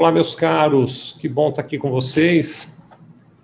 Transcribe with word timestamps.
Olá, 0.00 0.12
meus 0.12 0.32
caros, 0.32 1.16
que 1.18 1.28
bom 1.28 1.48
estar 1.48 1.60
aqui 1.60 1.76
com 1.76 1.90
vocês. 1.90 2.80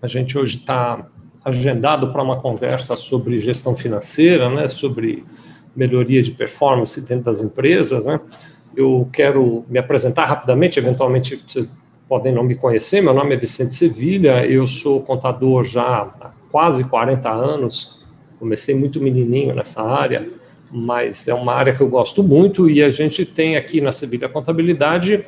A 0.01 0.07
gente 0.07 0.39
hoje 0.39 0.59
está 0.59 1.05
agendado 1.45 2.13
para 2.13 2.23
uma 2.23 2.41
conversa 2.41 2.97
sobre 2.97 3.37
gestão 3.39 3.75
financeira, 3.75 4.49
né, 4.49 4.69
sobre 4.69 5.25
melhoria 5.75 6.23
de 6.23 6.31
performance 6.31 7.05
dentro 7.09 7.25
das 7.25 7.43
empresas. 7.43 8.07
Né. 8.07 8.21
Eu 8.77 9.09
quero 9.13 9.65
me 9.69 9.81
apresentar 9.81 10.27
rapidamente, 10.27 10.79
eventualmente 10.79 11.43
vocês 11.45 11.69
podem 12.09 12.33
não 12.33 12.45
me 12.45 12.55
conhecer. 12.55 13.03
Meu 13.03 13.13
nome 13.13 13.35
é 13.35 13.37
Vicente 13.37 13.75
Sevilha, 13.75 14.47
eu 14.47 14.65
sou 14.65 15.01
contador 15.01 15.65
já 15.65 16.03
há 16.21 16.31
quase 16.53 16.85
40 16.85 17.29
anos, 17.29 18.01
comecei 18.39 18.77
muito 18.77 19.01
menininho 19.01 19.57
nessa 19.57 19.83
área, 19.83 20.31
mas 20.71 21.27
é 21.27 21.35
uma 21.35 21.53
área 21.53 21.75
que 21.75 21.81
eu 21.81 21.89
gosto 21.89 22.23
muito 22.23 22.71
e 22.71 22.81
a 22.81 22.91
gente 22.91 23.25
tem 23.25 23.57
aqui 23.57 23.81
na 23.81 23.91
Sevilha 23.91 24.29
Contabilidade 24.29 25.25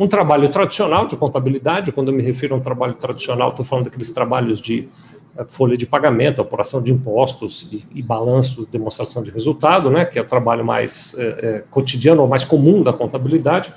um 0.00 0.08
trabalho 0.08 0.48
tradicional 0.48 1.06
de 1.06 1.14
contabilidade. 1.14 1.92
Quando 1.92 2.08
eu 2.08 2.14
me 2.14 2.22
refiro 2.22 2.54
a 2.54 2.58
um 2.58 2.60
trabalho 2.60 2.94
tradicional, 2.94 3.50
estou 3.50 3.62
falando 3.62 3.84
daqueles 3.84 4.10
trabalhos 4.10 4.58
de 4.58 4.88
eh, 5.36 5.44
folha 5.46 5.76
de 5.76 5.86
pagamento, 5.86 6.40
apuração 6.40 6.82
de 6.82 6.90
impostos 6.90 7.68
e, 7.70 7.84
e, 7.94 8.02
balanço, 8.02 8.66
demonstração 8.72 9.22
de 9.22 9.30
resultado, 9.30 9.90
né, 9.90 10.06
que 10.06 10.18
é 10.18 10.22
o 10.22 10.24
trabalho 10.24 10.64
mais 10.64 11.14
é, 11.18 11.22
é, 11.22 11.64
cotidiano 11.70 12.22
ou 12.22 12.28
mais 12.28 12.44
comum 12.44 12.82
da 12.82 12.94
contabilidade. 12.94 13.74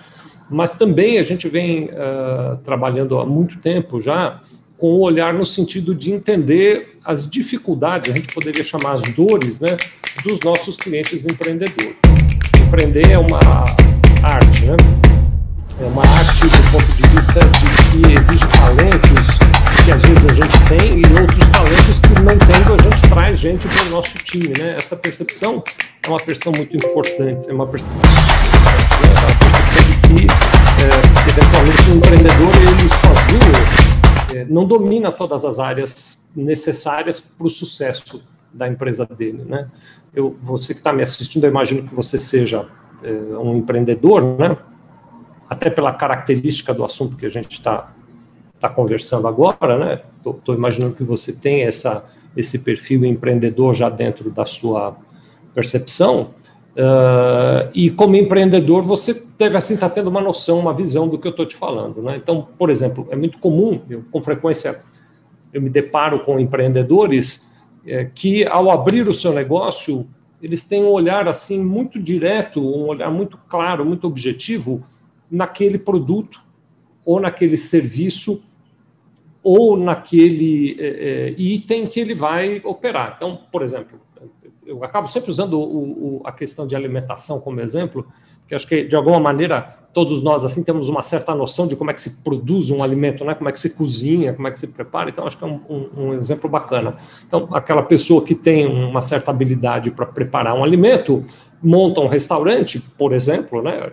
Mas 0.50 0.76
também 0.76 1.20
a 1.20 1.24
gente 1.24 1.50
vem 1.50 1.86
uh, 1.86 2.58
trabalhando 2.64 3.20
há 3.20 3.26
muito 3.26 3.60
tempo 3.60 4.00
já 4.00 4.40
com 4.78 4.94
o 4.94 5.00
olhar 5.00 5.34
no 5.34 5.46
sentido 5.46 5.96
de 5.96 6.12
entender 6.12 7.00
as 7.04 7.30
dificuldades, 7.30 8.12
a 8.12 8.16
gente 8.16 8.34
poderia 8.34 8.64
chamar 8.64 8.94
as 8.94 9.02
dores, 9.14 9.60
né, 9.60 9.76
dos 10.24 10.40
nossos 10.42 10.78
clientes 10.78 11.26
empreendedores. 11.26 11.96
Empreender 12.68 13.10
é 13.12 13.18
uma 13.18 13.40
arte, 14.24 14.66
né? 14.66 15.13
É 15.80 15.86
uma 15.86 16.04
arte 16.04 16.48
do 16.48 16.72
ponto 16.72 16.92
de 16.94 17.08
vista 17.10 17.40
de 17.40 18.06
que 18.06 18.14
exige 18.14 18.48
talentos 18.48 19.38
que 19.84 19.92
às 19.92 20.02
vezes 20.02 20.26
a 20.26 20.34
gente 20.34 20.60
tem 20.70 21.00
e 21.00 21.20
outros 21.20 21.50
talentos 21.50 22.00
que 22.00 22.22
não 22.22 22.38
tendo 22.38 22.74
a 22.74 22.78
gente 22.78 23.10
traz 23.10 23.40
gente 23.40 23.68
para 23.68 23.84
o 23.84 23.90
nosso 23.90 24.14
time, 24.16 24.54
né? 24.60 24.76
Essa 24.76 24.96
percepção 24.96 25.64
é 26.06 26.10
uma 26.10 26.18
percepção 26.18 26.54
muito 26.54 26.76
importante, 26.76 27.50
é 27.50 27.54
uma 27.54 27.68
percepção, 27.68 28.02
de 29.88 30.08
que 30.08 30.28
é, 30.84 31.30
eventualmente 31.30 31.90
um 31.90 31.96
empreendedor 31.98 32.56
ele 32.56 32.90
sozinho 32.90 34.36
é, 34.36 34.46
não 34.46 34.66
domina 34.66 35.12
todas 35.12 35.44
as 35.44 35.60
áreas 35.60 36.26
necessárias 36.36 37.20
para 37.20 37.48
o 37.48 37.50
sucesso 37.50 38.22
da 38.54 38.68
empresa 38.68 39.06
dele, 39.06 39.44
né? 39.44 39.68
Eu, 40.16 40.38
você 40.42 40.74
que 40.74 40.80
está 40.80 40.94
me 40.94 41.02
assistindo, 41.02 41.44
eu 41.46 41.50
imagino 41.50 41.88
que 41.88 41.96
você 41.96 42.18
seja 42.20 42.68
é, 43.02 43.12
um 43.38 43.58
empreendedor, 43.58 44.22
né? 44.38 44.56
Até 45.54 45.70
pela 45.70 45.94
característica 45.94 46.74
do 46.74 46.84
assunto 46.84 47.16
que 47.16 47.26
a 47.26 47.30
gente 47.30 47.52
está 47.52 47.94
tá 48.60 48.70
conversando 48.70 49.28
agora, 49.28 49.78
né? 49.78 50.02
Estou 50.26 50.56
imaginando 50.56 50.96
que 50.96 51.04
você 51.04 51.32
tem 51.32 51.62
essa, 51.62 52.06
esse 52.36 52.60
perfil 52.60 53.06
empreendedor 53.06 53.74
já 53.74 53.90
dentro 53.90 54.32
da 54.32 54.46
sua 54.46 54.98
percepção. 55.54 56.32
Uh, 56.76 57.70
e 57.74 57.92
como 57.92 58.16
empreendedor, 58.16 58.82
você 58.82 59.22
deve 59.38 59.56
assim 59.56 59.76
estar 59.76 59.90
tá 59.90 59.96
tendo 59.96 60.10
uma 60.10 60.22
noção, 60.22 60.58
uma 60.58 60.74
visão 60.74 61.08
do 61.08 61.20
que 61.20 61.28
eu 61.28 61.32
estou 61.32 61.46
te 61.46 61.56
falando. 61.56 62.02
Né? 62.02 62.16
Então, 62.18 62.48
por 62.58 62.72
exemplo, 62.72 63.08
é 63.12 63.16
muito 63.16 63.38
comum, 63.38 63.80
eu, 63.88 64.04
com 64.10 64.20
frequência 64.20 64.82
eu 65.54 65.62
me 65.62 65.70
deparo 65.70 66.22
com 66.22 66.40
empreendedores 66.40 67.54
é, 67.86 68.06
que, 68.06 68.44
ao 68.46 68.72
abrir 68.72 69.08
o 69.08 69.14
seu 69.14 69.32
negócio, 69.32 70.08
eles 70.42 70.66
têm 70.66 70.84
um 70.84 70.90
olhar 70.90 71.28
assim 71.28 71.64
muito 71.64 72.00
direto, 72.00 72.60
um 72.60 72.88
olhar 72.88 73.12
muito 73.12 73.38
claro, 73.48 73.86
muito 73.86 74.08
objetivo 74.08 74.84
naquele 75.34 75.80
produto 75.80 76.44
ou 77.04 77.20
naquele 77.20 77.58
serviço 77.58 78.44
ou 79.42 79.76
naquele 79.76 80.78
é, 80.80 80.86
é, 80.88 81.36
item 81.38 81.88
que 81.88 82.00
ele 82.00 82.14
vai 82.14 82.62
operar. 82.64 83.16
Então, 83.18 83.40
por 83.52 83.64
exemplo, 83.64 84.00
eu 84.66 84.84
acabo 84.84 85.08
sempre 85.08 85.32
usando 85.32 85.60
o, 85.60 86.20
o, 86.20 86.22
a 86.24 86.32
questão 86.32 86.68
de 86.68 86.76
alimentação 86.76 87.40
como 87.40 87.60
exemplo, 87.60 88.08
porque 88.40 88.56
acho 88.56 88.68
que 88.68 88.84
de 88.84 88.96
alguma 88.96 89.20
maneira 89.20 89.62
todos 89.92 90.22
nós 90.22 90.46
assim 90.46 90.64
temos 90.64 90.88
uma 90.88 91.02
certa 91.02 91.34
noção 91.34 91.68
de 91.68 91.76
como 91.76 91.92
é 91.92 91.94
que 91.94 92.02
se 92.02 92.22
produz 92.24 92.70
um 92.70 92.84
alimento, 92.84 93.26
né? 93.26 93.34
Como 93.34 93.50
é 93.50 93.52
que 93.52 93.60
se 93.60 93.72
cozinha, 93.72 94.34
como 94.34 94.48
é 94.48 94.52
que 94.52 94.60
se 94.60 94.68
prepara. 94.68 95.10
Então 95.10 95.26
acho 95.26 95.38
que 95.38 95.44
é 95.44 95.48
um, 95.48 95.60
um, 95.70 95.90
um 95.98 96.14
exemplo 96.14 96.50
bacana. 96.50 96.96
Então 97.28 97.50
aquela 97.54 97.84
pessoa 97.84 98.24
que 98.24 98.36
tem 98.36 98.66
uma 98.66 99.02
certa 99.02 99.32
habilidade 99.32 99.92
para 99.92 100.06
preparar 100.06 100.56
um 100.56 100.64
alimento 100.64 101.24
monta 101.62 102.02
um 102.02 102.08
restaurante, 102.08 102.80
por 102.98 103.14
exemplo, 103.14 103.62
né? 103.62 103.92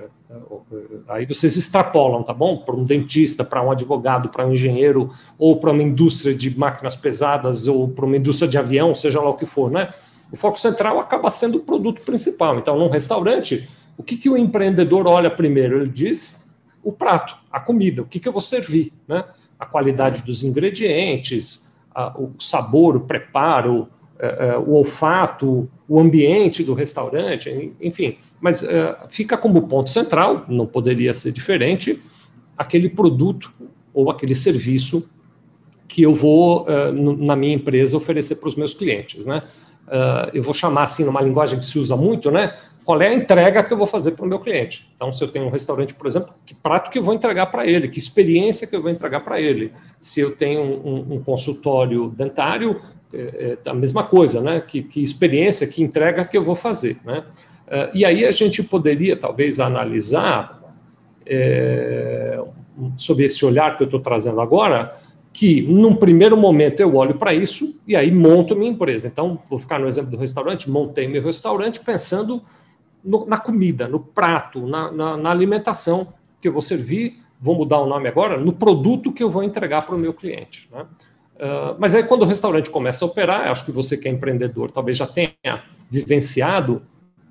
Aí 1.08 1.26
vocês 1.26 1.56
extrapolam, 1.56 2.22
tá 2.22 2.32
bom? 2.32 2.58
Para 2.58 2.74
um 2.74 2.84
dentista, 2.84 3.44
para 3.44 3.62
um 3.62 3.70
advogado, 3.70 4.28
para 4.28 4.46
um 4.46 4.52
engenheiro, 4.52 5.10
ou 5.38 5.58
para 5.58 5.70
uma 5.70 5.82
indústria 5.82 6.34
de 6.34 6.56
máquinas 6.58 6.96
pesadas, 6.96 7.68
ou 7.68 7.88
para 7.88 8.04
uma 8.04 8.16
indústria 8.16 8.48
de 8.48 8.58
avião, 8.58 8.94
seja 8.94 9.20
lá 9.20 9.30
o 9.30 9.34
que 9.34 9.46
for, 9.46 9.70
né? 9.70 9.88
O 10.32 10.36
foco 10.36 10.58
central 10.58 10.98
acaba 10.98 11.30
sendo 11.30 11.58
o 11.58 11.60
produto 11.60 12.02
principal. 12.02 12.58
Então, 12.58 12.78
num 12.78 12.88
restaurante, 12.88 13.68
o 13.96 14.02
que, 14.02 14.16
que 14.16 14.30
o 14.30 14.36
empreendedor 14.36 15.06
olha 15.06 15.30
primeiro? 15.30 15.80
Ele 15.80 15.90
diz 15.90 16.50
o 16.82 16.92
prato, 16.92 17.36
a 17.50 17.60
comida, 17.60 18.02
o 18.02 18.06
que, 18.06 18.18
que 18.18 18.28
eu 18.28 18.32
vou 18.32 18.40
servir, 18.40 18.92
né? 19.06 19.24
A 19.58 19.66
qualidade 19.66 20.22
dos 20.22 20.42
ingredientes, 20.42 21.70
a, 21.94 22.18
o 22.18 22.34
sabor, 22.38 22.96
o 22.96 23.00
preparo, 23.00 23.88
o 24.66 24.72
olfato, 24.72 25.68
o 25.88 25.98
ambiente 25.98 26.62
do 26.62 26.74
restaurante, 26.74 27.72
enfim. 27.80 28.16
Mas 28.40 28.62
é, 28.62 28.96
fica 29.08 29.36
como 29.36 29.62
ponto 29.62 29.90
central, 29.90 30.44
não 30.48 30.66
poderia 30.66 31.14
ser 31.14 31.32
diferente, 31.32 32.00
aquele 32.56 32.88
produto 32.88 33.52
ou 33.92 34.10
aquele 34.10 34.34
serviço 34.34 35.08
que 35.88 36.02
eu 36.02 36.14
vou, 36.14 36.66
na 37.18 37.34
minha 37.34 37.54
empresa, 37.54 37.96
oferecer 37.96 38.36
para 38.36 38.48
os 38.48 38.54
meus 38.54 38.74
clientes, 38.74 39.26
né? 39.26 39.42
eu 40.32 40.42
vou 40.42 40.54
chamar 40.54 40.84
assim, 40.84 41.04
numa 41.04 41.20
linguagem 41.20 41.58
que 41.58 41.64
se 41.64 41.78
usa 41.78 41.96
muito, 41.96 42.30
né? 42.30 42.54
Qual 42.84 43.00
é 43.02 43.08
a 43.08 43.14
entrega 43.14 43.62
que 43.62 43.72
eu 43.72 43.76
vou 43.76 43.86
fazer 43.86 44.12
para 44.12 44.24
o 44.24 44.28
meu 44.28 44.38
cliente? 44.38 44.90
Então, 44.94 45.12
se 45.12 45.22
eu 45.22 45.28
tenho 45.28 45.46
um 45.46 45.50
restaurante, 45.50 45.94
por 45.94 46.06
exemplo, 46.06 46.32
que 46.46 46.54
prato 46.54 46.90
que 46.90 46.98
eu 46.98 47.02
vou 47.02 47.14
entregar 47.14 47.46
para 47.46 47.66
ele? 47.66 47.88
Que 47.88 47.98
experiência 47.98 48.66
que 48.66 48.74
eu 48.74 48.82
vou 48.82 48.90
entregar 48.90 49.20
para 49.20 49.40
ele? 49.40 49.72
Se 49.98 50.20
eu 50.20 50.34
tenho 50.34 50.62
um, 50.62 51.14
um 51.14 51.22
consultório 51.22 52.08
dentário, 52.16 52.80
é, 53.12 53.56
é, 53.64 53.70
a 53.70 53.74
mesma 53.74 54.04
coisa, 54.04 54.40
né? 54.40 54.60
Que, 54.60 54.82
que, 54.82 55.02
experiência, 55.02 55.66
que 55.66 55.82
entrega 55.82 56.24
que 56.24 56.36
eu 56.36 56.42
vou 56.42 56.54
fazer, 56.54 56.98
né? 57.04 57.24
Uh, 57.66 57.90
e 57.94 58.04
aí 58.04 58.24
a 58.24 58.30
gente 58.32 58.62
poderia 58.64 59.16
talvez 59.16 59.60
analisar 59.60 60.60
é, 61.24 62.40
sobre 62.96 63.24
esse 63.24 63.44
olhar 63.44 63.76
que 63.76 63.82
eu 63.82 63.84
estou 63.84 64.00
trazendo 64.00 64.40
agora, 64.40 64.92
que 65.32 65.62
num 65.62 65.94
primeiro 65.94 66.36
momento 66.36 66.80
eu 66.80 66.94
olho 66.96 67.14
para 67.14 67.32
isso 67.32 67.78
e 67.86 67.94
aí 67.94 68.10
monto 68.10 68.56
minha 68.56 68.70
empresa. 68.70 69.06
Então, 69.06 69.38
vou 69.48 69.58
ficar 69.58 69.78
no 69.78 69.86
exemplo 69.86 70.10
do 70.10 70.16
restaurante, 70.16 70.68
montei 70.68 71.06
meu 71.06 71.22
restaurante 71.22 71.78
pensando 71.80 72.42
no, 73.04 73.24
na 73.26 73.38
comida, 73.38 73.86
no 73.86 74.00
prato, 74.00 74.66
na, 74.66 74.90
na, 74.90 75.16
na 75.16 75.30
alimentação 75.30 76.12
que 76.40 76.48
eu 76.48 76.52
vou 76.52 76.62
servir, 76.62 77.16
vou 77.40 77.54
mudar 77.54 77.80
o 77.80 77.86
nome 77.86 78.08
agora, 78.08 78.38
no 78.38 78.52
produto 78.52 79.12
que 79.12 79.22
eu 79.22 79.30
vou 79.30 79.42
entregar 79.42 79.86
para 79.86 79.94
o 79.94 79.98
meu 79.98 80.12
cliente. 80.12 80.68
Né? 80.72 80.84
Uh, 81.40 81.74
mas 81.78 81.94
aí, 81.94 82.02
quando 82.02 82.22
o 82.22 82.26
restaurante 82.26 82.68
começa 82.68 83.02
a 83.02 83.08
operar, 83.08 83.48
acho 83.48 83.64
que 83.64 83.72
você 83.72 83.96
que 83.96 84.06
é 84.06 84.10
empreendedor 84.10 84.70
talvez 84.70 84.98
já 84.98 85.06
tenha 85.06 85.62
vivenciado 85.88 86.82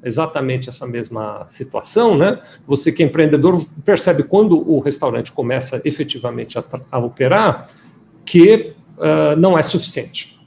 exatamente 0.03 0.67
essa 0.67 0.87
mesma 0.87 1.45
situação, 1.47 2.17
né? 2.17 2.41
Você 2.65 2.91
que 2.91 3.03
é 3.03 3.05
empreendedor 3.05 3.63
percebe 3.85 4.23
quando 4.23 4.67
o 4.67 4.79
restaurante 4.79 5.31
começa 5.31 5.79
efetivamente 5.85 6.57
a, 6.57 6.63
a 6.89 6.97
operar 6.97 7.67
que 8.25 8.73
uh, 8.97 9.35
não 9.37 9.57
é 9.57 9.61
suficiente 9.61 10.38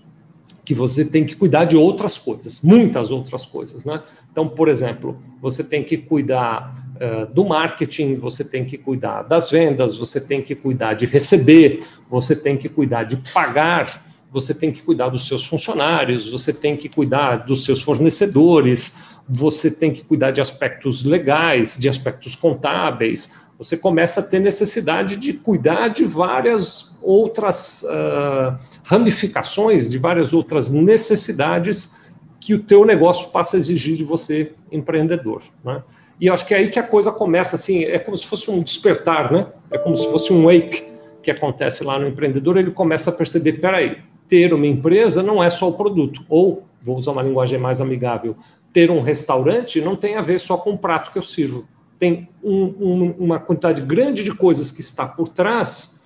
que 0.64 0.74
você 0.74 1.04
tem 1.04 1.24
que 1.24 1.34
cuidar 1.34 1.64
de 1.64 1.76
outras 1.76 2.18
coisas, 2.18 2.60
muitas 2.62 3.10
outras 3.10 3.44
coisas, 3.44 3.84
né? 3.84 4.02
Então, 4.30 4.48
por 4.48 4.68
exemplo, 4.68 5.18
você 5.40 5.64
tem 5.64 5.82
que 5.82 5.96
cuidar 5.96 6.72
uh, 6.96 7.32
do 7.32 7.44
marketing, 7.44 8.16
você 8.16 8.44
tem 8.44 8.64
que 8.64 8.78
cuidar 8.78 9.22
das 9.22 9.50
vendas, 9.50 9.96
você 9.96 10.20
tem 10.20 10.40
que 10.40 10.54
cuidar 10.54 10.94
de 10.94 11.06
receber, 11.06 11.82
você 12.08 12.36
tem 12.36 12.56
que 12.56 12.68
cuidar 12.68 13.02
de 13.02 13.16
pagar, 13.16 14.04
você 14.30 14.54
tem 14.54 14.70
que 14.70 14.82
cuidar 14.82 15.08
dos 15.10 15.26
seus 15.26 15.44
funcionários, 15.44 16.30
você 16.30 16.52
tem 16.52 16.76
que 16.76 16.88
cuidar 16.88 17.44
dos 17.44 17.64
seus 17.64 17.82
fornecedores, 17.82 18.96
você 19.28 19.70
tem 19.70 19.92
que 19.92 20.02
cuidar 20.02 20.30
de 20.30 20.40
aspectos 20.40 21.04
legais, 21.04 21.76
de 21.78 21.88
aspectos 21.88 22.34
contábeis, 22.34 23.34
você 23.62 23.76
começa 23.76 24.20
a 24.20 24.22
ter 24.22 24.40
necessidade 24.40 25.16
de 25.16 25.32
cuidar 25.32 25.88
de 25.88 26.04
várias 26.04 26.98
outras 27.00 27.84
uh, 27.84 28.56
ramificações, 28.82 29.90
de 29.90 29.98
várias 29.98 30.32
outras 30.32 30.72
necessidades 30.72 31.96
que 32.40 32.54
o 32.54 32.58
teu 32.58 32.84
negócio 32.84 33.28
passa 33.28 33.56
a 33.56 33.60
exigir 33.60 33.96
de 33.96 34.02
você, 34.02 34.52
empreendedor. 34.70 35.42
Né? 35.64 35.80
E 36.20 36.26
eu 36.26 36.34
acho 36.34 36.44
que 36.44 36.54
é 36.54 36.58
aí 36.58 36.68
que 36.68 36.78
a 36.78 36.82
coisa 36.82 37.12
começa, 37.12 37.54
assim, 37.54 37.84
é 37.84 38.00
como 38.00 38.16
se 38.16 38.26
fosse 38.26 38.50
um 38.50 38.60
despertar, 38.60 39.32
né? 39.32 39.46
É 39.70 39.78
como 39.78 39.96
se 39.96 40.10
fosse 40.10 40.32
um 40.32 40.44
wake 40.44 40.84
que 41.22 41.30
acontece 41.30 41.84
lá 41.84 41.98
no 42.00 42.08
empreendedor, 42.08 42.56
ele 42.56 42.72
começa 42.72 43.10
a 43.10 43.12
perceber, 43.12 43.54
peraí, 43.54 43.98
ter 44.28 44.52
uma 44.52 44.66
empresa 44.66 45.22
não 45.22 45.42
é 45.42 45.48
só 45.48 45.68
o 45.68 45.74
produto, 45.74 46.24
ou, 46.28 46.64
vou 46.80 46.96
usar 46.96 47.12
uma 47.12 47.22
linguagem 47.22 47.60
mais 47.60 47.80
amigável, 47.80 48.36
ter 48.72 48.90
um 48.90 49.02
restaurante 49.02 49.80
não 49.80 49.94
tem 49.94 50.16
a 50.16 50.20
ver 50.20 50.40
só 50.40 50.56
com 50.56 50.72
o 50.72 50.78
prato 50.78 51.12
que 51.12 51.18
eu 51.18 51.22
sirvo, 51.22 51.64
tem 52.02 52.28
um, 52.42 52.64
um, 52.64 53.14
uma 53.16 53.38
quantidade 53.38 53.80
grande 53.80 54.24
de 54.24 54.34
coisas 54.34 54.72
que 54.72 54.80
está 54.80 55.06
por 55.06 55.28
trás 55.28 56.02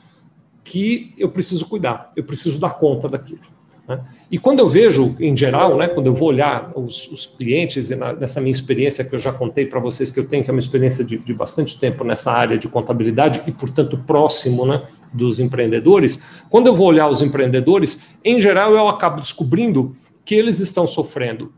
que 0.62 1.10
eu 1.16 1.30
preciso 1.30 1.64
cuidar, 1.64 2.12
eu 2.14 2.22
preciso 2.22 2.60
dar 2.60 2.74
conta 2.74 3.08
daquilo. 3.08 3.40
Né? 3.88 4.04
E 4.30 4.38
quando 4.38 4.58
eu 4.58 4.68
vejo, 4.68 5.16
em 5.18 5.34
geral, 5.34 5.78
né, 5.78 5.88
quando 5.88 6.08
eu 6.08 6.12
vou 6.12 6.28
olhar 6.28 6.70
os, 6.76 7.10
os 7.10 7.26
clientes, 7.26 7.88
e 7.88 7.96
na, 7.96 8.12
nessa 8.12 8.42
minha 8.42 8.50
experiência 8.50 9.06
que 9.06 9.14
eu 9.14 9.18
já 9.18 9.32
contei 9.32 9.64
para 9.64 9.80
vocês 9.80 10.10
que 10.10 10.20
eu 10.20 10.28
tenho, 10.28 10.44
que 10.44 10.50
é 10.50 10.52
uma 10.52 10.58
experiência 10.58 11.02
de, 11.02 11.16
de, 11.16 11.32
bastante 11.32 11.80
tempo 11.80 12.04
nessa 12.04 12.30
área 12.30 12.58
de 12.58 12.68
contabilidade 12.68 13.40
e, 13.46 13.50
portanto, 13.50 13.96
próximo 14.06 14.66
né, 14.66 14.86
dos 15.14 15.40
empreendedores, 15.40 16.22
quando 16.50 16.66
eu 16.66 16.74
vou 16.74 16.88
olhar 16.88 17.08
os 17.08 17.22
empreendedores, 17.22 18.02
em 18.22 18.38
geral 18.38 18.74
eu 18.74 18.86
acabo 18.86 19.18
descobrindo 19.18 19.92
que 20.26 20.34
eles 20.34 20.58
estão 20.60 20.86
sofrendo, 20.86 21.54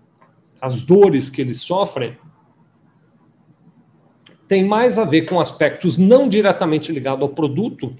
as 0.60 0.80
dores 0.80 1.28
que 1.28 1.40
eles 1.40 1.60
sofrem, 1.60 2.16
tem 4.48 4.64
mais 4.64 4.98
a 4.98 5.04
ver 5.04 5.22
com 5.22 5.38
aspectos 5.38 5.98
não 5.98 6.28
diretamente 6.28 6.90
ligados 6.90 7.22
ao 7.22 7.28
produto 7.28 7.94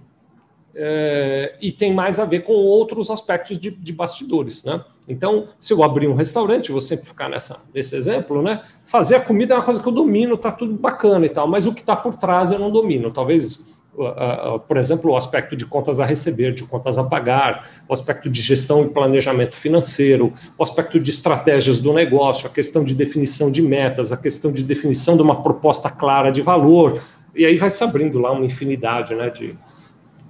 é, 0.75 1.57
e 1.61 1.73
tem 1.73 1.93
mais 1.93 2.19
a 2.21 2.25
ver 2.25 2.41
com 2.41 2.53
outros 2.53 3.11
aspectos 3.11 3.59
de, 3.59 3.71
de, 3.71 3.93
bastidores, 3.93 4.63
né? 4.65 4.85
Então, 5.09 5.49
se 5.59 5.73
eu 5.73 5.83
abrir 5.83 6.07
um 6.07 6.15
restaurante, 6.15 6.71
vou 6.71 6.81
sempre 6.81 7.07
ficar 7.07 7.29
nessa, 7.29 7.61
nesse 7.75 7.97
exemplo, 7.97 8.41
né? 8.41 8.61
Fazer 8.87 9.17
a 9.17 9.21
comida 9.21 9.55
é 9.55 9.57
uma 9.57 9.65
coisa 9.65 9.83
que 9.83 9.89
eu 9.89 9.93
domino, 9.93 10.37
tá 10.37 10.53
tudo 10.53 10.75
bacana 10.75 11.27
e 11.27 11.29
tal, 11.29 11.49
mas 11.49 11.67
o 11.67 11.75
que 11.75 11.81
está 11.81 11.97
por 11.97 12.15
trás 12.15 12.53
eu 12.53 12.61
não 12.61 12.71
domino. 12.71 13.11
Talvez 13.11 13.78
por 14.67 14.77
exemplo, 14.77 15.11
o 15.11 15.17
aspecto 15.17 15.57
de 15.57 15.67
contas 15.67 15.99
a 15.99 16.05
receber, 16.05 16.53
de 16.53 16.65
contas 16.65 16.99
a 16.99 17.05
pagar, 17.05 17.69
o 17.89 17.93
aspecto 17.93 18.31
de 18.31 18.41
gestão 18.41 18.85
e 18.85 18.89
planejamento 18.89 19.57
financeiro, 19.57 20.33
o 20.57 20.63
aspecto 20.63 21.01
de 21.01 21.11
estratégias 21.11 21.81
do 21.81 21.93
negócio, 21.93 22.47
a 22.47 22.51
questão 22.51 22.85
de 22.85 22.95
definição 22.95 23.51
de 23.51 23.61
metas, 23.61 24.13
a 24.13 24.17
questão 24.17 24.53
de 24.53 24.63
definição 24.63 25.17
de 25.17 25.23
uma 25.23 25.43
proposta 25.43 25.91
clara 25.91 26.31
de 26.31 26.43
valor, 26.43 27.01
e 27.35 27.45
aí 27.45 27.57
vai 27.57 27.71
se 27.71 27.83
abrindo 27.83 28.19
lá 28.19 28.33
uma 28.33 28.45
infinidade 28.45 29.15
né, 29.15 29.31
de, 29.31 29.57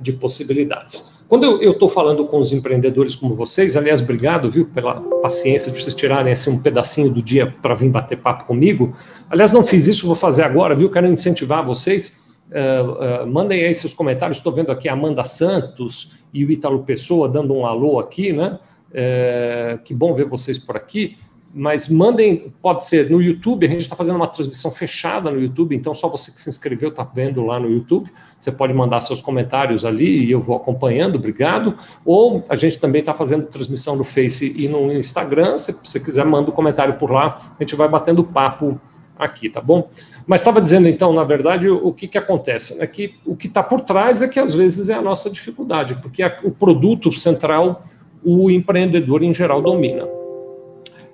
de 0.00 0.12
possibilidades. 0.12 1.18
Quando 1.28 1.44
eu 1.62 1.72
estou 1.72 1.90
falando 1.90 2.24
com 2.24 2.38
os 2.38 2.52
empreendedores 2.52 3.14
como 3.14 3.34
vocês, 3.34 3.76
aliás, 3.76 4.00
obrigado, 4.00 4.50
viu, 4.50 4.64
pela 4.64 4.94
paciência 5.20 5.70
de 5.70 5.78
vocês 5.78 5.94
tirarem 5.94 6.32
assim, 6.32 6.50
um 6.50 6.62
pedacinho 6.62 7.12
do 7.12 7.22
dia 7.22 7.54
para 7.60 7.74
vir 7.74 7.90
bater 7.90 8.16
papo 8.16 8.46
comigo. 8.46 8.94
Aliás, 9.28 9.52
não 9.52 9.62
fiz 9.62 9.86
isso, 9.86 10.06
vou 10.06 10.16
fazer 10.16 10.42
agora, 10.42 10.74
viu? 10.74 10.90
Quero 10.90 11.06
incentivar 11.06 11.62
vocês 11.62 12.27
Uh, 12.50 13.24
uh, 13.24 13.26
mandem 13.26 13.64
aí 13.64 13.74
seus 13.74 13.92
comentários. 13.92 14.38
Estou 14.38 14.52
vendo 14.52 14.72
aqui 14.72 14.88
a 14.88 14.94
Amanda 14.94 15.24
Santos 15.24 16.18
e 16.32 16.44
o 16.44 16.50
Ítalo 16.50 16.82
Pessoa 16.82 17.28
dando 17.28 17.54
um 17.54 17.66
alô 17.66 17.98
aqui, 17.98 18.32
né? 18.32 18.58
Uh, 18.90 19.78
que 19.84 19.92
bom 19.92 20.14
ver 20.14 20.24
vocês 20.24 20.58
por 20.58 20.76
aqui. 20.76 21.16
Mas 21.52 21.88
mandem, 21.88 22.52
pode 22.60 22.84
ser 22.84 23.10
no 23.10 23.22
YouTube, 23.22 23.64
a 23.64 23.68
gente 23.70 23.80
está 23.80 23.96
fazendo 23.96 24.16
uma 24.16 24.26
transmissão 24.26 24.70
fechada 24.70 25.30
no 25.30 25.40
YouTube, 25.40 25.74
então 25.74 25.94
só 25.94 26.06
você 26.06 26.30
que 26.30 26.40
se 26.40 26.48
inscreveu 26.48 26.90
está 26.90 27.02
vendo 27.02 27.42
lá 27.42 27.58
no 27.58 27.70
YouTube. 27.70 28.10
Você 28.38 28.52
pode 28.52 28.74
mandar 28.74 29.00
seus 29.00 29.22
comentários 29.22 29.84
ali 29.84 30.26
e 30.26 30.30
eu 30.30 30.40
vou 30.40 30.56
acompanhando, 30.56 31.16
obrigado. 31.16 31.74
Ou 32.04 32.44
a 32.50 32.54
gente 32.54 32.78
também 32.78 33.00
está 33.00 33.14
fazendo 33.14 33.46
transmissão 33.46 33.96
no 33.96 34.04
Face 34.04 34.54
e 34.56 34.68
no 34.68 34.92
Instagram. 34.92 35.56
Se 35.56 35.72
você 35.72 35.98
quiser, 35.98 36.24
manda 36.24 36.50
um 36.50 36.54
comentário 36.54 36.94
por 36.98 37.10
lá, 37.10 37.34
a 37.58 37.62
gente 37.62 37.74
vai 37.74 37.88
batendo 37.88 38.22
papo 38.22 38.78
aqui, 39.18 39.50
tá 39.50 39.60
bom? 39.60 39.90
Mas 40.26 40.40
estava 40.40 40.60
dizendo, 40.60 40.88
então, 40.88 41.12
na 41.12 41.24
verdade, 41.24 41.68
o, 41.68 41.92
que, 41.92 42.06
que 42.06 42.16
acontece? 42.16 42.80
É 42.80 42.86
que 42.86 43.14
o 43.26 43.34
que 43.34 43.48
está 43.48 43.62
por 43.62 43.80
trás 43.80 44.22
é 44.22 44.28
que, 44.28 44.38
às 44.38 44.54
vezes, 44.54 44.88
é 44.88 44.94
a 44.94 45.02
nossa 45.02 45.28
dificuldade, 45.28 45.96
porque 45.96 46.22
a, 46.22 46.38
o 46.44 46.50
produto 46.50 47.10
central, 47.12 47.82
o 48.22 48.50
empreendedor, 48.50 49.22
em 49.22 49.34
geral, 49.34 49.60
domina. 49.60 50.06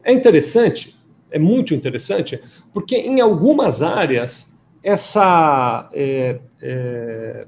É 0.02 0.12
interessante, 0.12 0.94
é 1.30 1.38
muito 1.38 1.74
interessante, 1.74 2.38
porque 2.72 2.96
em 2.96 3.20
algumas 3.20 3.82
áreas, 3.82 4.60
essa 4.82 5.88
é, 5.94 6.38
é, 6.60 7.46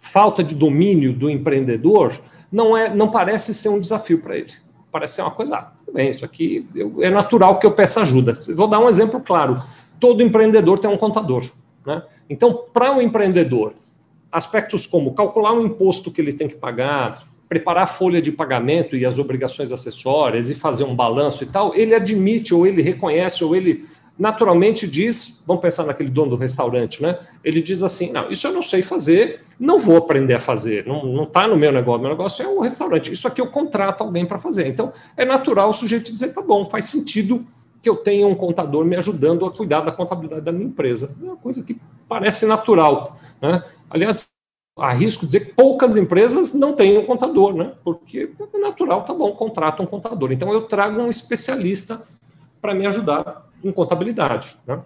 falta 0.00 0.42
de 0.42 0.54
domínio 0.54 1.12
do 1.12 1.28
empreendedor 1.28 2.18
não, 2.50 2.76
é, 2.76 2.92
não 2.94 3.10
parece 3.10 3.52
ser 3.52 3.68
um 3.68 3.78
desafio 3.78 4.20
para 4.20 4.36
ele. 4.36 4.52
Parece 4.90 5.16
ser 5.16 5.22
uma 5.22 5.30
coisa, 5.30 5.56
ah, 5.56 5.72
tudo 5.76 5.92
bem, 5.92 6.10
isso 6.10 6.24
aqui 6.24 6.66
eu, 6.74 7.02
é 7.02 7.10
natural 7.10 7.58
que 7.58 7.66
eu 7.66 7.72
peça 7.72 8.00
ajuda. 8.00 8.32
Vou 8.56 8.66
dar 8.66 8.80
um 8.80 8.88
exemplo 8.88 9.20
claro 9.20 9.62
todo 10.00 10.22
empreendedor 10.22 10.78
tem 10.78 10.90
um 10.90 10.96
contador. 10.96 11.44
Né? 11.86 12.02
Então, 12.28 12.64
para 12.72 12.92
o 12.92 12.96
um 12.96 13.02
empreendedor, 13.02 13.74
aspectos 14.32 14.86
como 14.86 15.14
calcular 15.14 15.52
o 15.52 15.64
imposto 15.64 16.10
que 16.10 16.20
ele 16.20 16.32
tem 16.32 16.48
que 16.48 16.54
pagar, 16.56 17.28
preparar 17.48 17.82
a 17.82 17.86
folha 17.86 18.22
de 18.22 18.30
pagamento 18.30 18.96
e 18.96 19.04
as 19.04 19.18
obrigações 19.18 19.72
acessórias 19.72 20.50
e 20.50 20.54
fazer 20.54 20.84
um 20.84 20.94
balanço 20.94 21.42
e 21.42 21.46
tal, 21.46 21.74
ele 21.74 21.94
admite 21.94 22.54
ou 22.54 22.66
ele 22.66 22.80
reconhece 22.80 23.42
ou 23.44 23.54
ele 23.54 23.84
naturalmente 24.16 24.86
diz, 24.86 25.42
vamos 25.46 25.62
pensar 25.62 25.84
naquele 25.84 26.10
dono 26.10 26.32
do 26.32 26.36
restaurante, 26.36 27.02
né? 27.02 27.18
Ele 27.42 27.62
diz 27.62 27.82
assim, 27.82 28.12
não, 28.12 28.30
isso 28.30 28.46
eu 28.46 28.52
não 28.52 28.60
sei 28.60 28.82
fazer, 28.82 29.40
não 29.58 29.78
vou 29.78 29.96
aprender 29.96 30.34
a 30.34 30.38
fazer, 30.38 30.86
não 30.86 31.22
está 31.22 31.48
no 31.48 31.56
meu 31.56 31.72
negócio, 31.72 32.02
meu 32.02 32.10
negócio 32.10 32.44
é 32.44 32.46
o 32.46 32.60
restaurante, 32.60 33.10
isso 33.10 33.26
aqui 33.26 33.40
eu 33.40 33.46
contrato 33.46 34.02
alguém 34.04 34.26
para 34.26 34.36
fazer. 34.36 34.66
Então, 34.66 34.92
é 35.16 35.24
natural 35.24 35.70
o 35.70 35.72
sujeito 35.72 36.12
dizer, 36.12 36.34
tá 36.34 36.42
bom, 36.42 36.66
faz 36.66 36.84
sentido 36.84 37.42
que 37.82 37.88
eu 37.88 37.96
tenha 37.96 38.26
um 38.26 38.34
contador 38.34 38.84
me 38.84 38.96
ajudando 38.96 39.46
a 39.46 39.50
cuidar 39.50 39.80
da 39.80 39.92
contabilidade 39.92 40.42
da 40.42 40.52
minha 40.52 40.66
empresa. 40.66 41.16
É 41.20 41.24
uma 41.24 41.36
coisa 41.36 41.62
que 41.62 41.80
parece 42.08 42.46
natural. 42.46 43.18
Né? 43.40 43.62
Aliás, 43.88 44.30
arrisco 44.78 45.26
dizer 45.26 45.46
que 45.46 45.52
poucas 45.52 45.96
empresas 45.96 46.52
não 46.52 46.74
têm 46.74 46.98
um 46.98 47.04
contador, 47.04 47.54
né? 47.54 47.72
porque 47.82 48.30
é 48.54 48.58
natural, 48.58 49.02
tá 49.04 49.14
bom, 49.14 49.32
contrata 49.32 49.82
um 49.82 49.86
contador. 49.86 50.30
Então, 50.32 50.52
eu 50.52 50.62
trago 50.62 51.00
um 51.00 51.08
especialista 51.08 52.02
para 52.60 52.74
me 52.74 52.86
ajudar 52.86 53.48
em 53.64 53.72
contabilidade. 53.72 54.56
Né? 54.66 54.80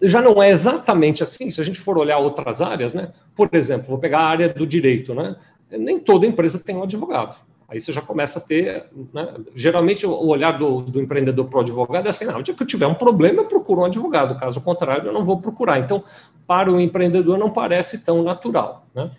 Já 0.00 0.22
não 0.22 0.42
é 0.42 0.50
exatamente 0.50 1.22
assim, 1.22 1.50
se 1.50 1.60
a 1.60 1.64
gente 1.64 1.80
for 1.80 1.98
olhar 1.98 2.18
outras 2.18 2.62
áreas, 2.62 2.94
né? 2.94 3.12
por 3.34 3.50
exemplo, 3.52 3.88
vou 3.88 3.98
pegar 3.98 4.20
a 4.20 4.28
área 4.28 4.48
do 4.48 4.66
direito, 4.66 5.14
né? 5.14 5.36
nem 5.70 5.98
toda 5.98 6.26
empresa 6.26 6.58
tem 6.58 6.76
um 6.76 6.82
advogado. 6.82 7.36
Aí 7.68 7.80
você 7.80 7.90
já 7.92 8.00
começa 8.00 8.38
a 8.38 8.42
ter. 8.42 8.86
Né? 9.12 9.34
Geralmente, 9.54 10.06
o 10.06 10.26
olhar 10.26 10.52
do, 10.52 10.82
do 10.82 11.00
empreendedor 11.00 11.46
para 11.46 11.58
o 11.58 11.60
advogado 11.60 12.06
é 12.06 12.08
assim: 12.08 12.24
não, 12.24 12.38
o 12.38 12.42
dia 12.42 12.54
que 12.54 12.62
eu 12.62 12.66
tiver 12.66 12.86
um 12.86 12.94
problema, 12.94 13.42
eu 13.42 13.46
procuro 13.46 13.80
um 13.80 13.84
advogado, 13.84 14.38
caso 14.38 14.60
contrário, 14.60 15.08
eu 15.08 15.12
não 15.12 15.24
vou 15.24 15.40
procurar. 15.40 15.78
Então, 15.78 16.04
para 16.46 16.70
o 16.70 16.80
empreendedor, 16.80 17.36
não 17.36 17.50
parece 17.50 18.04
tão 18.04 18.22
natural. 18.22 18.86
Né? 18.94 19.10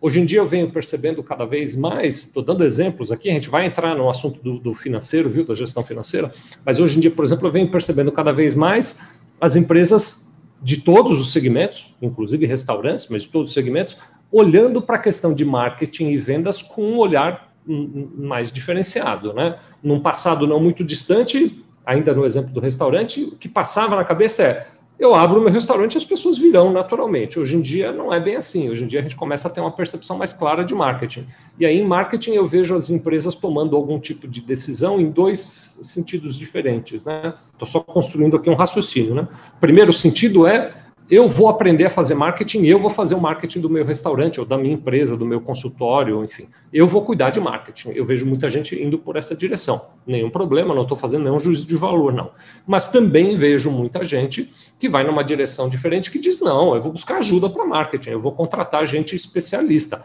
Hoje 0.00 0.20
em 0.20 0.24
dia, 0.24 0.38
eu 0.38 0.46
venho 0.46 0.70
percebendo 0.70 1.22
cada 1.22 1.44
vez 1.44 1.74
mais, 1.74 2.26
estou 2.26 2.42
dando 2.42 2.62
exemplos 2.62 3.10
aqui, 3.10 3.28
a 3.28 3.32
gente 3.32 3.48
vai 3.48 3.66
entrar 3.66 3.96
no 3.96 4.08
assunto 4.08 4.40
do, 4.42 4.58
do 4.58 4.72
financeiro, 4.72 5.28
viu, 5.28 5.44
da 5.44 5.54
gestão 5.54 5.82
financeira, 5.82 6.30
mas 6.64 6.78
hoje 6.78 6.98
em 6.98 7.00
dia, 7.00 7.10
por 7.10 7.24
exemplo, 7.24 7.48
eu 7.48 7.50
venho 7.50 7.70
percebendo 7.70 8.12
cada 8.12 8.32
vez 8.32 8.54
mais 8.54 9.00
as 9.40 9.56
empresas 9.56 10.32
de 10.62 10.78
todos 10.78 11.20
os 11.20 11.32
segmentos, 11.32 11.94
inclusive 12.00 12.46
restaurantes, 12.46 13.06
mas 13.08 13.22
de 13.22 13.28
todos 13.28 13.48
os 13.48 13.54
segmentos, 13.54 13.96
olhando 14.30 14.82
para 14.82 14.96
a 14.96 14.98
questão 14.98 15.34
de 15.34 15.44
marketing 15.44 16.08
e 16.08 16.18
vendas 16.18 16.62
com 16.62 16.82
um 16.82 16.98
olhar 16.98 17.45
mais 17.66 18.52
diferenciado. 18.52 19.32
Né? 19.32 19.56
Num 19.82 20.00
passado 20.00 20.46
não 20.46 20.60
muito 20.60 20.84
distante, 20.84 21.64
ainda 21.84 22.14
no 22.14 22.24
exemplo 22.24 22.52
do 22.52 22.60
restaurante, 22.60 23.22
o 23.24 23.36
que 23.36 23.48
passava 23.48 23.96
na 23.96 24.04
cabeça 24.04 24.42
é: 24.42 24.66
eu 24.98 25.14
abro 25.14 25.42
meu 25.42 25.52
restaurante 25.52 25.94
e 25.94 25.98
as 25.98 26.04
pessoas 26.06 26.38
virão 26.38 26.72
naturalmente. 26.72 27.38
Hoje 27.38 27.56
em 27.56 27.60
dia 27.60 27.92
não 27.92 28.12
é 28.12 28.18
bem 28.18 28.36
assim. 28.36 28.70
Hoje 28.70 28.84
em 28.84 28.86
dia 28.86 29.00
a 29.00 29.02
gente 29.02 29.14
começa 29.14 29.46
a 29.46 29.50
ter 29.50 29.60
uma 29.60 29.70
percepção 29.70 30.16
mais 30.16 30.32
clara 30.32 30.64
de 30.64 30.74
marketing. 30.74 31.26
E 31.58 31.66
aí, 31.66 31.78
em 31.78 31.86
marketing, 31.86 32.32
eu 32.32 32.46
vejo 32.46 32.74
as 32.74 32.88
empresas 32.88 33.34
tomando 33.34 33.76
algum 33.76 34.00
tipo 34.00 34.26
de 34.26 34.40
decisão 34.40 34.98
em 34.98 35.10
dois 35.10 35.78
sentidos 35.82 36.38
diferentes. 36.38 37.02
Estou 37.02 37.12
né? 37.12 37.34
só 37.64 37.80
construindo 37.80 38.36
aqui 38.36 38.48
um 38.48 38.54
raciocínio. 38.54 39.14
Né? 39.14 39.28
Primeiro 39.60 39.92
sentido 39.92 40.46
é 40.46 40.72
eu 41.08 41.28
vou 41.28 41.48
aprender 41.48 41.84
a 41.84 41.90
fazer 41.90 42.14
marketing, 42.14 42.64
eu 42.64 42.80
vou 42.80 42.90
fazer 42.90 43.14
o 43.14 43.20
marketing 43.20 43.60
do 43.60 43.70
meu 43.70 43.84
restaurante, 43.84 44.40
ou 44.40 44.46
da 44.46 44.58
minha 44.58 44.74
empresa, 44.74 45.16
do 45.16 45.24
meu 45.24 45.40
consultório, 45.40 46.24
enfim. 46.24 46.48
Eu 46.72 46.88
vou 46.88 47.04
cuidar 47.04 47.30
de 47.30 47.38
marketing. 47.38 47.90
Eu 47.90 48.04
vejo 48.04 48.26
muita 48.26 48.50
gente 48.50 48.74
indo 48.82 48.98
por 48.98 49.16
essa 49.16 49.34
direção. 49.36 49.80
Nenhum 50.04 50.30
problema, 50.30 50.74
não 50.74 50.82
estou 50.82 50.96
fazendo 50.96 51.22
nenhum 51.22 51.38
juízo 51.38 51.64
de 51.64 51.76
valor, 51.76 52.12
não. 52.12 52.32
Mas 52.66 52.88
também 52.88 53.36
vejo 53.36 53.70
muita 53.70 54.02
gente 54.02 54.50
que 54.78 54.88
vai 54.88 55.04
numa 55.04 55.22
direção 55.22 55.68
diferente 55.68 56.10
que 56.10 56.18
diz: 56.18 56.40
não, 56.40 56.74
eu 56.74 56.82
vou 56.82 56.90
buscar 56.90 57.18
ajuda 57.18 57.48
para 57.48 57.64
marketing, 57.64 58.10
eu 58.10 58.20
vou 58.20 58.32
contratar 58.32 58.84
gente 58.84 59.14
especialista. 59.14 60.02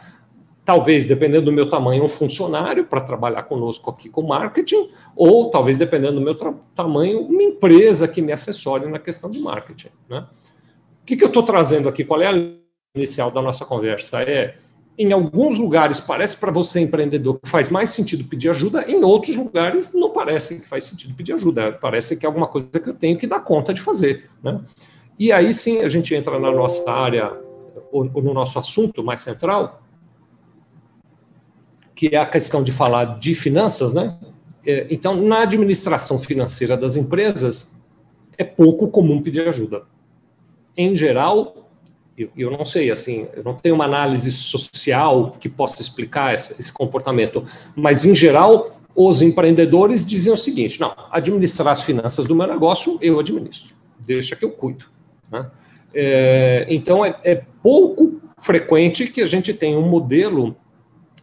Talvez, 0.64 1.08
dependendo 1.08 1.46
do 1.46 1.52
meu 1.52 1.68
tamanho, 1.68 2.04
um 2.04 2.10
funcionário 2.10 2.86
para 2.86 3.02
trabalhar 3.02 3.44
conosco 3.44 3.90
aqui 3.90 4.08
com 4.08 4.22
marketing, 4.22 4.90
ou 5.16 5.50
talvez, 5.50 5.76
dependendo 5.76 6.20
do 6.20 6.22
meu 6.22 6.36
tamanho, 6.76 7.22
uma 7.22 7.42
empresa 7.42 8.08
que 8.08 8.22
me 8.22 8.32
assessore 8.32 8.88
na 8.88 9.00
questão 9.00 9.32
de 9.32 9.40
marketing. 9.40 9.90
Né? 10.08 10.24
Que, 11.12 11.18
que 11.18 11.26
eu 11.26 11.28
estou 11.28 11.44
trazendo 11.44 11.90
aqui? 11.90 12.06
Qual 12.06 12.22
é 12.22 12.28
a 12.28 12.52
inicial 12.96 13.30
da 13.30 13.42
nossa 13.42 13.66
conversa? 13.66 14.22
É, 14.22 14.56
em 14.98 15.12
alguns 15.12 15.58
lugares 15.58 16.00
parece 16.00 16.38
para 16.38 16.54
você, 16.54 16.80
empreendedor, 16.80 17.38
que 17.44 17.50
faz 17.50 17.68
mais 17.68 17.90
sentido 17.90 18.24
pedir 18.24 18.48
ajuda, 18.48 18.90
em 18.90 19.04
outros 19.04 19.36
lugares 19.36 19.92
não 19.94 20.12
parece 20.14 20.62
que 20.62 20.70
faz 20.70 20.86
sentido 20.86 21.14
pedir 21.14 21.34
ajuda, 21.34 21.74
parece 21.74 22.16
que 22.16 22.26
é 22.26 22.28
alguma 22.28 22.48
coisa 22.48 22.70
que 22.70 22.90
eu 22.90 22.94
tenho 22.94 23.18
que 23.18 23.28
dar 23.28 23.42
conta 23.42 23.74
de 23.74 23.82
fazer. 23.82 24.30
Né? 24.42 24.62
E 25.20 25.34
aí 25.34 25.54
sim 25.54 25.82
a 25.82 25.90
gente 25.90 26.16
entra 26.16 26.40
na 26.40 26.50
nossa 26.50 26.90
área, 26.90 27.30
ou, 27.92 28.10
ou 28.14 28.24
no 28.24 28.34
nosso 28.34 28.58
assunto 28.58 29.04
mais 29.04 29.20
central, 29.20 29.84
que 31.94 32.16
é 32.16 32.20
a 32.20 32.26
questão 32.26 32.64
de 32.64 32.72
falar 32.72 33.20
de 33.20 33.36
finanças, 33.36 33.92
né? 33.92 34.18
É, 34.66 34.88
então, 34.90 35.18
na 35.18 35.42
administração 35.42 36.18
financeira 36.18 36.78
das 36.78 36.96
empresas, 36.96 37.78
é 38.38 38.46
pouco 38.46 38.88
comum 38.88 39.22
pedir 39.22 39.46
ajuda 39.46 39.84
em 40.78 40.96
geral, 40.96 41.70
eu, 42.18 42.30
eu, 42.38 42.52
não 42.52 42.66
sei, 42.66 42.92
assim, 42.92 43.28
eu 43.34 43.44
não 43.44 43.54
tenho 43.54 43.76
uma 43.76 43.86
análise 43.86 44.32
social 44.32 45.36
que 45.40 45.50
possa 45.50 45.82
explicar 45.82 46.36
esse, 46.36 46.56
esse 46.60 46.72
comportamento, 46.72 47.44
mas 47.76 48.06
em 48.06 48.14
geral, 48.14 48.82
os 48.96 49.22
empreendedores 49.22 50.06
diziam 50.06 50.34
o 50.34 50.38
seguinte: 50.38 50.80
não, 50.80 50.94
administrar 51.12 51.72
as 51.72 51.84
finanças 51.84 52.26
do 52.28 52.36
meu 52.36 52.48
negócio, 52.48 52.98
eu 53.02 53.20
administro, 53.20 53.76
deixa 54.00 54.36
que 54.36 54.46
eu 54.46 54.52
cuido. 54.52 54.86
Né? 55.32 55.50
É, 55.94 56.66
então, 56.70 57.04
é, 57.04 57.16
é, 57.24 57.44
pouco 57.62 58.20
frequente 58.38 59.08
que 59.08 59.22
a 59.22 59.26
gente 59.26 59.54
tenha 59.54 59.78
um 59.78 59.88
modelo 59.88 60.56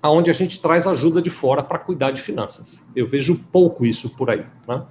onde 0.02 0.30
a 0.30 0.34
gente 0.34 0.60
traz 0.60 0.86
ajuda 0.86 1.20
de 1.20 1.30
fora 1.30 1.62
para 1.62 1.78
cuidar 1.78 2.12
de 2.12 2.22
finanças. 2.22 2.82
Eu 2.94 3.06
vejo 3.06 3.40
pouco 3.50 3.84
isso 3.84 4.08
por 4.10 4.30
aí. 4.30 4.44
Né? 4.66 4.82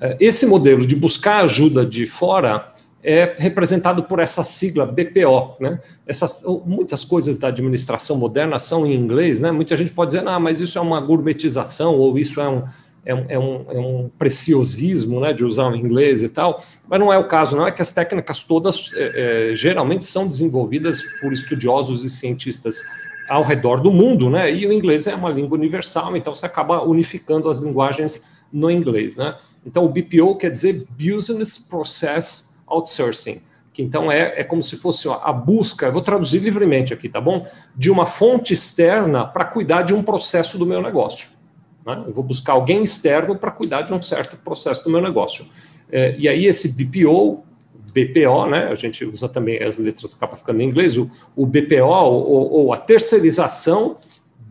É, 0.00 0.16
esse 0.18 0.46
modelo 0.46 0.86
de 0.86 0.96
buscar 0.96 1.44
ajuda 1.44 1.84
de 1.84 2.06
fora 2.06 2.72
é 3.08 3.36
representado 3.38 4.02
por 4.02 4.18
essa 4.18 4.42
sigla 4.42 4.84
BPO. 4.84 5.54
Né? 5.60 5.78
Essas, 6.04 6.42
muitas 6.66 7.04
coisas 7.04 7.38
da 7.38 7.46
administração 7.48 8.16
moderna 8.16 8.58
são 8.58 8.84
em 8.84 8.92
inglês, 8.92 9.40
né? 9.40 9.52
muita 9.52 9.76
gente 9.76 9.92
pode 9.92 10.10
dizer, 10.10 10.26
ah, 10.26 10.40
mas 10.40 10.60
isso 10.60 10.76
é 10.76 10.80
uma 10.80 11.00
gourmetização, 11.00 11.94
ou 11.94 12.18
isso 12.18 12.40
é 12.40 12.48
um, 12.48 12.64
é 13.04 13.14
um, 13.14 13.24
é 13.28 13.38
um, 13.38 13.66
é 13.70 13.78
um 13.78 14.10
preciosismo 14.18 15.20
né, 15.20 15.32
de 15.32 15.44
usar 15.44 15.68
o 15.68 15.76
inglês 15.76 16.24
e 16.24 16.28
tal, 16.28 16.60
mas 16.88 16.98
não 16.98 17.12
é 17.12 17.16
o 17.16 17.28
caso, 17.28 17.54
não 17.54 17.64
é 17.64 17.70
que 17.70 17.80
as 17.80 17.92
técnicas 17.92 18.42
todas 18.42 18.90
é, 18.94 19.52
é, 19.52 19.54
geralmente 19.54 20.02
são 20.04 20.26
desenvolvidas 20.26 21.00
por 21.20 21.32
estudiosos 21.32 22.02
e 22.02 22.10
cientistas 22.10 22.82
ao 23.28 23.44
redor 23.44 23.80
do 23.80 23.92
mundo, 23.92 24.28
né? 24.28 24.52
E 24.52 24.66
o 24.66 24.72
inglês 24.72 25.06
é 25.06 25.14
uma 25.14 25.30
língua 25.30 25.56
universal, 25.56 26.16
então 26.16 26.34
você 26.34 26.46
acaba 26.46 26.82
unificando 26.82 27.48
as 27.48 27.58
linguagens 27.58 28.24
no 28.52 28.70
inglês, 28.70 29.16
né? 29.16 29.36
Então 29.64 29.84
o 29.84 29.88
BPO 29.88 30.36
quer 30.36 30.50
dizer 30.50 30.86
Business 30.96 31.58
Process 31.58 32.55
outsourcing, 32.66 33.40
que 33.72 33.82
então 33.82 34.10
é, 34.10 34.40
é 34.40 34.44
como 34.44 34.62
se 34.62 34.76
fosse 34.76 35.08
a 35.08 35.32
busca, 35.32 35.86
eu 35.86 35.92
vou 35.92 36.02
traduzir 36.02 36.38
livremente 36.38 36.94
aqui, 36.94 37.08
tá 37.08 37.20
bom? 37.20 37.46
De 37.74 37.90
uma 37.90 38.06
fonte 38.06 38.52
externa 38.52 39.26
para 39.26 39.44
cuidar 39.44 39.82
de 39.82 39.94
um 39.94 40.02
processo 40.02 40.58
do 40.58 40.64
meu 40.64 40.80
negócio. 40.80 41.28
Né? 41.84 42.04
Eu 42.06 42.12
vou 42.12 42.24
buscar 42.24 42.54
alguém 42.54 42.82
externo 42.82 43.36
para 43.36 43.50
cuidar 43.50 43.82
de 43.82 43.92
um 43.92 44.00
certo 44.00 44.36
processo 44.36 44.82
do 44.82 44.90
meu 44.90 45.00
negócio. 45.00 45.46
É, 45.90 46.16
e 46.18 46.28
aí 46.28 46.46
esse 46.46 46.72
BPO, 46.72 47.44
BPO, 47.92 48.46
né? 48.50 48.68
A 48.68 48.74
gente 48.74 49.04
usa 49.04 49.28
também 49.28 49.62
as 49.62 49.78
letras 49.78 50.14
acaba 50.14 50.36
ficando 50.36 50.60
em 50.60 50.66
inglês, 50.66 50.98
o, 50.98 51.10
o 51.34 51.46
BPO 51.46 51.84
ou, 51.84 52.52
ou 52.52 52.72
a 52.72 52.76
terceirização 52.76 53.96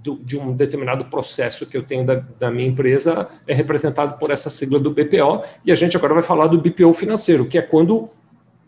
do, 0.06 0.16
de 0.24 0.38
um 0.38 0.54
determinado 0.54 1.06
processo 1.06 1.66
que 1.66 1.76
eu 1.76 1.82
tenho 1.82 2.06
da, 2.06 2.24
da, 2.40 2.52
minha 2.52 2.68
empresa 2.68 3.28
é 3.48 3.54
representado 3.54 4.20
por 4.20 4.30
essa 4.30 4.52
sigla 4.52 4.80
do 4.80 4.92
BPO, 4.92 5.44
e 5.66 5.72
a 5.72 5.76
gente 5.76 5.98
agora 5.98 6.14
vai 6.14 6.22
falar 6.22 6.46
do 6.46 6.60
BPO 6.60 6.94
financeiro, 6.94 7.46
que 7.46 7.58
é 7.58 7.62
quando, 7.62 8.08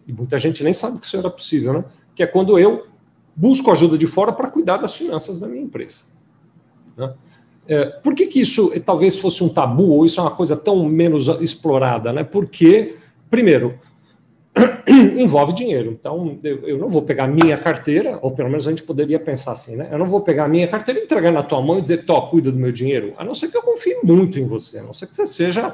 e 0.08 0.12
muita 0.12 0.40
gente 0.40 0.64
nem 0.64 0.74
sabe 0.74 1.00
que 1.00 1.06
isso 1.06 1.16
era 1.16 1.30
possível, 1.30 1.74
né? 1.74 1.86
Que 2.16 2.24
é 2.24 2.28
quando 2.28 2.58
eu 2.58 2.88
busco 3.36 3.72
ajuda 3.72 3.98
de 3.98 4.08
fora 4.08 4.34
para 4.34 4.50
cuidar 4.50 4.78
das 4.78 4.96
finanças 4.96 5.40
da 5.40 5.48
minha 5.48 5.62
empresa. 5.62 6.06
Né? 6.98 7.14
É, 7.68 7.86
por 7.86 8.16
que, 8.16 8.26
que 8.26 8.42
isso 8.42 8.72
talvez 8.84 9.20
fosse 9.20 9.44
um 9.44 9.50
tabu, 9.50 9.92
ou 9.92 10.06
isso 10.06 10.20
é 10.20 10.24
uma 10.24 10.32
coisa 10.32 10.56
tão 10.56 10.84
menos 10.86 11.28
explorada? 11.40 12.12
Né? 12.12 12.24
Porque, 12.24 12.96
primeiro, 13.30 13.78
envolve 15.18 15.54
dinheiro. 15.54 15.92
Então, 15.92 16.38
eu, 16.44 16.68
eu, 16.68 16.78
não 16.78 16.90
vou 16.90 17.02
pegar 17.02 17.28
minha 17.28 17.58
carteira, 17.58 18.20
ou 18.22 18.32
pelo 18.32 18.50
menos 18.50 18.68
a 18.68 18.72
gente 18.72 18.84
poderia 18.84 19.20
pensar 19.20 19.52
assim, 19.52 19.76
né? 19.76 19.90
Eu 19.92 19.98
não 19.98 20.08
vou 20.08 20.22
pegar 20.22 20.48
minha 20.48 20.68
carteira 20.68 21.00
e 21.00 21.04
entregar 21.04 21.32
na 21.32 21.44
tua 21.44 21.62
mão 21.62 21.80
e 21.80 21.82
dizer, 21.82 22.06
Tó, 22.06 22.22
cuida 22.22 22.52
do 22.52 22.58
meu 22.58 22.72
dinheiro. 22.72 23.14
A 23.18 23.24
não 23.24 23.34
ser 23.34 23.50
que 23.50 23.58
eu 23.58 23.62
confie 23.62 23.98
muito 24.04 24.40
em 24.40 24.46
você, 24.46 24.80
a 24.80 24.84
não 24.84 24.94
ser 24.94 25.08
que 25.08 25.16
você 25.16 25.26
seja 25.26 25.74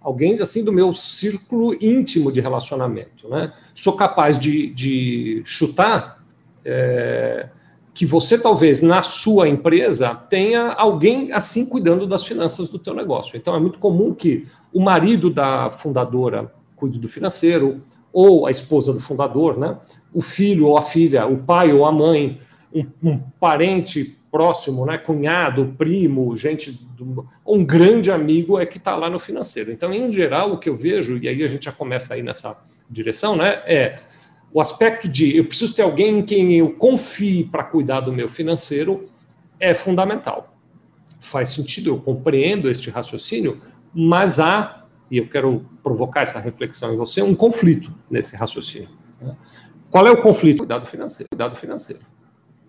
alguém 0.00 0.40
assim 0.40 0.64
do 0.64 0.72
meu 0.72 0.94
círculo 0.94 1.74
íntimo 1.80 2.32
de 2.32 2.40
relacionamento, 2.40 3.28
né? 3.28 3.52
Sou 3.74 3.94
capaz 3.94 4.38
de, 4.38 4.68
de 4.68 5.42
chutar 5.44 6.22
é, 6.64 7.48
que 7.94 8.06
você 8.06 8.38
talvez 8.38 8.80
na 8.80 9.02
sua 9.02 9.48
empresa 9.48 10.14
tenha 10.14 10.72
alguém 10.72 11.32
assim 11.32 11.66
cuidando 11.66 12.06
das 12.06 12.26
finanças 12.26 12.68
do 12.68 12.78
teu 12.78 12.94
negócio. 12.94 13.36
Então 13.36 13.54
é 13.54 13.60
muito 13.60 13.78
comum 13.78 14.14
que 14.14 14.46
o 14.72 14.80
marido 14.80 15.30
da 15.30 15.70
fundadora 15.70 16.52
cuide 16.74 16.98
do 16.98 17.08
financeiro, 17.08 17.80
ou 18.12 18.46
a 18.46 18.50
esposa 18.50 18.92
do 18.92 19.00
fundador, 19.00 19.58
né? 19.58 19.78
o 20.12 20.20
filho 20.20 20.66
ou 20.66 20.76
a 20.76 20.82
filha, 20.82 21.26
o 21.26 21.38
pai 21.38 21.72
ou 21.72 21.86
a 21.86 21.92
mãe, 21.92 22.38
um, 22.72 22.86
um 23.02 23.18
parente 23.40 24.18
próximo, 24.30 24.86
né? 24.86 24.98
cunhado, 24.98 25.74
primo, 25.76 26.34
gente, 26.36 26.72
do, 26.96 27.26
um 27.46 27.64
grande 27.64 28.10
amigo 28.10 28.58
é 28.58 28.66
que 28.66 28.78
está 28.78 28.96
lá 28.96 29.08
no 29.08 29.18
financeiro. 29.18 29.70
Então, 29.70 29.92
em 29.92 30.10
geral, 30.12 30.52
o 30.52 30.58
que 30.58 30.68
eu 30.68 30.76
vejo, 30.76 31.18
e 31.18 31.28
aí 31.28 31.42
a 31.42 31.48
gente 31.48 31.64
já 31.66 31.72
começa 31.72 32.14
aí 32.14 32.22
nessa 32.22 32.56
direção, 32.88 33.36
né? 33.36 33.62
é 33.66 33.98
o 34.52 34.60
aspecto 34.60 35.08
de 35.08 35.36
eu 35.36 35.44
preciso 35.46 35.74
ter 35.74 35.82
alguém 35.82 36.18
em 36.18 36.22
quem 36.22 36.58
eu 36.58 36.70
confie 36.72 37.44
para 37.44 37.64
cuidar 37.64 38.00
do 38.00 38.12
meu 38.12 38.28
financeiro 38.28 39.08
é 39.58 39.72
fundamental. 39.72 40.54
Faz 41.18 41.50
sentido, 41.50 41.90
eu 41.90 41.98
compreendo 41.98 42.68
este 42.68 42.90
raciocínio, 42.90 43.62
mas 43.94 44.38
há 44.38 44.81
e 45.12 45.18
eu 45.18 45.28
quero 45.28 45.62
provocar 45.82 46.22
essa 46.22 46.40
reflexão 46.40 46.94
em 46.94 46.96
você, 46.96 47.20
um 47.20 47.34
conflito 47.34 47.92
nesse 48.10 48.34
raciocínio. 48.34 48.88
Né? 49.20 49.36
Qual 49.90 50.06
é 50.06 50.10
o 50.10 50.22
conflito? 50.22 50.60
Cuidado 50.60 50.86
financeiro. 50.86 51.28
Cuidado 51.30 51.54
financeiro. 51.54 52.00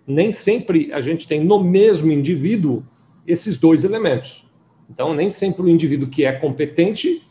Nem 0.06 0.30
sempre 0.30 0.92
a 0.92 1.00
gente 1.00 1.26
tem 1.26 1.42
no 1.42 1.64
mesmo 1.64 2.12
indivíduo 2.12 2.84
esses 3.26 3.58
dois 3.58 3.82
elementos. 3.82 4.44
Então, 4.90 5.14
nem 5.14 5.30
sempre 5.30 5.62
o 5.62 5.68
indivíduo 5.70 6.06
que 6.06 6.26
é 6.26 6.32
competente 6.32 7.22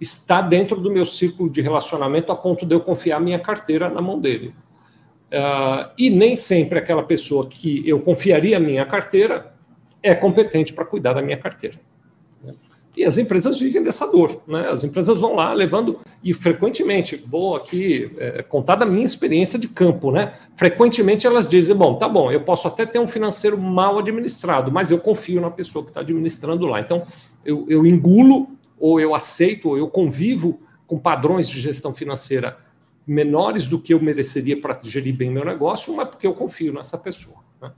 está 0.00 0.40
dentro 0.40 0.80
do 0.80 0.90
meu 0.90 1.04
círculo 1.04 1.50
de 1.50 1.60
relacionamento 1.60 2.32
a 2.32 2.34
ponto 2.34 2.64
de 2.64 2.74
eu 2.74 2.80
confiar 2.80 3.20
minha 3.20 3.38
carteira 3.38 3.90
na 3.90 4.00
mão 4.00 4.18
dele. 4.18 4.54
Uh, 5.28 5.92
e 5.98 6.08
nem 6.08 6.34
sempre 6.34 6.78
aquela 6.78 7.02
pessoa 7.02 7.46
que 7.46 7.86
eu 7.86 8.00
confiaria 8.00 8.58
minha 8.58 8.86
carteira 8.86 9.54
é 10.02 10.14
competente 10.14 10.72
para 10.72 10.86
cuidar 10.86 11.12
da 11.12 11.20
minha 11.20 11.36
carteira. 11.36 11.78
E 12.94 13.04
as 13.04 13.16
empresas 13.16 13.58
vivem 13.58 13.82
dessa 13.82 14.06
dor, 14.10 14.42
né? 14.46 14.68
As 14.68 14.84
empresas 14.84 15.20
vão 15.20 15.34
lá 15.34 15.54
levando, 15.54 15.98
e 16.22 16.34
frequentemente, 16.34 17.16
vou 17.16 17.56
aqui 17.56 18.10
é, 18.18 18.42
contar 18.42 18.76
da 18.76 18.84
minha 18.84 19.04
experiência 19.04 19.58
de 19.58 19.66
campo, 19.66 20.10
né? 20.10 20.34
Frequentemente 20.54 21.26
elas 21.26 21.48
dizem: 21.48 21.74
bom, 21.74 21.94
tá 21.94 22.06
bom, 22.06 22.30
eu 22.30 22.42
posso 22.42 22.68
até 22.68 22.84
ter 22.84 22.98
um 22.98 23.06
financeiro 23.06 23.56
mal 23.56 23.98
administrado, 23.98 24.70
mas 24.70 24.90
eu 24.90 24.98
confio 24.98 25.40
na 25.40 25.50
pessoa 25.50 25.82
que 25.84 25.90
está 25.90 26.00
administrando 26.00 26.66
lá. 26.66 26.80
Então, 26.80 27.02
eu, 27.44 27.64
eu 27.68 27.86
engulo, 27.86 28.48
ou 28.78 29.00
eu 29.00 29.14
aceito, 29.14 29.70
ou 29.70 29.78
eu 29.78 29.88
convivo 29.88 30.60
com 30.86 30.98
padrões 30.98 31.48
de 31.48 31.58
gestão 31.58 31.94
financeira 31.94 32.58
menores 33.06 33.66
do 33.66 33.78
que 33.78 33.94
eu 33.94 34.00
mereceria 34.00 34.60
para 34.60 34.78
gerir 34.82 35.14
bem 35.14 35.30
meu 35.30 35.44
negócio, 35.44 35.94
mas 35.96 36.08
porque 36.08 36.26
eu 36.26 36.34
confio 36.34 36.72
nessa 36.72 36.98
pessoa. 36.98 37.38
Né? 37.60 37.72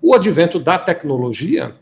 O 0.00 0.14
advento 0.14 0.58
da 0.58 0.78
tecnologia 0.78 1.74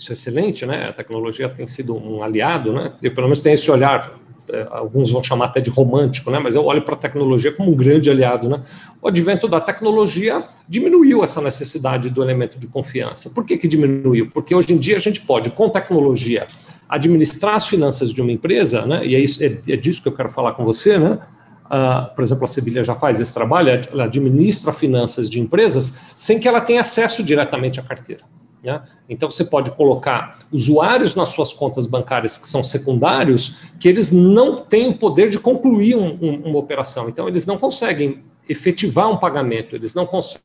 isso 0.00 0.12
é 0.12 0.14
excelente, 0.14 0.64
né? 0.64 0.88
A 0.88 0.92
tecnologia 0.94 1.46
tem 1.46 1.66
sido 1.66 1.94
um 1.94 2.22
aliado, 2.22 2.72
né? 2.72 2.94
Eu 3.02 3.14
pelo 3.14 3.26
menos 3.26 3.42
tenho 3.42 3.52
esse 3.52 3.70
olhar, 3.70 4.18
é, 4.50 4.66
alguns 4.70 5.10
vão 5.10 5.22
chamar 5.22 5.46
até 5.46 5.60
de 5.60 5.68
romântico, 5.68 6.30
né? 6.30 6.38
Mas 6.38 6.54
eu 6.54 6.64
olho 6.64 6.80
para 6.80 6.94
a 6.94 6.96
tecnologia 6.96 7.52
como 7.52 7.70
um 7.70 7.74
grande 7.74 8.10
aliado, 8.10 8.48
né? 8.48 8.62
O 9.02 9.08
advento 9.08 9.46
da 9.46 9.60
tecnologia 9.60 10.42
diminuiu 10.66 11.22
essa 11.22 11.42
necessidade 11.42 12.08
do 12.08 12.22
elemento 12.22 12.58
de 12.58 12.66
confiança. 12.66 13.28
Por 13.28 13.44
que 13.44 13.58
que 13.58 13.68
diminuiu? 13.68 14.30
Porque 14.30 14.54
hoje 14.54 14.72
em 14.72 14.78
dia 14.78 14.96
a 14.96 15.00
gente 15.00 15.20
pode, 15.20 15.50
com 15.50 15.68
tecnologia, 15.68 16.46
administrar 16.88 17.56
as 17.56 17.68
finanças 17.68 18.10
de 18.10 18.22
uma 18.22 18.32
empresa, 18.32 18.86
né? 18.86 19.04
E 19.06 19.14
é, 19.14 19.20
isso, 19.20 19.44
é, 19.44 19.58
é 19.68 19.76
disso 19.76 20.02
que 20.02 20.08
eu 20.08 20.16
quero 20.16 20.30
falar 20.30 20.52
com 20.52 20.64
você, 20.64 20.96
né? 20.96 21.18
Uh, 21.66 22.12
por 22.16 22.24
exemplo, 22.24 22.44
a 22.44 22.46
Sevilha 22.46 22.82
já 22.82 22.96
faz 22.96 23.20
esse 23.20 23.34
trabalho, 23.34 23.68
ela 23.92 24.04
administra 24.04 24.72
finanças 24.72 25.28
de 25.28 25.38
empresas 25.38 25.94
sem 26.16 26.40
que 26.40 26.48
ela 26.48 26.60
tenha 26.60 26.80
acesso 26.80 27.22
diretamente 27.22 27.78
à 27.78 27.82
carteira. 27.82 28.24
Né? 28.62 28.82
Então, 29.08 29.30
você 29.30 29.44
pode 29.44 29.70
colocar 29.72 30.38
usuários 30.52 31.14
nas 31.14 31.30
suas 31.30 31.52
contas 31.52 31.86
bancárias 31.86 32.36
que 32.36 32.46
são 32.46 32.62
secundários, 32.62 33.72
que 33.78 33.88
eles 33.88 34.12
não 34.12 34.56
têm 34.56 34.88
o 34.88 34.98
poder 34.98 35.30
de 35.30 35.38
concluir 35.38 35.96
um, 35.96 36.18
um, 36.20 36.34
uma 36.50 36.58
operação. 36.58 37.08
Então, 37.08 37.26
eles 37.26 37.46
não 37.46 37.58
conseguem 37.58 38.22
efetivar 38.48 39.10
um 39.10 39.16
pagamento, 39.16 39.74
eles 39.74 39.94
não 39.94 40.06
conseguem 40.06 40.44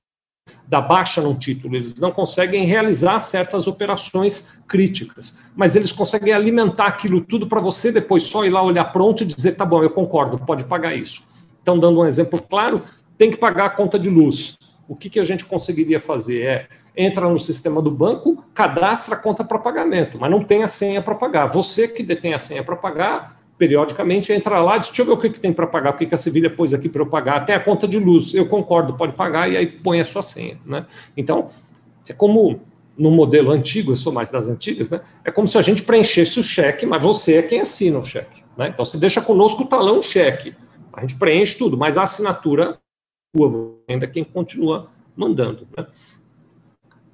dar 0.68 0.82
baixa 0.82 1.22
num 1.22 1.36
título, 1.36 1.76
eles 1.76 1.96
não 1.96 2.12
conseguem 2.12 2.66
realizar 2.66 3.20
certas 3.20 3.68
operações 3.68 4.56
críticas, 4.68 5.40
mas 5.56 5.76
eles 5.76 5.92
conseguem 5.92 6.34
alimentar 6.34 6.88
aquilo 6.88 7.22
tudo 7.22 7.48
para 7.48 7.60
você 7.60 7.92
depois 7.92 8.24
só 8.24 8.46
ir 8.46 8.50
lá 8.50 8.62
olhar 8.62 8.86
pronto 8.86 9.24
e 9.24 9.26
dizer: 9.26 9.54
tá 9.54 9.66
bom, 9.66 9.84
eu 9.84 9.90
concordo, 9.90 10.38
pode 10.38 10.64
pagar 10.66 10.96
isso. 10.96 11.24
Então, 11.62 11.80
dando 11.80 12.00
um 12.00 12.06
exemplo 12.06 12.42
claro, 12.42 12.82
tem 13.18 13.32
que 13.32 13.38
pagar 13.38 13.66
a 13.66 13.70
conta 13.70 13.98
de 13.98 14.10
luz. 14.10 14.58
O 14.88 14.96
que, 14.96 15.10
que 15.10 15.20
a 15.20 15.24
gente 15.24 15.46
conseguiria 15.46 16.00
fazer 16.00 16.42
é 16.42 16.68
entra 16.98 17.28
no 17.28 17.40
sistema 17.40 17.82
do 17.82 17.92
banco, 17.92 18.44
cadastra 18.54 19.16
a 19.16 19.18
conta 19.18 19.44
para 19.44 19.60
pagamento, 19.60 20.18
mas 20.20 20.32
não 20.32 20.44
tem 20.44 20.64
a 20.64 20.68
senha 20.68 21.02
para 21.02 21.16
pagar. 21.16 21.48
Você 21.48 21.88
que 21.88 22.02
detém 22.02 22.34
a 22.34 22.38
senha 22.38 22.64
para 22.64 22.76
pagar, 22.76 23.38
periodicamente 23.58 24.32
entra 24.32 24.60
lá, 24.62 24.78
diz, 24.78 24.90
deixa 24.90 25.02
eu 25.02 25.06
ver 25.06 25.12
o 25.14 25.18
que, 25.18 25.30
que 25.30 25.40
tem 25.40 25.52
para 25.52 25.68
pagar, 25.68 25.92
o 25.92 25.98
que, 25.98 26.06
que 26.06 26.16
a 26.16 26.18
Sevilha 26.18 26.50
pôs 26.50 26.74
aqui 26.74 26.90
para 26.90 27.02
eu 27.02 27.06
pagar, 27.06 27.38
até 27.38 27.54
a 27.54 27.60
conta 27.60 27.88
de 27.88 27.98
luz, 28.00 28.34
eu 28.34 28.46
concordo, 28.48 28.94
pode 28.94 29.14
pagar, 29.14 29.50
e 29.50 29.58
aí 29.58 29.66
põe 29.66 30.00
a 30.00 30.06
sua 30.06 30.22
senha. 30.22 30.60
Né? 30.66 30.86
Então, 31.16 31.48
é 32.08 32.14
como 32.14 32.62
no 32.98 33.12
modelo 33.12 33.52
antigo, 33.52 33.92
eu 33.92 33.96
sou 33.96 34.14
mais 34.14 34.30
das 34.30 34.48
antigas, 34.48 34.90
né? 34.90 35.02
é 35.24 35.32
como 35.32 35.48
se 35.48 35.58
a 35.58 35.62
gente 35.62 35.84
preenchesse 35.84 36.40
o 36.40 36.44
cheque, 36.44 36.86
mas 36.86 37.04
você 37.04 37.36
é 37.36 37.42
quem 37.42 37.62
assina 37.62 38.00
o 38.00 38.06
cheque. 38.06 38.44
Né? 38.58 38.70
Então, 38.70 38.86
você 38.86 38.98
deixa 38.98 39.22
conosco 39.22 39.64
o 39.64 39.68
talão 39.68 40.02
cheque. 40.02 40.56
A 40.94 41.02
gente 41.02 41.16
preenche 41.16 41.58
tudo, 41.58 41.78
mas 41.78 41.98
a 41.98 42.04
assinatura, 42.04 42.78
ainda 43.88 44.08
quem 44.08 44.24
continua 44.24 44.90
mandando. 45.16 45.68
Né? 45.76 45.86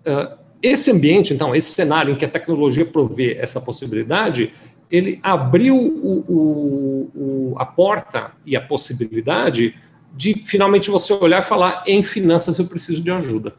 Uh, 0.06 0.38
esse 0.62 0.92
ambiente, 0.92 1.34
então, 1.34 1.56
esse 1.56 1.72
cenário 1.72 2.14
em 2.14 2.16
que 2.16 2.26
a 2.26 2.30
tecnologia 2.30 2.86
provê 2.86 3.36
essa 3.40 3.60
possibilidade, 3.60 4.54
ele 4.90 5.20
abriu 5.24 5.76
o, 5.76 6.20
o, 6.28 7.12
o, 7.16 7.56
a 7.58 7.66
porta 7.66 8.34
e 8.46 8.56
a 8.56 8.62
possibilidade 8.62 9.76
de 10.14 10.34
finalmente 10.46 10.92
você 10.92 11.14
olhar 11.14 11.42
e 11.42 11.46
falar: 11.46 11.84
em 11.88 12.04
finanças 12.04 12.60
eu 12.60 12.66
preciso 12.66 13.02
de 13.02 13.10
ajuda. 13.10 13.56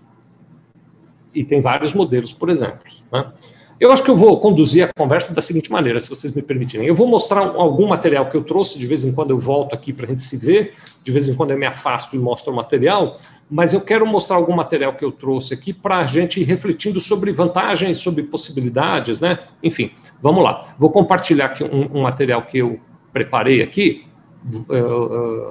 E 1.35 1.43
tem 1.43 1.61
vários 1.61 1.95
modelos, 1.95 2.33
por 2.33 2.51
exemplo. 2.51 2.81
Né? 3.11 3.33
Eu 3.83 3.91
acho 3.91 4.05
que 4.05 4.11
eu 4.13 4.17
vou 4.17 4.39
conduzir 4.39 4.85
a 4.85 4.93
conversa 4.97 5.35
da 5.35 5.41
seguinte 5.41 5.69
maneira, 5.73 5.99
se 5.99 6.09
vocês 6.09 6.33
me 6.33 6.41
permitirem. 6.41 6.87
Eu 6.87 6.95
vou 6.95 7.09
mostrar 7.09 7.41
algum 7.41 7.89
material 7.89 8.29
que 8.29 8.37
eu 8.37 8.45
trouxe, 8.45 8.79
de 8.79 8.87
vez 8.87 9.03
em 9.03 9.13
quando 9.13 9.31
eu 9.31 9.39
volto 9.41 9.75
aqui 9.75 9.93
para 9.93 10.07
a 10.07 10.09
gente 10.09 10.23
se 10.23 10.37
ver, 10.37 10.75
de 11.03 11.11
vez 11.11 11.29
em 11.29 11.35
quando 11.35 11.51
eu 11.51 11.59
me 11.59 11.67
afasto 11.67 12.15
e 12.15 12.19
mostro 12.21 12.53
o 12.53 12.55
material, 12.55 13.19
mas 13.51 13.73
eu 13.73 13.81
quero 13.81 14.07
mostrar 14.07 14.37
algum 14.37 14.55
material 14.55 14.95
que 14.95 15.05
eu 15.05 15.11
trouxe 15.11 15.53
aqui 15.53 15.73
para 15.73 15.99
a 15.99 16.07
gente 16.07 16.41
ir 16.41 16.45
refletindo 16.45 17.01
sobre 17.01 17.33
vantagens, 17.33 17.97
sobre 17.97 18.23
possibilidades, 18.23 19.21
né? 19.21 19.41
Enfim, 19.61 19.91
vamos 20.21 20.45
lá. 20.45 20.63
Vou 20.79 20.91
compartilhar 20.91 21.47
aqui 21.47 21.65
um, 21.65 21.99
um 21.99 22.03
material 22.03 22.43
que 22.43 22.59
eu 22.59 22.79
preparei 23.13 23.63
aqui. 23.63 24.05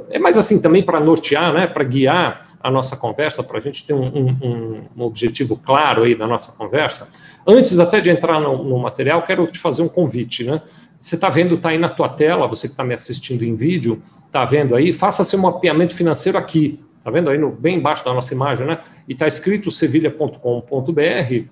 É 0.09 0.19
mais 0.19 0.37
assim 0.37 0.61
também 0.61 0.83
para 0.83 0.99
nortear, 0.99 1.53
né? 1.53 1.67
Para 1.67 1.83
guiar 1.83 2.47
a 2.59 2.69
nossa 2.69 2.95
conversa, 2.95 3.41
para 3.41 3.57
a 3.57 3.61
gente 3.61 3.85
ter 3.85 3.93
um, 3.93 4.05
um, 4.05 4.81
um 4.95 5.03
objetivo 5.03 5.57
claro 5.57 6.03
aí 6.03 6.13
da 6.13 6.27
nossa 6.27 6.51
conversa. 6.51 7.09
Antes 7.47 7.79
até 7.79 7.99
de 7.99 8.09
entrar 8.09 8.39
no, 8.39 8.63
no 8.63 8.77
material, 8.77 9.23
quero 9.23 9.47
te 9.47 9.59
fazer 9.59 9.81
um 9.81 9.87
convite, 9.87 10.43
né? 10.43 10.61
Você 10.99 11.15
está 11.15 11.29
vendo, 11.29 11.55
está 11.55 11.69
aí 11.69 11.79
na 11.79 11.89
tua 11.89 12.07
tela, 12.07 12.47
você 12.47 12.67
que 12.67 12.73
está 12.73 12.83
me 12.83 12.93
assistindo 12.93 13.43
em 13.43 13.55
vídeo, 13.55 14.01
está 14.27 14.45
vendo 14.45 14.75
aí, 14.75 14.93
faça 14.93 15.23
seu 15.23 15.39
mapeamento 15.39 15.95
financeiro 15.95 16.37
aqui. 16.37 16.79
Está 16.99 17.09
vendo 17.09 17.31
aí 17.31 17.37
no, 17.37 17.49
bem 17.49 17.77
embaixo 17.77 18.05
da 18.05 18.13
nossa 18.13 18.31
imagem, 18.33 18.67
né? 18.67 18.77
E 19.07 19.13
está 19.13 19.25
escrito 19.25 19.71
sevilha.com.br 19.71 21.45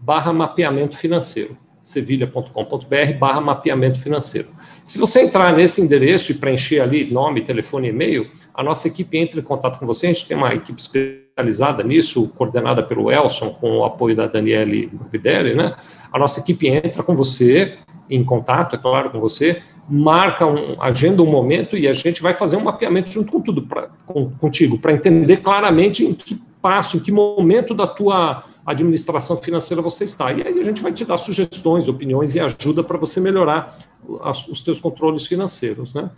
barra 0.00 0.32
mapeamento 0.32 0.96
financeiro. 0.96 1.56
sevilha.com.br 1.82 3.18
barra 3.18 3.40
mapeamento 3.40 3.98
financeiro. 3.98 4.48
Se 4.84 4.98
você 4.98 5.22
entrar 5.22 5.52
nesse 5.52 5.80
endereço 5.80 6.32
e 6.32 6.34
preencher 6.34 6.80
ali 6.80 7.10
nome, 7.10 7.42
telefone 7.42 7.88
e 7.88 7.90
e-mail, 7.90 8.28
a 8.54 8.62
nossa 8.62 8.88
equipe 8.88 9.16
entra 9.18 9.40
em 9.40 9.42
contato 9.42 9.78
com 9.78 9.86
você. 9.86 10.06
A 10.06 10.12
gente 10.12 10.26
tem 10.26 10.36
uma 10.36 10.54
equipe 10.54 10.80
especializada 10.80 11.82
nisso, 11.82 12.28
coordenada 12.36 12.82
pelo 12.82 13.10
Elson, 13.10 13.50
com 13.50 13.78
o 13.78 13.84
apoio 13.84 14.14
da 14.14 14.26
Daniele 14.26 14.90
Rubidelli, 14.96 15.54
né? 15.54 15.74
A 16.12 16.18
nossa 16.18 16.40
equipe 16.40 16.68
entra 16.68 17.02
com 17.02 17.14
você, 17.14 17.76
em 18.10 18.24
contato, 18.24 18.74
é 18.74 18.78
claro, 18.78 19.10
com 19.10 19.20
você, 19.20 19.60
marca, 19.88 20.44
um, 20.44 20.76
agenda 20.82 21.22
um 21.22 21.30
momento 21.30 21.76
e 21.76 21.86
a 21.86 21.92
gente 21.92 22.20
vai 22.20 22.34
fazer 22.34 22.56
um 22.56 22.64
mapeamento 22.64 23.10
junto 23.10 23.30
com 23.30 23.40
tudo, 23.40 23.62
pra, 23.62 23.88
com, 24.04 24.30
contigo, 24.32 24.78
para 24.78 24.92
entender 24.92 25.38
claramente 25.38 26.04
em 26.04 26.12
que 26.12 26.40
passo, 26.60 26.96
em 26.96 27.00
que 27.00 27.12
momento 27.12 27.72
da 27.72 27.86
tua 27.86 28.42
administração 28.64 29.36
financeira 29.36 29.82
você 29.82 30.04
está. 30.04 30.32
E 30.32 30.42
aí 30.46 30.60
a 30.60 30.64
gente 30.64 30.82
vai 30.82 30.92
te 30.92 31.04
dar 31.04 31.16
sugestões, 31.16 31.88
opiniões 31.88 32.34
e 32.34 32.40
ajuda 32.40 32.84
para 32.84 32.98
você 32.98 33.20
melhorar 33.20 33.76
as, 34.22 34.46
os 34.48 34.62
teus 34.62 34.78
controles 34.80 35.26
financeiros, 35.26 35.94
né? 35.94 36.10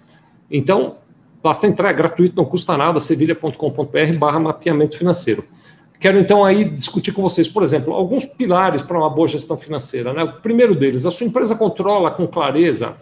Então, 0.51 0.97
basta 1.43 1.67
entrar, 1.67 1.91
é 1.91 1.95
gratuito, 1.95 2.37
não 2.37 2.45
custa 2.45 2.77
nada, 2.77 3.01
sevilha.com.br 3.01 4.19
barra 4.19 4.39
mapeamento 4.39 4.97
financeiro. 4.99 5.45
Quero 5.99 6.19
então 6.19 6.45
aí 6.45 6.65
discutir 6.65 7.13
com 7.13 7.23
vocês, 7.23 7.49
por 7.49 7.63
exemplo, 7.63 7.95
alguns 7.95 8.25
pilares 8.25 8.83
para 8.83 8.99
uma 8.99 9.09
boa 9.09 9.29
gestão 9.29 9.57
financeira. 9.57 10.13
Né? 10.13 10.25
O 10.25 10.41
primeiro 10.41 10.75
deles, 10.75 11.07
a 11.07 11.11
sua 11.13 11.27
empresa 11.27 11.55
controla 11.55 12.11
com 12.11 12.27
clareza 12.27 12.97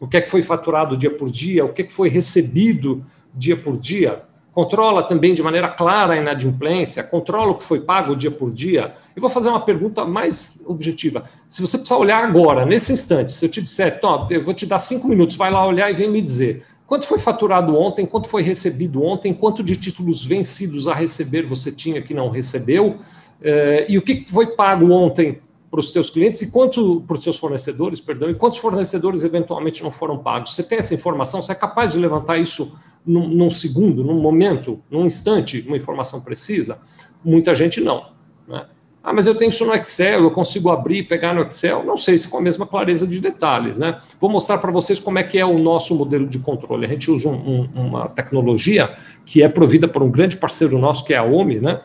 o 0.00 0.08
que 0.08 0.16
é 0.16 0.20
que 0.20 0.30
foi 0.30 0.42
faturado 0.42 0.96
dia 0.96 1.10
por 1.10 1.30
dia, 1.30 1.64
o 1.64 1.72
que 1.72 1.82
é 1.82 1.84
que 1.84 1.92
foi 1.92 2.08
recebido 2.08 3.04
dia 3.34 3.56
por 3.56 3.76
dia, 3.76 4.22
controla 4.52 5.02
também 5.02 5.34
de 5.34 5.42
maneira 5.42 5.68
clara 5.68 6.14
a 6.14 6.16
inadimplência, 6.16 7.02
controla 7.02 7.52
o 7.52 7.54
que 7.54 7.64
foi 7.64 7.80
pago 7.80 8.16
dia 8.16 8.30
por 8.30 8.50
dia. 8.50 8.94
Eu 9.14 9.20
vou 9.20 9.30
fazer 9.30 9.48
uma 9.48 9.60
pergunta 9.60 10.04
mais 10.04 10.60
objetiva. 10.66 11.24
Se 11.48 11.60
você 11.60 11.78
precisar 11.78 11.98
olhar 11.98 12.24
agora, 12.24 12.66
nesse 12.66 12.92
instante, 12.92 13.32
se 13.32 13.44
eu 13.44 13.48
te 13.48 13.62
disser, 13.62 14.00
eu 14.30 14.42
vou 14.42 14.54
te 14.54 14.66
dar 14.66 14.78
cinco 14.78 15.08
minutos, 15.08 15.36
vai 15.36 15.50
lá 15.50 15.66
olhar 15.66 15.90
e 15.90 15.94
vem 15.94 16.10
me 16.10 16.20
dizer 16.20 16.64
Quanto 16.90 17.06
foi 17.06 17.20
faturado 17.20 17.78
ontem? 17.78 18.04
Quanto 18.04 18.26
foi 18.26 18.42
recebido 18.42 19.00
ontem? 19.04 19.32
Quanto 19.32 19.62
de 19.62 19.76
títulos 19.76 20.26
vencidos 20.26 20.88
a 20.88 20.92
receber 20.92 21.46
você 21.46 21.70
tinha 21.70 22.02
que 22.02 22.12
não 22.12 22.28
recebeu? 22.30 22.96
Eh, 23.40 23.86
e 23.90 23.96
o 23.96 24.02
que 24.02 24.24
foi 24.26 24.56
pago 24.56 24.90
ontem 24.90 25.40
para 25.70 25.78
os 25.78 25.92
teus 25.92 26.10
clientes 26.10 26.42
e 26.42 26.50
quanto 26.50 27.04
para 27.06 27.16
os 27.16 27.22
seus 27.22 27.36
fornecedores, 27.36 28.00
perdão, 28.00 28.28
e 28.28 28.34
quantos 28.34 28.58
fornecedores 28.58 29.22
eventualmente 29.22 29.84
não 29.84 29.90
foram 29.92 30.18
pagos? 30.18 30.52
Você 30.52 30.64
tem 30.64 30.78
essa 30.78 30.92
informação? 30.92 31.40
Você 31.40 31.52
é 31.52 31.54
capaz 31.54 31.92
de 31.92 31.98
levantar 31.98 32.38
isso 32.38 32.76
num, 33.04 33.28
num 33.28 33.50
segundo, 33.50 34.04
num 34.04 34.20
momento, 34.20 34.80
num 34.90 35.06
instante, 35.06 35.64
uma 35.66 35.76
informação 35.76 36.20
precisa? 36.20 36.78
Muita 37.24 37.54
gente 37.54 37.80
não. 37.80 38.12
Né? 38.46 38.64
Ah, 39.02 39.14
mas 39.14 39.26
eu 39.26 39.34
tenho 39.34 39.48
isso 39.48 39.64
no 39.64 39.72
Excel, 39.74 40.22
eu 40.22 40.30
consigo 40.30 40.70
abrir 40.70 40.98
e 40.98 41.02
pegar 41.02 41.34
no 41.34 41.40
Excel. 41.40 41.82
Não 41.84 41.96
sei 41.96 42.18
se 42.18 42.28
com 42.28 42.36
a 42.36 42.42
mesma 42.42 42.66
clareza 42.66 43.06
de 43.06 43.18
detalhes, 43.18 43.78
né? 43.78 43.96
Vou 44.20 44.28
mostrar 44.28 44.58
para 44.58 44.70
vocês 44.70 45.00
como 45.00 45.18
é 45.18 45.22
que 45.22 45.38
é 45.38 45.44
o 45.44 45.58
nosso 45.58 45.94
modelo 45.94 46.26
de 46.26 46.38
controle. 46.38 46.84
A 46.84 46.88
gente 46.88 47.10
usa 47.10 47.28
um, 47.28 47.68
um, 47.74 47.86
uma 47.86 48.08
tecnologia 48.08 48.94
que 49.24 49.42
é 49.42 49.48
provida 49.48 49.88
por 49.88 50.02
um 50.02 50.10
grande 50.10 50.36
parceiro 50.36 50.78
nosso, 50.78 51.04
que 51.04 51.14
é 51.14 51.16
a 51.16 51.24
OMI, 51.24 51.60
né? 51.60 51.80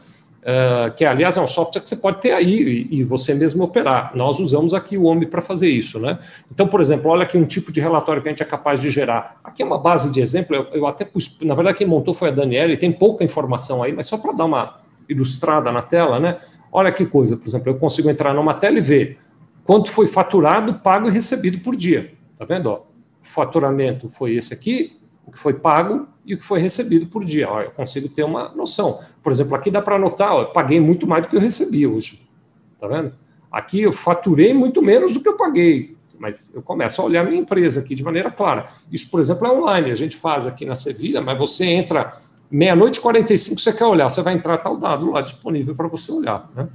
Uh, 0.46 0.94
que 0.94 1.04
aliás 1.04 1.38
é 1.38 1.42
um 1.42 1.48
software 1.48 1.82
que 1.82 1.90
você 1.90 1.96
pode 1.96 2.22
ter 2.22 2.32
aí 2.32 2.88
e, 2.92 3.00
e 3.00 3.04
você 3.04 3.34
mesmo 3.34 3.64
operar. 3.64 4.12
Nós 4.14 4.40
usamos 4.40 4.76
aqui 4.76 4.96
o 4.96 5.06
OMI 5.06 5.26
para 5.26 5.42
fazer 5.42 5.68
isso, 5.68 6.00
né? 6.00 6.20
Então, 6.52 6.68
por 6.68 6.80
exemplo, 6.80 7.10
olha 7.10 7.24
aqui 7.24 7.36
um 7.36 7.46
tipo 7.46 7.72
de 7.72 7.82
relatório 7.82 8.22
que 8.22 8.28
a 8.28 8.32
gente 8.32 8.44
é 8.44 8.46
capaz 8.46 8.80
de 8.80 8.92
gerar. 8.92 9.40
Aqui 9.44 9.64
é 9.64 9.66
uma 9.66 9.80
base 9.80 10.14
de 10.14 10.22
exemplo, 10.22 10.56
eu, 10.56 10.66
eu 10.66 10.86
até 10.86 11.04
pus, 11.04 11.36
na 11.42 11.56
verdade 11.56 11.80
quem 11.80 11.88
montou 11.88 12.14
foi 12.14 12.30
a 12.30 12.32
Daniela, 12.32 12.78
tem 12.78 12.92
pouca 12.92 13.24
informação 13.24 13.82
aí, 13.82 13.92
mas 13.92 14.06
só 14.06 14.20
para 14.20 14.34
dar 14.34 14.46
uma 14.46 14.82
ilustrada 15.10 15.72
na 15.72 15.82
tela, 15.82 16.20
né? 16.20 16.38
Olha 16.72 16.92
que 16.92 17.08
coisa, 17.08 17.36
por 17.36 17.48
exemplo, 17.48 17.72
eu 17.72 17.80
consigo 17.80 18.08
entrar 18.08 18.32
numa 18.32 18.54
tela 18.54 18.78
e 18.78 18.82
ver 18.82 19.18
quanto 19.64 19.90
foi 19.90 20.06
faturado, 20.06 20.76
pago 20.76 21.08
e 21.08 21.12
recebido 21.12 21.58
por 21.60 21.76
dia. 21.76 22.14
Tá 22.38 22.46
vendo? 22.46 22.70
Ó, 22.70 22.76
o 22.76 22.84
faturamento 23.24 24.10
foi 24.10 24.36
esse 24.36 24.54
aqui, 24.54 24.96
o 25.26 25.32
que 25.32 25.40
foi 25.40 25.54
pago 25.54 26.08
e 26.26 26.34
o 26.34 26.38
que 26.38 26.44
foi 26.44 26.60
recebido 26.60 27.08
por 27.08 27.24
dia. 27.24 27.50
Ó, 27.50 27.62
eu 27.62 27.72
consigo 27.72 28.08
ter 28.10 28.24
uma 28.24 28.50
noção. 28.50 29.00
Por 29.24 29.32
exemplo, 29.32 29.56
aqui 29.56 29.72
dá 29.72 29.82
para 29.82 29.96
anotar, 29.96 30.34
ó, 30.34 30.42
eu 30.44 30.48
paguei 30.48 30.80
muito 30.80 31.08
mais 31.08 31.24
do 31.24 31.30
que 31.30 31.36
eu 31.36 31.42
recebi 31.42 31.86
hoje. 31.86 32.28
Tá 32.80 32.88
vendo? 32.88 33.14
Aqui 33.52 33.82
eu 33.82 33.94
faturei 33.94 34.54
muito 34.54 34.82
menos 34.82 35.14
do 35.14 35.22
que 35.22 35.30
eu 35.30 35.38
paguei, 35.38 35.96
mas 36.20 36.52
eu 36.54 36.62
começo 36.62 37.02
a 37.02 37.06
olhar 37.06 37.26
minha 37.26 37.40
empresa 37.40 37.80
aqui 37.80 37.96
de 37.96 38.04
maneira 38.04 38.30
clara. 38.30 38.66
Isso, 38.92 39.10
por 39.10 39.20
exemplo, 39.20 39.48
é 39.48 39.52
online, 39.52 39.92
a 39.92 39.96
gente 39.96 40.16
faz 40.16 40.46
aqui 40.46 40.66
na 40.66 40.76
Sevilha, 40.76 41.22
mas 41.22 41.38
você 41.38 41.66
entra 41.66 42.14
meia-noite 42.50 43.00
e 43.00 43.02
45 43.02 43.60
você 43.60 43.74
quer 43.74 43.86
olhar, 43.86 44.10
você 44.10 44.22
vai 44.22 44.34
entrar 44.34 44.58
tal 44.58 44.78
dado 44.78 45.10
lá 45.10 45.22
disponível 45.22 45.74
para 45.74 45.88
você 45.88 46.12
olhar. 46.12 46.50
Né? 46.56 46.68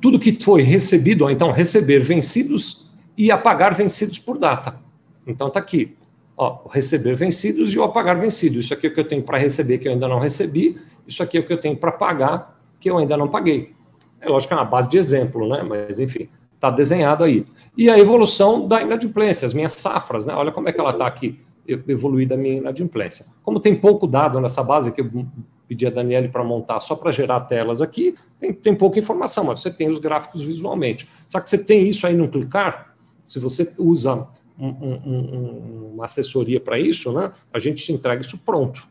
Tudo 0.00 0.18
que 0.18 0.36
foi 0.42 0.62
recebido, 0.62 1.22
ou 1.22 1.30
então 1.30 1.50
receber 1.50 2.00
vencidos 2.00 2.90
e 3.16 3.30
apagar 3.30 3.74
vencidos 3.74 4.18
por 4.18 4.38
data. 4.38 4.78
Então 5.26 5.48
está 5.48 5.60
aqui, 5.60 5.96
ó, 6.36 6.66
receber 6.70 7.14
vencidos 7.14 7.72
e 7.72 7.78
o 7.78 7.84
apagar 7.84 8.18
vencidos. 8.18 8.64
Isso 8.64 8.74
aqui 8.74 8.86
é 8.86 8.90
o 8.90 8.92
que 8.92 9.00
eu 9.00 9.08
tenho 9.08 9.22
para 9.22 9.38
receber 9.38 9.78
que 9.78 9.88
eu 9.88 9.92
ainda 9.92 10.08
não 10.08 10.18
recebi, 10.18 10.78
isso 11.06 11.22
aqui 11.22 11.38
é 11.38 11.40
o 11.40 11.46
que 11.46 11.52
eu 11.52 11.60
tenho 11.60 11.76
para 11.76 11.92
pagar 11.92 12.58
que 12.80 12.90
eu 12.90 12.98
ainda 12.98 13.16
não 13.16 13.28
paguei. 13.28 13.74
É 14.20 14.28
lógico 14.28 14.48
que 14.48 14.54
é 14.54 14.56
uma 14.56 14.64
base 14.64 14.88
de 14.88 14.98
exemplo, 14.98 15.48
né? 15.48 15.62
Mas 15.62 16.00
enfim, 16.00 16.28
está 16.54 16.70
desenhado 16.70 17.24
aí. 17.24 17.46
E 17.76 17.90
a 17.90 17.98
evolução 17.98 18.66
da 18.66 18.82
inadimplência, 18.82 19.46
as 19.46 19.52
minhas 19.52 19.72
safras, 19.74 20.24
né? 20.24 20.34
Olha 20.34 20.52
como 20.52 20.68
é 20.68 20.72
que 20.72 20.80
ela 20.80 20.90
está 20.90 21.06
aqui 21.06 21.40
evoluir 21.66 22.28
da 22.28 22.36
minha 22.36 22.56
inadimplência. 22.56 23.26
Como 23.42 23.58
tem 23.58 23.74
pouco 23.74 24.06
dado 24.06 24.40
nessa 24.40 24.62
base 24.62 24.92
que 24.92 25.00
eu 25.00 25.26
pedi 25.66 25.86
a 25.86 25.90
Daniele 25.90 26.28
para 26.28 26.44
montar 26.44 26.78
só 26.80 26.94
para 26.94 27.10
gerar 27.10 27.40
telas 27.40 27.80
aqui, 27.80 28.14
tem, 28.38 28.52
tem 28.52 28.74
pouca 28.74 28.98
informação, 28.98 29.44
mas 29.44 29.60
você 29.60 29.70
tem 29.70 29.88
os 29.88 29.98
gráficos 29.98 30.44
visualmente. 30.44 31.08
Só 31.26 31.40
que 31.40 31.48
você 31.48 31.56
tem 31.56 31.88
isso 31.88 32.06
aí 32.06 32.14
no 32.14 32.28
clicar, 32.28 32.94
se 33.24 33.38
você 33.38 33.72
usa 33.78 34.26
um, 34.58 34.68
um, 34.68 35.00
um, 35.06 35.90
uma 35.94 36.04
assessoria 36.04 36.60
para 36.60 36.78
isso, 36.78 37.12
né, 37.12 37.32
a 37.52 37.58
gente 37.58 37.84
te 37.84 37.92
entrega 37.92 38.20
isso 38.20 38.38
pronto. 38.38 38.86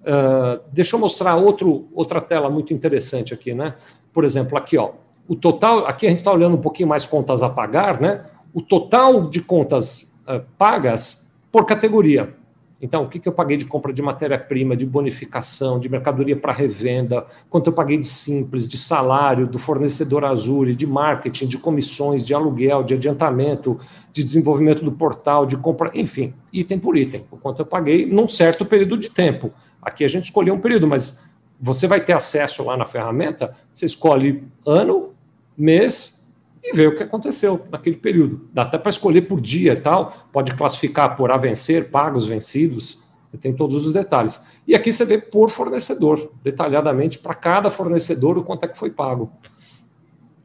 Uh, 0.00 0.60
deixa 0.72 0.96
eu 0.96 1.00
mostrar 1.00 1.36
outro, 1.36 1.88
outra 1.92 2.20
tela 2.20 2.48
muito 2.48 2.72
interessante 2.72 3.34
aqui, 3.34 3.52
né? 3.52 3.74
Por 4.12 4.24
exemplo, 4.24 4.56
aqui, 4.56 4.78
ó, 4.78 4.92
o 5.28 5.36
total, 5.36 5.86
aqui 5.86 6.06
a 6.06 6.10
gente 6.10 6.20
está 6.20 6.32
olhando 6.32 6.56
um 6.56 6.60
pouquinho 6.60 6.88
mais 6.88 7.06
contas 7.06 7.42
a 7.42 7.50
pagar, 7.50 8.00
né? 8.00 8.24
O 8.54 8.62
total 8.62 9.22
de 9.22 9.42
contas 9.42 10.16
uh, 10.26 10.42
pagas 10.56 11.30
por 11.52 11.66
categoria. 11.66 12.34
Então, 12.82 13.02
o 13.02 13.08
que, 13.08 13.20
eu 13.28 13.32
paguei 13.32 13.58
de 13.58 13.66
compra 13.66 13.92
de 13.92 14.00
matéria-prima, 14.00 14.74
de 14.74 14.86
bonificação, 14.86 15.78
de 15.78 15.88
mercadoria 15.88 16.34
para 16.34 16.52
revenda, 16.52 17.26
quanto 17.50 17.66
eu 17.66 17.72
paguei 17.72 17.98
de 17.98 18.06
simples, 18.06 18.66
de 18.66 18.78
salário, 18.78 19.46
do 19.46 19.58
fornecedor 19.58 20.24
Azure, 20.24 20.74
de 20.74 20.86
marketing, 20.86 21.46
de 21.46 21.58
comissões, 21.58 22.24
de 22.24 22.32
aluguel, 22.32 22.82
de 22.82 22.94
adiantamento, 22.94 23.78
de 24.12 24.24
desenvolvimento 24.24 24.82
do 24.82 24.92
portal, 24.92 25.44
de 25.44 25.58
compra, 25.58 25.90
enfim, 25.94 26.32
item 26.50 26.78
por 26.78 26.96
item, 26.96 27.24
o 27.30 27.36
quanto 27.36 27.60
eu 27.60 27.66
paguei 27.66 28.06
num 28.06 28.26
certo 28.26 28.64
período 28.64 28.96
de 28.96 29.10
tempo. 29.10 29.52
Aqui 29.82 30.02
a 30.02 30.08
gente 30.08 30.24
escolheu 30.24 30.54
um 30.54 30.60
período, 30.60 30.86
mas 30.86 31.22
você 31.60 31.86
vai 31.86 32.00
ter 32.00 32.14
acesso 32.14 32.64
lá 32.64 32.76
na 32.76 32.86
ferramenta, 32.86 33.54
você 33.72 33.84
escolhe 33.84 34.44
ano, 34.66 35.10
mês, 35.56 36.19
e 36.62 36.76
ver 36.76 36.88
o 36.88 36.96
que 36.96 37.02
aconteceu 37.02 37.66
naquele 37.70 37.96
período. 37.96 38.48
Dá 38.52 38.62
até 38.62 38.78
para 38.78 38.90
escolher 38.90 39.22
por 39.22 39.40
dia 39.40 39.72
e 39.72 39.76
tal, 39.76 40.12
pode 40.32 40.54
classificar 40.54 41.16
por 41.16 41.30
a 41.30 41.36
vencer, 41.36 41.90
pagos, 41.90 42.26
vencidos, 42.26 43.02
tem 43.40 43.52
todos 43.52 43.86
os 43.86 43.92
detalhes. 43.92 44.44
E 44.66 44.74
aqui 44.74 44.92
você 44.92 45.04
vê 45.04 45.18
por 45.18 45.48
fornecedor, 45.48 46.32
detalhadamente 46.42 47.18
para 47.18 47.34
cada 47.34 47.70
fornecedor 47.70 48.36
o 48.36 48.42
quanto 48.42 48.64
é 48.64 48.68
que 48.68 48.76
foi 48.76 48.90
pago. 48.90 49.32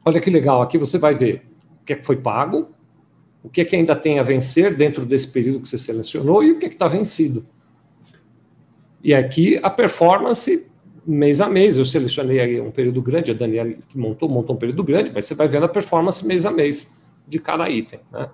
Olha 0.04 0.20
que 0.20 0.30
legal, 0.30 0.62
aqui 0.62 0.78
você 0.78 0.98
vai 0.98 1.14
ver 1.14 1.46
o 1.82 1.84
que 1.84 1.92
é 1.92 1.96
que 1.96 2.06
foi 2.06 2.16
pago, 2.16 2.68
o 3.42 3.48
que 3.48 3.60
é 3.60 3.64
que 3.64 3.76
ainda 3.76 3.96
tem 3.96 4.18
a 4.18 4.22
vencer 4.22 4.74
dentro 4.74 5.04
desse 5.04 5.28
período 5.28 5.62
que 5.62 5.68
você 5.68 5.78
selecionou 5.78 6.42
e 6.42 6.52
o 6.52 6.58
que 6.58 6.66
é 6.66 6.68
que 6.68 6.74
está 6.74 6.88
vencido. 6.88 7.46
E 9.02 9.14
aqui 9.14 9.58
a 9.62 9.70
performance 9.70 10.70
mês 11.06 11.40
a 11.40 11.48
mês. 11.48 11.76
Eu 11.76 11.84
selecionei 11.84 12.60
um 12.60 12.70
período 12.70 13.00
grande, 13.00 13.30
a 13.30 13.34
Daniela 13.34 13.72
que 13.88 13.98
montou, 13.98 14.28
montou 14.28 14.56
um 14.56 14.58
período 14.58 14.82
grande, 14.82 15.10
mas 15.14 15.24
você 15.24 15.34
vai 15.34 15.48
vendo 15.48 15.64
a 15.64 15.68
performance 15.68 16.26
mês 16.26 16.44
a 16.44 16.50
mês 16.50 16.92
de 17.26 17.38
cada 17.38 17.68
item. 17.70 18.00
Né? 18.12 18.28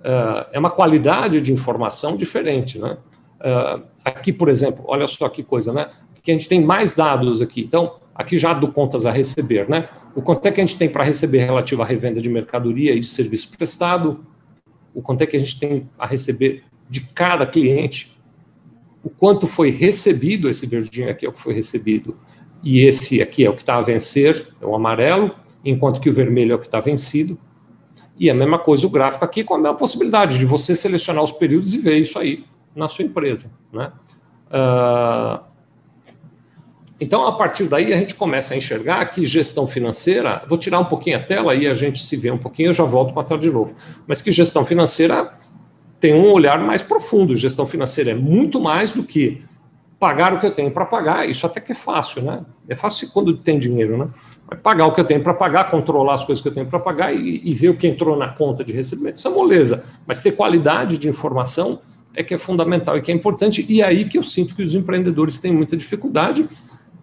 Uh, 0.00 0.46
é 0.52 0.58
uma 0.58 0.70
qualidade 0.70 1.40
de 1.40 1.52
informação 1.52 2.16
diferente. 2.16 2.78
Né? 2.78 2.96
Uh, 3.40 3.82
aqui, 4.04 4.32
por 4.32 4.48
exemplo, 4.48 4.84
olha 4.86 5.06
só 5.06 5.28
que 5.28 5.42
coisa, 5.42 5.72
né? 5.72 5.90
Que 6.22 6.30
a 6.30 6.34
gente 6.34 6.48
tem 6.48 6.60
mais 6.60 6.94
dados 6.94 7.40
aqui. 7.40 7.60
Então, 7.60 7.96
aqui 8.14 8.38
já 8.38 8.52
do 8.52 8.70
contas 8.72 9.06
a 9.06 9.10
receber, 9.10 9.68
né? 9.68 9.88
O 10.14 10.22
quanto 10.22 10.46
é 10.46 10.50
que 10.50 10.60
a 10.60 10.64
gente 10.64 10.78
tem 10.78 10.88
para 10.88 11.04
receber 11.04 11.38
relativo 11.38 11.82
à 11.82 11.84
revenda 11.84 12.20
de 12.20 12.28
mercadoria 12.28 12.94
e 12.94 13.00
de 13.00 13.06
serviço 13.06 13.50
prestado, 13.50 14.24
o 14.94 15.02
quanto 15.02 15.22
é 15.22 15.26
que 15.26 15.36
a 15.36 15.40
gente 15.40 15.60
tem 15.60 15.88
a 15.98 16.06
receber 16.06 16.64
de 16.88 17.00
cada 17.00 17.46
cliente, 17.46 18.15
o 19.06 19.08
quanto 19.08 19.46
foi 19.46 19.70
recebido, 19.70 20.50
esse 20.50 20.66
verdinho 20.66 21.08
aqui 21.08 21.24
é 21.24 21.28
o 21.28 21.32
que 21.32 21.38
foi 21.38 21.54
recebido, 21.54 22.16
e 22.60 22.80
esse 22.80 23.22
aqui 23.22 23.46
é 23.46 23.48
o 23.48 23.54
que 23.54 23.62
está 23.62 23.76
a 23.76 23.80
vencer, 23.80 24.48
é 24.60 24.66
o 24.66 24.74
amarelo, 24.74 25.32
enquanto 25.64 26.00
que 26.00 26.10
o 26.10 26.12
vermelho 26.12 26.50
é 26.50 26.54
o 26.56 26.58
que 26.58 26.66
está 26.66 26.80
vencido. 26.80 27.38
E 28.18 28.28
a 28.28 28.34
mesma 28.34 28.58
coisa 28.58 28.84
o 28.84 28.90
gráfico 28.90 29.24
aqui, 29.24 29.44
com 29.44 29.54
a 29.54 29.58
mesma 29.58 29.76
possibilidade 29.76 30.40
de 30.40 30.44
você 30.44 30.74
selecionar 30.74 31.22
os 31.22 31.30
períodos 31.30 31.72
e 31.72 31.78
ver 31.78 31.98
isso 31.98 32.18
aí 32.18 32.44
na 32.74 32.88
sua 32.88 33.04
empresa. 33.04 33.52
Né? 33.72 33.92
Uh, 34.48 35.40
então, 36.98 37.24
a 37.28 37.32
partir 37.36 37.68
daí, 37.68 37.92
a 37.92 37.96
gente 37.96 38.16
começa 38.16 38.54
a 38.54 38.56
enxergar 38.56 39.04
que 39.06 39.24
gestão 39.24 39.68
financeira. 39.68 40.42
Vou 40.48 40.58
tirar 40.58 40.80
um 40.80 40.86
pouquinho 40.86 41.18
a 41.18 41.22
tela 41.22 41.54
e 41.54 41.68
a 41.68 41.74
gente 41.74 42.02
se 42.02 42.16
vê 42.16 42.32
um 42.32 42.38
pouquinho, 42.38 42.70
eu 42.70 42.72
já 42.72 42.82
volto 42.82 43.14
com 43.14 43.20
a 43.20 43.24
tela 43.24 43.38
de 43.38 43.52
novo. 43.52 43.72
Mas 44.04 44.20
que 44.20 44.32
gestão 44.32 44.64
financeira 44.64 45.35
tem 46.06 46.14
um 46.14 46.30
olhar 46.30 46.60
mais 46.60 46.82
profundo. 46.82 47.36
Gestão 47.36 47.66
financeira 47.66 48.12
é 48.12 48.14
muito 48.14 48.60
mais 48.60 48.92
do 48.92 49.02
que 49.02 49.42
pagar 49.98 50.32
o 50.32 50.38
que 50.38 50.46
eu 50.46 50.54
tenho 50.54 50.70
para 50.70 50.86
pagar. 50.86 51.28
Isso 51.28 51.44
até 51.44 51.60
que 51.60 51.72
é 51.72 51.74
fácil, 51.74 52.22
né? 52.22 52.44
É 52.68 52.76
fácil 52.76 53.10
quando 53.12 53.36
tem 53.36 53.58
dinheiro, 53.58 53.98
né? 53.98 54.08
Mas 54.48 54.60
pagar 54.60 54.86
o 54.86 54.94
que 54.94 55.00
eu 55.00 55.04
tenho 55.04 55.20
para 55.20 55.34
pagar, 55.34 55.68
controlar 55.68 56.14
as 56.14 56.24
coisas 56.24 56.40
que 56.40 56.46
eu 56.46 56.54
tenho 56.54 56.66
para 56.66 56.78
pagar 56.78 57.12
e, 57.12 57.40
e, 57.42 57.52
ver 57.52 57.70
o 57.70 57.76
que 57.76 57.88
entrou 57.88 58.16
na 58.16 58.28
conta 58.28 58.62
de 58.62 58.72
recebimento. 58.72 59.16
Isso 59.16 59.26
é 59.26 59.30
moleza. 59.32 59.84
Mas 60.06 60.20
ter 60.20 60.30
qualidade 60.30 60.96
de 60.96 61.08
informação 61.08 61.80
é 62.14 62.22
que 62.22 62.32
é 62.32 62.38
fundamental 62.38 62.96
e 62.96 63.02
que 63.02 63.10
é 63.10 63.14
importante. 63.14 63.66
E 63.68 63.82
é 63.82 63.84
aí 63.84 64.04
que 64.04 64.16
eu 64.16 64.22
sinto 64.22 64.54
que 64.54 64.62
os 64.62 64.76
empreendedores 64.76 65.40
têm 65.40 65.52
muita 65.52 65.76
dificuldade 65.76 66.48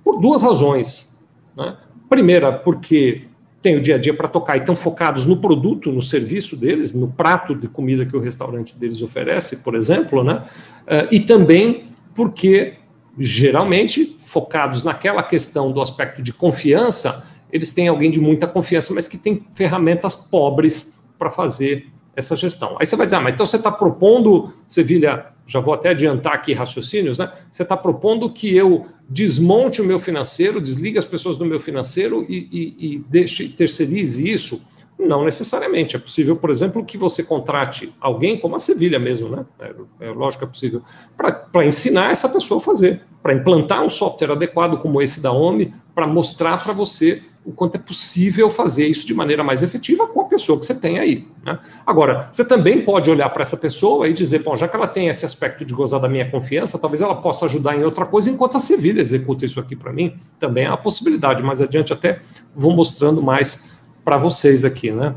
por 0.02 0.18
duas 0.18 0.44
razões. 0.44 1.20
Né? 1.58 1.76
Primeira, 2.08 2.54
porque 2.54 3.24
têm 3.63 3.78
o 3.78 3.82
dia 3.82 3.95
a 3.95 3.97
dia 3.97 4.13
para 4.13 4.28
tocar 4.28 4.58
e 4.58 4.60
estão 4.60 4.76
focados 4.76 5.26
no 5.26 5.38
produto, 5.38 5.91
no 5.91 6.04
serviço 6.04 6.56
deles, 6.56 6.93
no 6.93 7.08
prato 7.08 7.56
de 7.56 7.67
comida 7.67 8.06
que 8.06 8.15
o 8.15 8.19
restaurante 8.19 8.78
deles 8.78 9.02
oferece, 9.02 9.58
por 9.58 9.73
exemplo, 9.73 10.23
né? 10.23 10.43
Uh, 10.84 11.08
e 11.10 11.21
também 11.21 11.86
porque, 12.13 12.73
geralmente, 13.17 14.15
focados 14.19 14.84
naquela 14.84 15.23
questão 15.23 15.71
do 15.71 15.82
aspecto 15.82 16.21
de 16.21 16.34
confiança, 16.34 17.26
eles 17.52 17.71
têm 17.71 17.88
alguém 17.88 18.12
de 18.12 18.19
muita 18.19 18.45
confiança, 18.45 18.93
mas 18.93 19.08
que 19.08 19.17
tem 19.17 19.45
ferramentas 19.54 20.13
pobres 20.13 21.02
para 21.17 21.32
fazer 21.32 21.88
essa 22.15 22.36
gestão. 22.36 22.78
Aí 22.80 22.86
você 22.86 22.95
vai 22.95 23.06
dizer, 23.06 23.17
ah, 23.17 23.21
mas 23.21 23.34
então 23.34 23.45
você 23.45 23.58
está 23.58 23.71
propondo, 23.71 24.54
Sevilha, 24.67 25.28
já 25.47 25.60
vou 25.60 25.73
até 25.73 25.89
adiantar 25.89 26.34
aqui 26.34 26.54
raciocínios, 26.54 27.17
né? 27.17 27.32
Você 27.52 27.63
está 27.63 27.76
propondo 27.76 28.30
que 28.30 28.56
eu 28.56 28.86
desmonte 29.10 29.82
o 29.82 29.86
meu 29.86 29.99
financeiro, 29.99 30.62
desligue 30.62 30.97
as 30.97 31.06
pessoas 31.06 31.38
do 31.38 31.45
meu 31.45 31.60
financeiro 31.60 32.23
e, 32.30 32.47
e, 32.52 32.93
e 32.95 32.97
deixe, 33.10 33.49
terceirize 33.49 34.30
isso? 34.30 34.62
Não 34.97 35.26
necessariamente. 35.26 35.95
É 35.95 35.99
possível, 35.99 36.36
por 36.36 36.49
exemplo, 36.49 36.86
que 36.86 36.97
você 36.97 37.23
contrate 37.23 37.93
alguém, 37.99 38.39
como 38.39 38.56
a 38.56 38.60
Sevilha 38.60 38.99
mesmo, 38.99 39.28
né? 39.30 39.45
É, 39.60 40.08
é 40.08 40.10
lógico 40.12 40.39
que 40.39 40.45
é 40.45 40.47
possível, 40.47 40.82
para 41.17 41.65
ensinar 41.65 42.12
essa 42.12 42.30
pessoa 42.30 42.60
a 42.60 42.63
fazer, 42.63 43.02
para 43.21 43.34
implantar 43.34 43.84
um 43.84 43.89
software 43.89 44.32
adequado 44.32 44.78
como 44.78 45.02
esse 45.02 45.19
da 45.19 45.32
OMI, 45.32 45.73
para 45.93 46.08
mostrar 46.08 46.63
para 46.63 46.73
você 46.73 47.21
o 47.45 47.52
quanto 47.52 47.76
é 47.76 47.80
possível 47.80 48.49
fazer 48.49 48.88
isso 48.88 49.06
de 49.06 49.13
maneira 49.13 49.43
mais 49.43 49.62
efetiva 49.62 50.08
com 50.08 50.21
pessoa 50.34 50.60
que 50.60 50.65
você 50.65 50.74
tem 50.74 50.98
aí. 50.98 51.28
Né? 51.46 51.60
Agora, 51.86 52.28
você 52.32 52.43
também 52.43 52.84
pode 52.84 53.10
olhar 53.10 53.30
para 53.30 53.43
essa 53.43 53.56
pessoa 53.56 54.08
e 54.08 54.13
dizer, 54.13 54.41
bom, 54.41 54.56
já 54.58 54.67
que 54.67 54.76
ela 54.76 54.88
tem 54.88 55.08
esse 55.08 55.26
aspecto 55.26 55.63
de 55.63 55.74
gozar 55.74 56.00
da 56.00 56.10
minha 56.10 56.30
confiança, 56.30 56.80
talvez 56.80 57.02
ela 57.02 57.15
possa 57.15 57.46
ajudar 57.46 57.76
em 57.76 57.84
outra 57.84 58.06
coisa 58.06 58.30
enquanto 58.32 58.58
a 58.58 58.60
Sevilha 58.60 59.00
executa 59.00 59.46
isso 59.46 59.60
aqui 59.60 59.76
para 59.76 59.93
mim. 59.93 60.15
Também 60.39 60.65
é 60.65 60.69
uma 60.69 60.78
possibilidade. 60.78 61.43
Mais 61.43 61.62
adiante 61.62 61.93
até 61.93 62.19
vou 62.56 62.74
mostrando 62.76 63.22
mais 63.22 63.76
para 64.04 64.17
vocês 64.17 64.65
aqui, 64.65 64.91
né? 64.91 65.15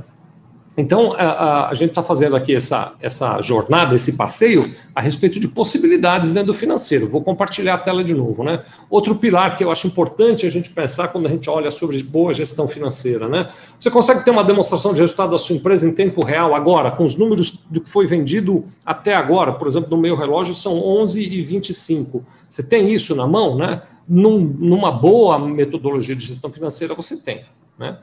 Então, 0.76 1.12
a, 1.12 1.24
a, 1.24 1.70
a 1.70 1.74
gente 1.74 1.90
está 1.90 2.02
fazendo 2.02 2.36
aqui 2.36 2.54
essa, 2.54 2.92
essa 3.00 3.40
jornada, 3.40 3.94
esse 3.94 4.12
passeio, 4.12 4.70
a 4.94 5.00
respeito 5.00 5.40
de 5.40 5.48
possibilidades 5.48 6.32
dentro 6.32 6.48
do 6.48 6.54
financeiro. 6.54 7.08
Vou 7.08 7.22
compartilhar 7.22 7.74
a 7.74 7.78
tela 7.78 8.04
de 8.04 8.12
novo. 8.12 8.44
Né? 8.44 8.62
Outro 8.90 9.14
pilar 9.14 9.56
que 9.56 9.64
eu 9.64 9.70
acho 9.70 9.86
importante 9.86 10.44
a 10.46 10.50
gente 10.50 10.68
pensar 10.68 11.08
quando 11.08 11.26
a 11.26 11.30
gente 11.30 11.48
olha 11.48 11.70
sobre 11.70 12.00
boa 12.02 12.34
gestão 12.34 12.68
financeira. 12.68 13.26
Né? 13.26 13.48
Você 13.80 13.90
consegue 13.90 14.22
ter 14.22 14.30
uma 14.30 14.44
demonstração 14.44 14.92
de 14.92 15.00
resultado 15.00 15.30
da 15.30 15.38
sua 15.38 15.56
empresa 15.56 15.88
em 15.88 15.94
tempo 15.94 16.22
real 16.22 16.54
agora, 16.54 16.90
com 16.90 17.04
os 17.04 17.16
números 17.16 17.58
do 17.70 17.80
que 17.80 17.88
foi 17.88 18.06
vendido 18.06 18.64
até 18.84 19.14
agora. 19.14 19.52
Por 19.52 19.66
exemplo, 19.66 19.96
no 19.96 19.96
meu 19.96 20.14
relógio 20.14 20.52
são 20.52 20.74
11 20.74 21.22
e 21.22 21.42
25. 21.42 22.22
Você 22.46 22.62
tem 22.62 22.92
isso 22.92 23.14
na 23.14 23.26
mão? 23.26 23.56
Né? 23.56 23.80
Num, 24.06 24.40
numa 24.40 24.92
boa 24.92 25.38
metodologia 25.38 26.14
de 26.14 26.26
gestão 26.26 26.52
financeira, 26.52 26.94
você 26.94 27.16
tem. 27.16 27.44
Né? 27.78 27.96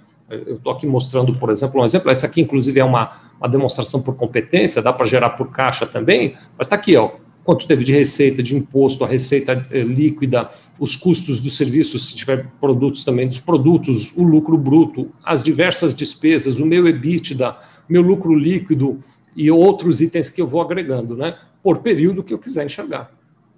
Eu 0.46 0.56
estou 0.56 0.74
aqui 0.74 0.88
mostrando, 0.88 1.36
por 1.36 1.50
exemplo, 1.50 1.82
um 1.82 1.86
exemplo. 1.86 2.10
Essa 2.10 2.26
aqui, 2.26 2.41
inclusive, 2.41 2.80
é 2.80 2.84
uma, 2.84 3.12
uma 3.39 3.48
demonstração 3.48 4.02
por 4.02 4.15
competência, 4.15 4.82
dá 4.82 4.91
para 4.91 5.06
gerar 5.06 5.32
por 5.32 5.52
caixa 5.52 5.86
também, 5.86 6.36
mas 6.58 6.67
está 6.67 6.76
aqui, 6.76 6.96
ó, 6.96 7.12
quanto 7.43 7.67
teve 7.67 7.84
de 7.84 7.93
receita, 7.93 8.41
de 8.41 8.56
imposto, 8.56 9.04
a 9.04 9.08
receita 9.08 9.67
eh, 9.69 9.84
líquida, 9.84 10.50
os 10.80 10.96
custos 10.96 11.39
dos 11.39 11.58
serviços, 11.58 12.10
se 12.10 12.15
tiver 12.15 12.48
produtos 12.60 13.04
também 13.04 13.28
dos 13.28 13.39
produtos, 13.39 14.13
o 14.15 14.24
lucro 14.24 14.58
bruto, 14.58 15.12
as 15.24 15.43
diversas 15.43 15.93
despesas, 15.93 16.60
o 16.60 16.65
meu 16.65 16.88
EBITDA, 16.88 17.58
meu 17.88 18.02
lucro 18.02 18.34
líquido 18.34 19.00
e 19.36 19.52
outros 19.52 20.02
itens 20.02 20.30
que 20.30 20.41
eu 20.41 20.48
vou 20.48 20.62
agregando, 20.62 21.17
né? 21.17 21.38
Por 21.62 21.80
período 21.80 22.24
que 22.24 22.34
eu 22.34 22.39
quiser 22.39 22.65
enxergar. 22.65 23.12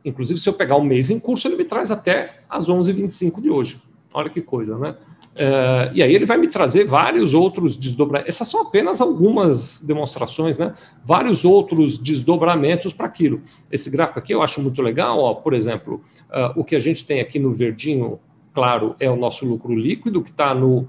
Inclusive, 0.03 0.39
se 0.39 0.47
eu 0.47 0.53
pegar 0.53 0.77
um 0.77 0.83
mês 0.83 1.09
em 1.09 1.19
curso, 1.19 1.47
ele 1.47 1.55
me 1.55 1.65
traz 1.65 1.91
até 1.91 2.39
as 2.49 2.67
11h25 2.67 3.41
de 3.41 3.49
hoje. 3.49 3.77
Olha 4.13 4.29
que 4.29 4.41
coisa, 4.41 4.77
né? 4.77 4.95
Uh, 5.35 5.91
e 5.93 6.01
aí 6.01 6.15
ele 6.15 6.25
vai 6.25 6.37
me 6.37 6.47
trazer 6.47 6.85
vários 6.85 7.33
outros 7.33 7.75
desdobramentos. 7.75 8.33
Essas 8.33 8.47
são 8.47 8.61
apenas 8.61 9.01
algumas 9.01 9.81
demonstrações, 9.81 10.57
né? 10.57 10.73
Vários 11.03 11.43
outros 11.43 11.97
desdobramentos 11.97 12.93
para 12.93 13.05
aquilo. 13.05 13.41
Esse 13.69 13.89
gráfico 13.89 14.17
aqui 14.17 14.33
eu 14.33 14.41
acho 14.41 14.61
muito 14.61 14.81
legal. 14.81 15.19
Ó, 15.19 15.33
por 15.33 15.53
exemplo, 15.53 16.01
uh, 16.29 16.57
o 16.57 16.63
que 16.63 16.73
a 16.73 16.79
gente 16.79 17.03
tem 17.03 17.19
aqui 17.19 17.37
no 17.37 17.51
verdinho 17.51 18.17
claro 18.53 18.95
é 18.97 19.11
o 19.11 19.17
nosso 19.17 19.45
lucro 19.45 19.75
líquido, 19.75 20.23
que 20.23 20.31
está 20.31 20.55
no, 20.55 20.87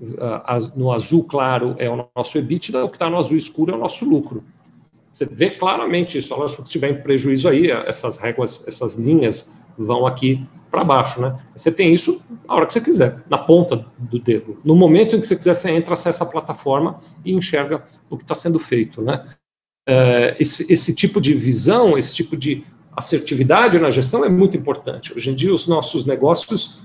uh, 0.00 0.72
no 0.76 0.92
azul 0.92 1.24
claro 1.24 1.74
é 1.76 1.90
o 1.90 2.08
nosso 2.14 2.38
EBITDA, 2.38 2.84
o 2.84 2.88
que 2.88 2.94
está 2.94 3.10
no 3.10 3.18
azul 3.18 3.36
escuro 3.36 3.72
é 3.72 3.74
o 3.74 3.78
nosso 3.78 4.04
lucro. 4.04 4.44
Você 5.12 5.26
vê 5.26 5.50
claramente 5.50 6.16
isso. 6.16 6.32
Lógico 6.32 6.62
que 6.62 6.68
se 6.68 6.72
tiver 6.72 6.90
em 6.90 7.02
prejuízo 7.02 7.48
aí, 7.48 7.68
essas 7.68 8.18
réguas, 8.18 8.62
essas 8.68 8.94
linhas 8.94 9.59
vão 9.84 10.06
aqui 10.06 10.46
para 10.70 10.84
baixo, 10.84 11.20
né? 11.20 11.36
Você 11.54 11.72
tem 11.72 11.92
isso 11.92 12.22
a 12.46 12.54
hora 12.54 12.66
que 12.66 12.72
você 12.72 12.80
quiser, 12.80 13.22
na 13.28 13.38
ponta 13.38 13.84
do 13.98 14.18
dedo. 14.18 14.58
No 14.64 14.76
momento 14.76 15.16
em 15.16 15.20
que 15.20 15.26
você 15.26 15.34
quiser, 15.34 15.54
você 15.54 15.70
entra, 15.70 15.94
acessa 15.94 16.22
a 16.22 16.26
plataforma 16.26 16.98
e 17.24 17.32
enxerga 17.32 17.82
o 18.08 18.16
que 18.16 18.22
está 18.22 18.34
sendo 18.34 18.58
feito, 18.58 19.02
né? 19.02 19.26
É, 19.86 20.36
esse, 20.38 20.72
esse 20.72 20.94
tipo 20.94 21.20
de 21.20 21.34
visão, 21.34 21.98
esse 21.98 22.14
tipo 22.14 22.36
de 22.36 22.64
assertividade 22.96 23.78
na 23.78 23.90
gestão 23.90 24.24
é 24.24 24.28
muito 24.28 24.56
importante. 24.56 25.12
Hoje 25.12 25.30
em 25.30 25.34
dia, 25.34 25.52
os 25.52 25.66
nossos 25.66 26.04
negócios 26.04 26.82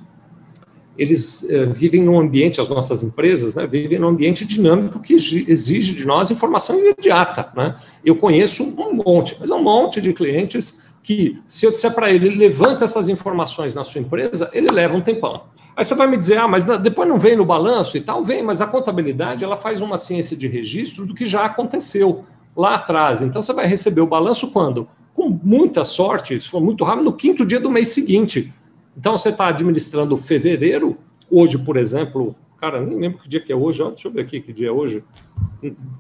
eles 0.98 1.50
é, 1.50 1.66
vivem 1.66 2.04
num 2.04 2.20
ambiente, 2.20 2.62
as 2.62 2.70
nossas 2.70 3.04
empresas, 3.04 3.54
né, 3.54 3.68
vivem 3.68 4.00
num 4.00 4.08
ambiente 4.08 4.46
dinâmico 4.46 5.00
que 5.00 5.14
exige 5.14 5.94
de 5.94 6.06
nós 6.06 6.32
informação 6.32 6.80
imediata. 6.80 7.52
Né? 7.56 7.76
Eu 8.04 8.16
conheço 8.16 8.64
um 8.64 8.94
monte, 8.94 9.36
mas 9.40 9.50
um 9.50 9.62
monte 9.62 10.00
de 10.00 10.14
clientes 10.14 10.85
que, 11.06 11.40
se 11.48 11.68
eu 11.68 11.72
disser 11.72 11.94
para 11.94 12.10
ele, 12.10 12.30
levanta 12.30 12.84
essas 12.84 13.08
informações 13.08 13.76
na 13.76 13.84
sua 13.84 14.02
empresa, 14.02 14.50
ele 14.52 14.72
leva 14.72 14.98
um 14.98 15.02
tempão. 15.02 15.44
Aí 15.78 15.86
você 15.86 15.94
vai 15.94 16.08
me 16.08 16.18
dizer, 16.18 16.38
ah, 16.38 16.48
mas 16.48 16.66
depois 16.66 17.08
não 17.08 17.20
vem 17.20 17.36
no 17.36 17.46
balanço 17.46 17.96
e 17.96 18.02
tal? 18.02 18.24
Vem, 18.24 18.42
mas 18.42 18.60
a 18.60 18.66
contabilidade 18.66 19.44
ela 19.44 19.56
faz 19.56 19.82
uma 19.82 19.98
ciência 19.98 20.36
de 20.36 20.48
registro 20.48 21.06
do 21.06 21.14
que 21.14 21.24
já 21.24 21.46
aconteceu 21.46 22.26
lá 22.58 22.74
atrás. 22.74 23.22
Então 23.22 23.40
você 23.40 23.54
vai 23.54 23.68
receber 23.68 24.02
o 24.02 24.08
balanço 24.08 24.50
quando? 24.50 24.88
Com 25.14 25.30
muita 25.44 25.84
sorte, 25.84 26.40
se 26.40 26.50
for 26.50 26.60
muito 26.60 26.84
rápido, 26.84 27.06
no 27.06 27.14
quinto 27.14 27.46
dia 27.46 27.60
do 27.60 27.70
mês 27.70 27.90
seguinte. 27.90 28.52
Então 28.98 29.16
você 29.16 29.30
está 29.30 29.46
administrando 29.50 30.18
fevereiro, 30.18 30.98
hoje, 31.30 31.60
por 31.60 31.78
exemplo, 31.78 32.36
cara, 32.60 32.82
nem 32.82 33.00
lembro 33.00 33.20
que 33.20 33.30
dia 33.30 33.40
que 33.40 33.52
é 33.52 33.56
hoje, 33.56 33.84
deixa 33.84 34.08
eu 34.08 34.12
ver 34.12 34.22
aqui 34.22 34.40
que 34.42 34.54
dia 34.54 34.70
é 34.70 34.72
hoje. 34.72 35.04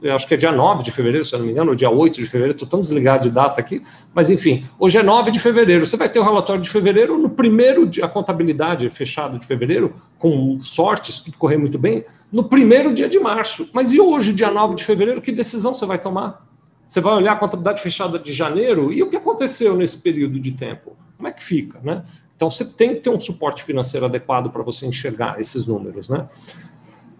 Eu 0.01 0.15
acho 0.15 0.27
que 0.27 0.33
é 0.33 0.37
dia 0.37 0.51
9 0.51 0.83
de 0.83 0.91
fevereiro, 0.91 1.23
se 1.25 1.33
eu 1.33 1.39
não 1.39 1.45
me 1.45 1.51
engano, 1.51 1.71
ou 1.71 1.75
dia 1.75 1.89
8 1.89 2.15
de 2.15 2.25
fevereiro, 2.25 2.53
estou 2.53 2.67
tão 2.67 2.81
desligado 2.81 3.23
de 3.23 3.33
data 3.33 3.59
aqui, 3.59 3.81
mas 4.13 4.29
enfim, 4.29 4.65
hoje 4.77 4.97
é 4.97 5.03
9 5.03 5.31
de 5.31 5.39
fevereiro. 5.39 5.85
Você 5.85 5.97
vai 5.97 6.09
ter 6.09 6.19
o 6.19 6.23
relatório 6.23 6.61
de 6.61 6.69
fevereiro, 6.69 7.17
no 7.17 7.29
primeiro 7.29 7.87
dia, 7.87 8.05
a 8.05 8.09
contabilidade 8.09 8.89
fechada 8.89 9.39
de 9.39 9.45
fevereiro, 9.45 9.93
com 10.17 10.59
sorte, 10.59 11.11
se 11.11 11.23
tudo 11.23 11.37
correr 11.37 11.57
muito 11.57 11.79
bem, 11.79 12.05
no 12.31 12.43
primeiro 12.43 12.93
dia 12.93 13.09
de 13.09 13.19
março. 13.19 13.69
Mas 13.73 13.91
e 13.91 13.99
hoje, 13.99 14.33
dia 14.33 14.51
9 14.51 14.75
de 14.75 14.83
fevereiro, 14.83 15.21
que 15.21 15.31
decisão 15.31 15.73
você 15.73 15.85
vai 15.85 15.97
tomar? 15.97 16.45
Você 16.87 17.01
vai 17.01 17.13
olhar 17.13 17.33
a 17.33 17.35
contabilidade 17.35 17.81
fechada 17.81 18.19
de 18.19 18.31
janeiro 18.31 18.93
e 18.93 19.01
o 19.01 19.09
que 19.09 19.17
aconteceu 19.17 19.75
nesse 19.75 19.97
período 19.97 20.39
de 20.39 20.51
tempo? 20.51 20.95
Como 21.17 21.27
é 21.27 21.31
que 21.31 21.43
fica, 21.43 21.79
né? 21.83 22.03
Então 22.35 22.49
você 22.49 22.65
tem 22.65 22.95
que 22.95 23.01
ter 23.01 23.09
um 23.09 23.19
suporte 23.19 23.63
financeiro 23.63 24.05
adequado 24.05 24.49
para 24.49 24.61
você 24.61 24.85
enxergar 24.85 25.39
esses 25.39 25.65
números, 25.65 26.09
né? 26.09 26.27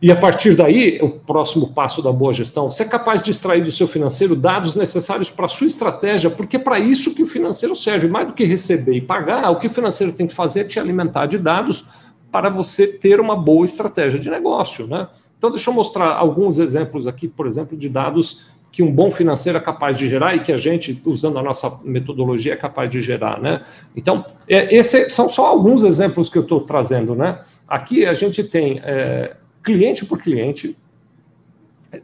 E 0.01 0.12
a 0.12 0.15
partir 0.15 0.56
daí, 0.56 0.99
o 1.01 1.10
próximo 1.10 1.73
passo 1.73 2.01
da 2.01 2.12
boa 2.12 2.34
gestão, 2.34 2.69
você 2.69 2.84
é 2.84 2.86
capaz 2.86 3.23
de 3.23 3.32
extrair 3.32 3.63
do 3.63 3.71
seu 3.71 3.88
financeiro 3.88 4.36
dados 4.36 4.75
necessários 4.75 5.30
para 5.30 5.45
a 5.45 5.47
sua 5.47 5.65
estratégia, 5.65 6.30
porque 6.30 6.58
é 6.58 6.60
para 6.60 6.78
isso 6.78 7.15
que 7.15 7.23
o 7.23 7.25
financeiro 7.25 7.75
serve. 7.75 8.08
Mais 8.08 8.28
do 8.28 8.34
que 8.34 8.43
receber 8.43 8.93
e 8.93 9.01
pagar, 9.01 9.49
o 9.49 9.56
que 9.56 9.67
o 9.67 9.69
financeiro 9.69 10.12
tem 10.12 10.28
que 10.28 10.34
fazer 10.34 10.60
é 10.62 10.63
te 10.65 10.80
alimentar 10.80 11.25
de 11.28 11.38
dados 11.38 11.86
para 12.32 12.49
você 12.49 12.86
ter 12.86 13.21
uma 13.21 13.36
boa 13.36 13.63
estratégia 13.63 14.19
de 14.19 14.30
negócio. 14.30 14.86
Né? 14.86 15.08
Então, 15.38 15.49
deixa 15.49 15.69
eu 15.69 15.73
mostrar 15.73 16.13
alguns 16.13 16.60
exemplos 16.60 17.08
aqui, 17.08 17.30
por 17.30 17.47
exemplo, 17.47 17.78
de 17.78 17.88
dados 17.88 18.41
que 18.75 18.83
um 18.83 18.91
bom 18.91 19.09
financeiro 19.09 19.57
é 19.57 19.61
capaz 19.61 19.97
de 19.97 20.05
gerar 20.05 20.35
e 20.35 20.41
que 20.41 20.51
a 20.51 20.57
gente, 20.57 21.01
usando 21.05 21.39
a 21.39 21.41
nossa 21.41 21.79
metodologia, 21.85 22.51
é 22.51 22.57
capaz 22.57 22.89
de 22.89 22.99
gerar, 22.99 23.41
né? 23.41 23.63
Então, 23.95 24.25
é, 24.49 24.75
esses 24.75 25.13
são 25.13 25.29
só 25.29 25.45
alguns 25.45 25.85
exemplos 25.85 26.29
que 26.29 26.38
eu 26.38 26.41
estou 26.41 26.59
trazendo, 26.59 27.15
né? 27.15 27.39
Aqui 27.65 28.05
a 28.05 28.13
gente 28.13 28.43
tem 28.43 28.81
é, 28.83 29.38
cliente 29.63 30.03
por 30.05 30.21
cliente, 30.21 30.77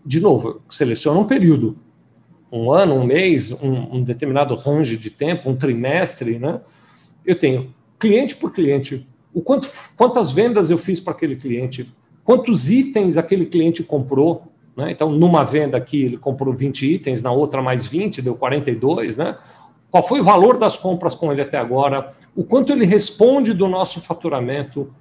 de 0.06 0.22
novo, 0.22 0.62
seleciona 0.70 1.20
um 1.20 1.26
período, 1.26 1.78
um 2.50 2.72
ano, 2.72 2.96
um 2.96 3.06
mês, 3.06 3.52
um, 3.52 3.98
um 3.98 4.02
determinado 4.02 4.56
range 4.56 4.96
de 4.96 5.10
tempo, 5.10 5.50
um 5.50 5.58
trimestre, 5.58 6.40
né? 6.40 6.62
Eu 7.26 7.36
tenho 7.36 7.76
cliente 8.00 8.34
por 8.34 8.54
cliente, 8.54 9.06
o 9.34 9.42
quanto, 9.42 9.68
quantas 9.98 10.32
vendas 10.32 10.70
eu 10.70 10.78
fiz 10.78 11.02
para 11.02 11.12
aquele 11.12 11.36
cliente, 11.36 11.94
quantos 12.24 12.72
itens 12.72 13.18
aquele 13.18 13.46
cliente 13.46 13.84
comprou, 13.84 14.51
né? 14.82 14.92
Então, 14.92 15.12
numa 15.12 15.44
venda 15.44 15.78
aqui, 15.78 16.04
ele 16.04 16.18
comprou 16.18 16.52
20 16.52 16.92
itens, 16.92 17.22
na 17.22 17.32
outra 17.32 17.62
mais 17.62 17.86
20, 17.86 18.20
deu 18.20 18.34
42. 18.34 19.16
Né? 19.16 19.38
Qual 19.92 20.02
foi 20.02 20.22
o 20.22 20.24
valor 20.24 20.58
das 20.58 20.76
compras 20.76 21.14
com 21.14 21.32
ele 21.32 21.42
até 21.42 21.58
agora? 21.58 22.10
O 22.36 22.44
quanto 22.44 22.74
ele 22.74 22.84
responde 22.84 23.54
do 23.54 23.68
nosso 23.68 24.02
faturamento? 24.02 24.92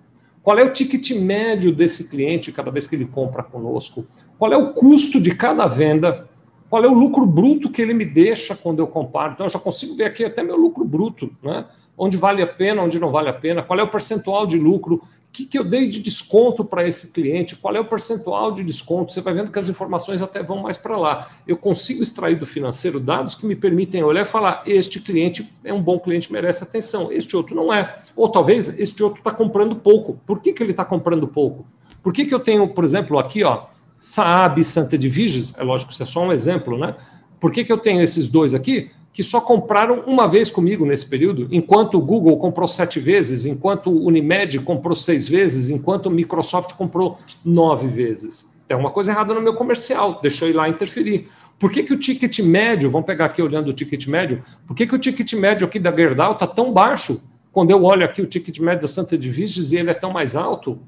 Qual 0.43 0.59
é 0.59 0.63
o 0.63 0.73
ticket 0.73 1.13
médio 1.13 1.73
desse 1.73 2.09
cliente 2.09 2.53
cada 2.53 2.71
vez 2.71 2.87
que 2.87 2.95
ele 2.95 3.07
compra 3.07 3.43
conosco? 3.43 4.07
Qual 4.39 4.53
é 4.53 4.57
o 4.57 4.75
custo 4.75 5.19
de 5.19 5.35
cada 5.35 5.67
venda? 5.67 6.29
Qual 6.69 6.85
é 6.85 6.89
o 6.89 6.95
lucro 6.95 7.25
bruto 7.25 7.71
que 7.71 7.81
ele 7.81 7.95
me 7.95 8.05
deixa 8.05 8.55
quando 8.55 8.81
eu 8.81 8.87
comparo? 8.87 9.33
Então, 9.33 9.47
eu 9.47 9.51
já 9.51 9.59
consigo 9.59 9.97
ver 9.97 10.05
aqui 10.05 10.25
até 10.25 10.43
meu 10.43 10.57
lucro 10.57 10.85
bruto, 10.85 11.31
né? 11.43 11.65
onde 11.97 12.17
vale 12.17 12.43
a 12.43 12.47
pena, 12.47 12.83
onde 12.83 12.99
não 12.99 13.11
vale 13.11 13.29
a 13.29 13.33
pena, 13.33 13.63
qual 13.63 13.79
é 13.79 13.83
o 13.83 13.89
percentual 13.89 14.47
de 14.47 14.59
lucro 14.59 15.03
que, 15.33 15.45
que 15.45 15.59
eu 15.59 15.65
dei 15.65 15.89
de 15.89 16.01
desconto 16.01 16.65
para 16.65 16.87
esse 16.87 17.13
cliente, 17.13 17.55
qual 17.55 17.75
é 17.77 17.81
o 17.81 17.85
percentual 17.85 18.53
de 18.53 18.65
desconto, 18.65 19.13
você 19.13 19.21
vai 19.21 19.33
vendo 19.33 19.53
que 19.53 19.59
as 19.59 19.69
informações 19.69 20.21
até 20.21 20.43
vão 20.43 20.59
mais 20.59 20.77
para 20.77 20.97
lá. 20.97 21.31
Eu 21.47 21.57
consigo 21.57 22.03
extrair 22.03 22.37
do 22.37 22.47
financeiro 22.47 22.99
dados 22.99 23.35
que 23.35 23.47
me 23.47 23.55
permitem 23.55 24.03
olhar 24.03 24.23
e 24.23 24.29
falar: 24.29 24.63
este 24.67 25.01
cliente 25.01 25.49
é 25.63 25.73
um 25.73 25.83
bom 25.83 25.99
cliente, 25.99 26.33
merece 26.33 26.65
atenção, 26.65 27.13
este 27.13 27.37
outro 27.37 27.55
não 27.55 27.73
é. 27.73 27.97
Ou 28.17 28.29
talvez 28.29 28.69
este 28.79 29.03
outro 29.03 29.21
está 29.21 29.31
comprando 29.31 29.77
pouco. 29.77 30.19
Por 30.27 30.41
que, 30.41 30.53
que 30.53 30.63
ele 30.63 30.73
está 30.73 30.85
comprando 30.85 31.29
pouco? 31.29 31.65
Por 32.03 32.13
que, 32.13 32.25
que 32.25 32.35
eu 32.35 32.41
tenho, 32.41 32.67
por 32.69 32.85
exemplo, 32.85 33.19
aqui, 33.19 33.45
ó, 33.45 33.67
Saab 33.97 34.61
e 34.61 34.65
Santa 34.65 34.95
Edviges, 34.95 35.55
é 35.59 35.63
lógico, 35.63 35.93
isso 35.93 36.03
é 36.03 36.07
só 36.07 36.25
um 36.25 36.33
exemplo, 36.33 36.79
né? 36.79 36.97
Por 37.39 37.53
que, 37.53 37.65
que 37.65 37.73
eu 37.73 37.79
tenho 37.79 38.03
esses 38.03 38.29
dois 38.29 38.55
aqui? 38.55 38.91
Que 39.13 39.23
só 39.23 39.41
compraram 39.41 40.05
uma 40.07 40.29
vez 40.29 40.51
comigo 40.51 40.87
nesse 40.87 41.07
período, 41.07 41.49
enquanto 41.51 41.99
o 41.99 42.01
Google 42.01 42.37
comprou 42.37 42.69
sete 42.69 43.01
vezes, 43.01 43.45
enquanto 43.45 43.91
o 43.91 44.07
Unimed 44.07 44.61
comprou 44.61 44.95
seis 44.95 45.29
vezes, 45.29 45.69
enquanto 45.69 46.07
o 46.07 46.11
Microsoft 46.11 46.75
comprou 46.75 47.19
nove 47.45 47.89
vezes. 47.89 48.53
Tem 48.69 48.77
uma 48.77 48.91
coisa 48.91 49.11
errada 49.11 49.35
no 49.35 49.43
meu 49.43 49.55
comercial, 49.55 50.21
deixou 50.23 50.49
ir 50.49 50.53
lá 50.53 50.69
interferir. 50.69 51.29
Por 51.59 51.73
que, 51.73 51.83
que 51.83 51.93
o 51.93 51.99
ticket 51.99 52.39
médio, 52.39 52.89
vamos 52.89 53.07
pegar 53.07 53.27
aqui 53.27 53.43
olhando 53.43 53.69
o 53.69 53.73
ticket 53.73 54.07
médio, 54.07 54.43
por 54.67 54.77
que, 54.77 54.87
que 54.87 54.95
o 54.95 54.99
ticket 54.99 55.33
médio 55.35 55.67
aqui 55.67 55.79
da 55.79 55.95
Gerdau 55.95 56.33
está 56.33 56.47
tão 56.47 56.73
baixo? 56.73 57.21
Quando 57.53 57.73
eu 57.73 57.83
olho 57.83 58.05
aqui 58.05 58.23
o 58.23 58.27
ticket 58.27 58.61
médio 58.61 58.83
da 58.83 58.89
Santa 58.89 59.17
Edviges 59.17 59.73
e 59.73 59.77
ele 59.77 59.91
é 59.91 59.95
tão 59.95 60.13
mais 60.13 60.37
alto? 60.37 60.79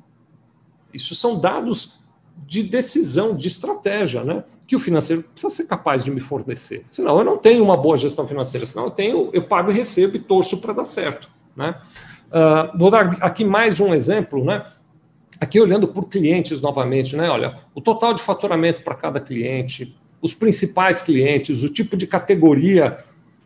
Isso 0.94 1.14
são 1.14 1.38
dados 1.38 2.01
de 2.46 2.62
decisão, 2.62 3.36
de 3.36 3.48
estratégia, 3.48 4.24
né? 4.24 4.44
Que 4.66 4.76
o 4.76 4.78
financeiro 4.78 5.22
precisa 5.22 5.50
ser 5.50 5.66
capaz 5.66 6.04
de 6.04 6.10
me 6.10 6.20
fornecer. 6.20 6.82
Senão 6.86 7.18
eu 7.18 7.24
não 7.24 7.36
tenho 7.36 7.62
uma 7.62 7.76
boa 7.76 7.96
gestão 7.96 8.26
financeira, 8.26 8.66
senão 8.66 8.86
eu 8.86 8.90
tenho, 8.90 9.30
eu 9.32 9.42
pago 9.42 9.70
e 9.70 9.74
recebo 9.74 10.16
e 10.16 10.20
torço 10.20 10.58
para 10.58 10.72
dar 10.72 10.84
certo, 10.84 11.28
né? 11.56 11.76
Uh, 12.28 12.78
vou 12.78 12.90
dar 12.90 13.18
aqui 13.20 13.44
mais 13.44 13.80
um 13.80 13.94
exemplo, 13.94 14.44
né? 14.44 14.64
Aqui 15.40 15.60
olhando 15.60 15.88
por 15.88 16.08
clientes 16.08 16.60
novamente, 16.60 17.16
né? 17.16 17.28
Olha, 17.28 17.58
o 17.74 17.80
total 17.80 18.14
de 18.14 18.22
faturamento 18.22 18.82
para 18.82 18.94
cada 18.94 19.20
cliente, 19.20 19.96
os 20.20 20.32
principais 20.32 21.02
clientes, 21.02 21.62
o 21.62 21.68
tipo 21.68 21.96
de 21.96 22.06
categoria, 22.06 22.96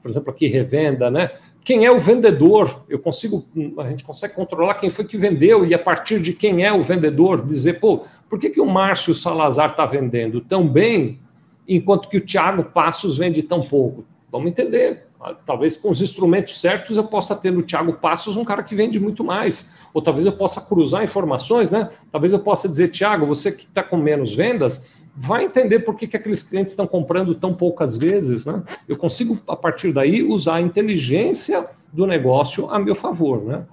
por 0.03 0.11
exemplo, 0.11 0.31
aqui 0.31 0.47
revenda, 0.47 1.11
né? 1.11 1.31
Quem 1.67 1.85
é 1.85 1.91
o 1.91 1.99
vendedor. 1.99 2.85
Eu 2.89 3.01
consigo, 3.01 3.45
a 3.79 3.89
gente 3.89 4.05
consegue 4.05 4.35
controlar 4.35 4.75
quem 4.75 4.89
foi 4.89 5.05
que 5.05 5.19
vendeu 5.19 5.67
e 5.67 5.75
a 5.75 5.79
partir 5.79 6.21
de 6.21 6.33
quem 6.33 6.65
é 6.65 6.73
o 6.73 6.81
vendedor 6.81 7.45
dizer, 7.45 7.81
pô, 7.81 8.05
por 8.29 8.39
que, 8.39 8.51
que 8.51 8.61
o 8.61 8.67
Márcio 8.67 9.13
Salazar 9.13 9.71
está 9.71 9.85
vendendo 9.85 10.41
tão 10.41 10.69
bem 10.69 11.19
enquanto 11.67 12.09
que 12.09 12.19
o 12.19 12.25
Thiago 12.25 12.63
Passos 12.63 13.19
vende 13.19 13.43
tão 13.43 13.63
pouco? 13.63 14.05
Vamos 14.31 14.49
entender. 14.49 15.06
Talvez 15.45 15.77
com 15.77 15.91
os 15.91 16.03
instrumentos 16.03 16.61
certos 16.61 16.97
eu 16.97 17.05
possa 17.05 17.35
ter 17.35 17.51
no 17.51 17.63
Thiago 17.63 17.95
Passos 17.95 18.37
um 18.37 18.45
cara 18.45 18.63
que 18.63 18.75
vende 18.75 19.01
muito 19.01 19.25
mais. 19.25 19.77
Ou 19.95 20.03
talvez 20.03 20.27
eu 20.27 20.33
possa 20.33 20.61
cruzar 20.61 21.03
informações, 21.03 21.71
né? 21.71 21.89
Talvez 22.13 22.33
eu 22.33 22.39
possa 22.39 22.69
dizer, 22.69 22.89
Thiago, 22.89 23.25
você 23.25 23.51
que 23.51 23.65
está 23.65 23.83
com 23.83 23.97
menos 23.97 24.35
vendas, 24.35 25.07
vai 25.17 25.45
entender 25.45 25.81
por 25.81 25.97
que, 25.97 26.07
que 26.07 26.17
aqueles 26.17 26.43
clientes 26.43 26.73
estão 26.73 26.87
comprando 26.87 27.35
tão 27.35 27.55
poucas 27.55 27.97
vezes. 27.97 28.45
Né? 28.45 28.63
Eu 28.87 28.97
consigo, 28.97 29.39
a 29.49 29.57
partir 29.57 29.93
daí, 29.93 30.23
usar 30.23 30.57
a 30.57 30.61
inteligência 30.61 31.67
do 31.91 32.07
negócio 32.07 32.69
a 32.71 32.79
meu 32.79 32.95
favor. 32.95 33.43
Né? 33.43 33.65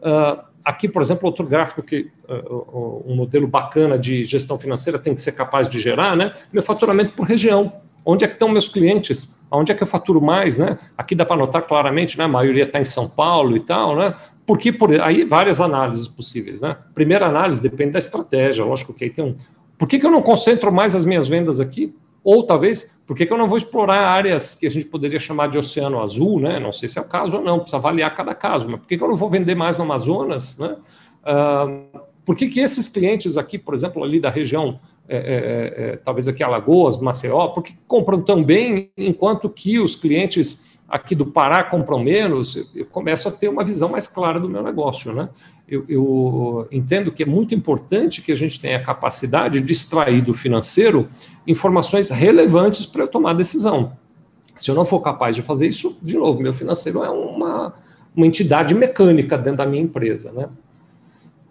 Uh, 0.00 0.42
aqui, 0.64 0.88
por 0.88 1.00
exemplo, 1.00 1.26
outro 1.26 1.46
gráfico 1.46 1.82
que 1.82 2.10
uh, 2.28 3.04
um 3.06 3.14
modelo 3.14 3.46
bacana 3.46 3.96
de 3.96 4.24
gestão 4.24 4.58
financeira 4.58 4.98
tem 4.98 5.14
que 5.14 5.20
ser 5.20 5.32
capaz 5.32 5.68
de 5.68 5.78
gerar, 5.78 6.16
né? 6.16 6.34
meu 6.52 6.62
faturamento 6.62 7.12
por 7.12 7.24
região. 7.24 7.72
Onde 8.04 8.24
é 8.24 8.28
que 8.28 8.34
estão 8.34 8.48
meus 8.48 8.66
clientes? 8.66 9.37
Onde 9.50 9.72
é 9.72 9.74
que 9.74 9.82
eu 9.82 9.86
faturo 9.86 10.20
mais, 10.20 10.58
né? 10.58 10.76
Aqui 10.96 11.14
dá 11.14 11.24
para 11.24 11.36
notar 11.36 11.62
claramente, 11.62 12.18
né? 12.18 12.24
A 12.24 12.28
maioria 12.28 12.64
está 12.64 12.80
em 12.80 12.84
São 12.84 13.08
Paulo 13.08 13.56
e 13.56 13.60
tal, 13.60 13.96
né? 13.96 14.14
Porque 14.46 14.72
por 14.72 14.90
aí 15.00 15.24
várias 15.24 15.60
análises 15.60 16.08
possíveis, 16.08 16.60
né? 16.60 16.76
Primeira 16.94 17.26
análise 17.26 17.62
depende 17.62 17.92
da 17.92 17.98
estratégia, 17.98 18.64
lógico 18.64 18.92
que 18.94 19.04
aí 19.04 19.10
tem 19.10 19.24
um, 19.24 19.34
por 19.78 19.88
que, 19.88 19.98
que 19.98 20.04
eu 20.04 20.10
não 20.10 20.20
concentro 20.20 20.72
mais 20.72 20.94
as 20.94 21.04
minhas 21.04 21.28
vendas 21.28 21.60
aqui? 21.60 21.94
Ou 22.24 22.42
talvez, 22.42 22.90
por 23.06 23.16
que, 23.16 23.24
que 23.24 23.32
eu 23.32 23.38
não 23.38 23.48
vou 23.48 23.56
explorar 23.56 24.00
áreas 24.08 24.54
que 24.54 24.66
a 24.66 24.70
gente 24.70 24.86
poderia 24.86 25.20
chamar 25.20 25.48
de 25.48 25.56
oceano 25.56 26.02
azul, 26.02 26.40
né? 26.40 26.58
Não 26.58 26.72
sei 26.72 26.88
se 26.88 26.98
é 26.98 27.02
o 27.02 27.04
caso 27.04 27.38
ou 27.38 27.44
não, 27.44 27.60
precisa 27.60 27.76
avaliar 27.76 28.14
cada 28.14 28.34
caso, 28.34 28.68
mas 28.68 28.80
por 28.80 28.88
que, 28.88 28.98
que 28.98 29.02
eu 29.02 29.08
não 29.08 29.14
vou 29.14 29.30
vender 29.30 29.54
mais 29.54 29.78
no 29.78 29.84
Amazonas, 29.84 30.58
né? 30.58 30.76
Uh, 31.22 32.00
por 32.26 32.36
que, 32.36 32.48
que 32.48 32.60
esses 32.60 32.88
clientes 32.88 33.38
aqui, 33.38 33.56
por 33.56 33.72
exemplo, 33.72 34.02
ali 34.02 34.20
da 34.20 34.28
região, 34.28 34.78
é, 35.08 35.16
é, 35.16 35.20
é, 35.20 35.90
é 35.92 35.96
talvez 35.96 36.28
aqui 36.28 36.42
Alagoas, 36.42 36.98
Maceió, 36.98 37.48
por 37.48 37.62
que 37.62 37.74
compram 37.86 38.20
tão 38.20 38.44
bem, 38.44 38.90
enquanto 38.96 39.48
que 39.48 39.78
os 39.78 39.96
clientes 39.96 40.78
aqui 40.88 41.14
do 41.14 41.26
Pará 41.26 41.62
compram 41.62 41.98
menos, 41.98 42.68
eu 42.74 42.86
começo 42.86 43.28
a 43.28 43.30
ter 43.30 43.48
uma 43.48 43.62
visão 43.62 43.90
mais 43.90 44.08
clara 44.08 44.40
do 44.40 44.48
meu 44.48 44.62
negócio. 44.62 45.12
Né? 45.12 45.28
Eu, 45.68 45.84
eu, 45.86 46.66
entendo 46.72 47.12
que 47.12 47.22
é 47.22 47.26
muito 47.26 47.54
importante 47.54 48.22
que 48.22 48.32
a 48.32 48.34
gente 48.34 48.58
tenha 48.58 48.78
a 48.78 48.82
capacidade 48.82 49.60
de 49.60 49.72
extrair 49.72 50.22
do 50.22 50.32
financeiro 50.32 51.06
informações 51.46 52.08
relevantes 52.08 52.86
para 52.86 53.02
eu 53.02 53.08
tomar 53.08 53.34
decisão. 53.34 53.92
Se 54.56 54.70
eu 54.70 54.74
não 54.74 54.84
for 54.84 55.00
capaz 55.00 55.36
de 55.36 55.42
fazer 55.42 55.68
isso, 55.68 55.98
de 56.02 56.16
novo, 56.16 56.40
meu 56.40 56.54
financeiro 56.54 57.04
é 57.04 57.10
uma, 57.10 57.74
uma 58.16 58.26
entidade 58.26 58.74
mecânica 58.74 59.36
dentro 59.36 59.58
da 59.58 59.66
minha 59.66 59.82
empresa. 59.82 60.32
Né? 60.32 60.48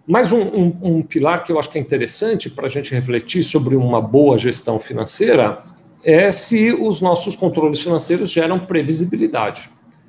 Mais 0.08 0.32
um, 0.32 0.40
um, 0.40 0.78
um 0.80 1.02
pilar 1.02 1.44
que 1.44 1.52
eu 1.52 1.58
acho 1.58 1.68
que 1.68 1.76
é 1.76 1.80
interessante 1.82 2.48
para 2.48 2.64
a 2.64 2.70
gente 2.70 2.94
refletir 2.94 3.42
sobre 3.42 3.76
uma 3.76 4.00
boa 4.00 4.38
gestão 4.38 4.80
financeira 4.80 5.62
é 6.02 6.32
se 6.32 6.72
os 6.72 7.02
nossos 7.02 7.36
controles 7.36 7.82
financeiros 7.82 8.30
geram 8.30 8.58
previsibilidade. 8.58 9.68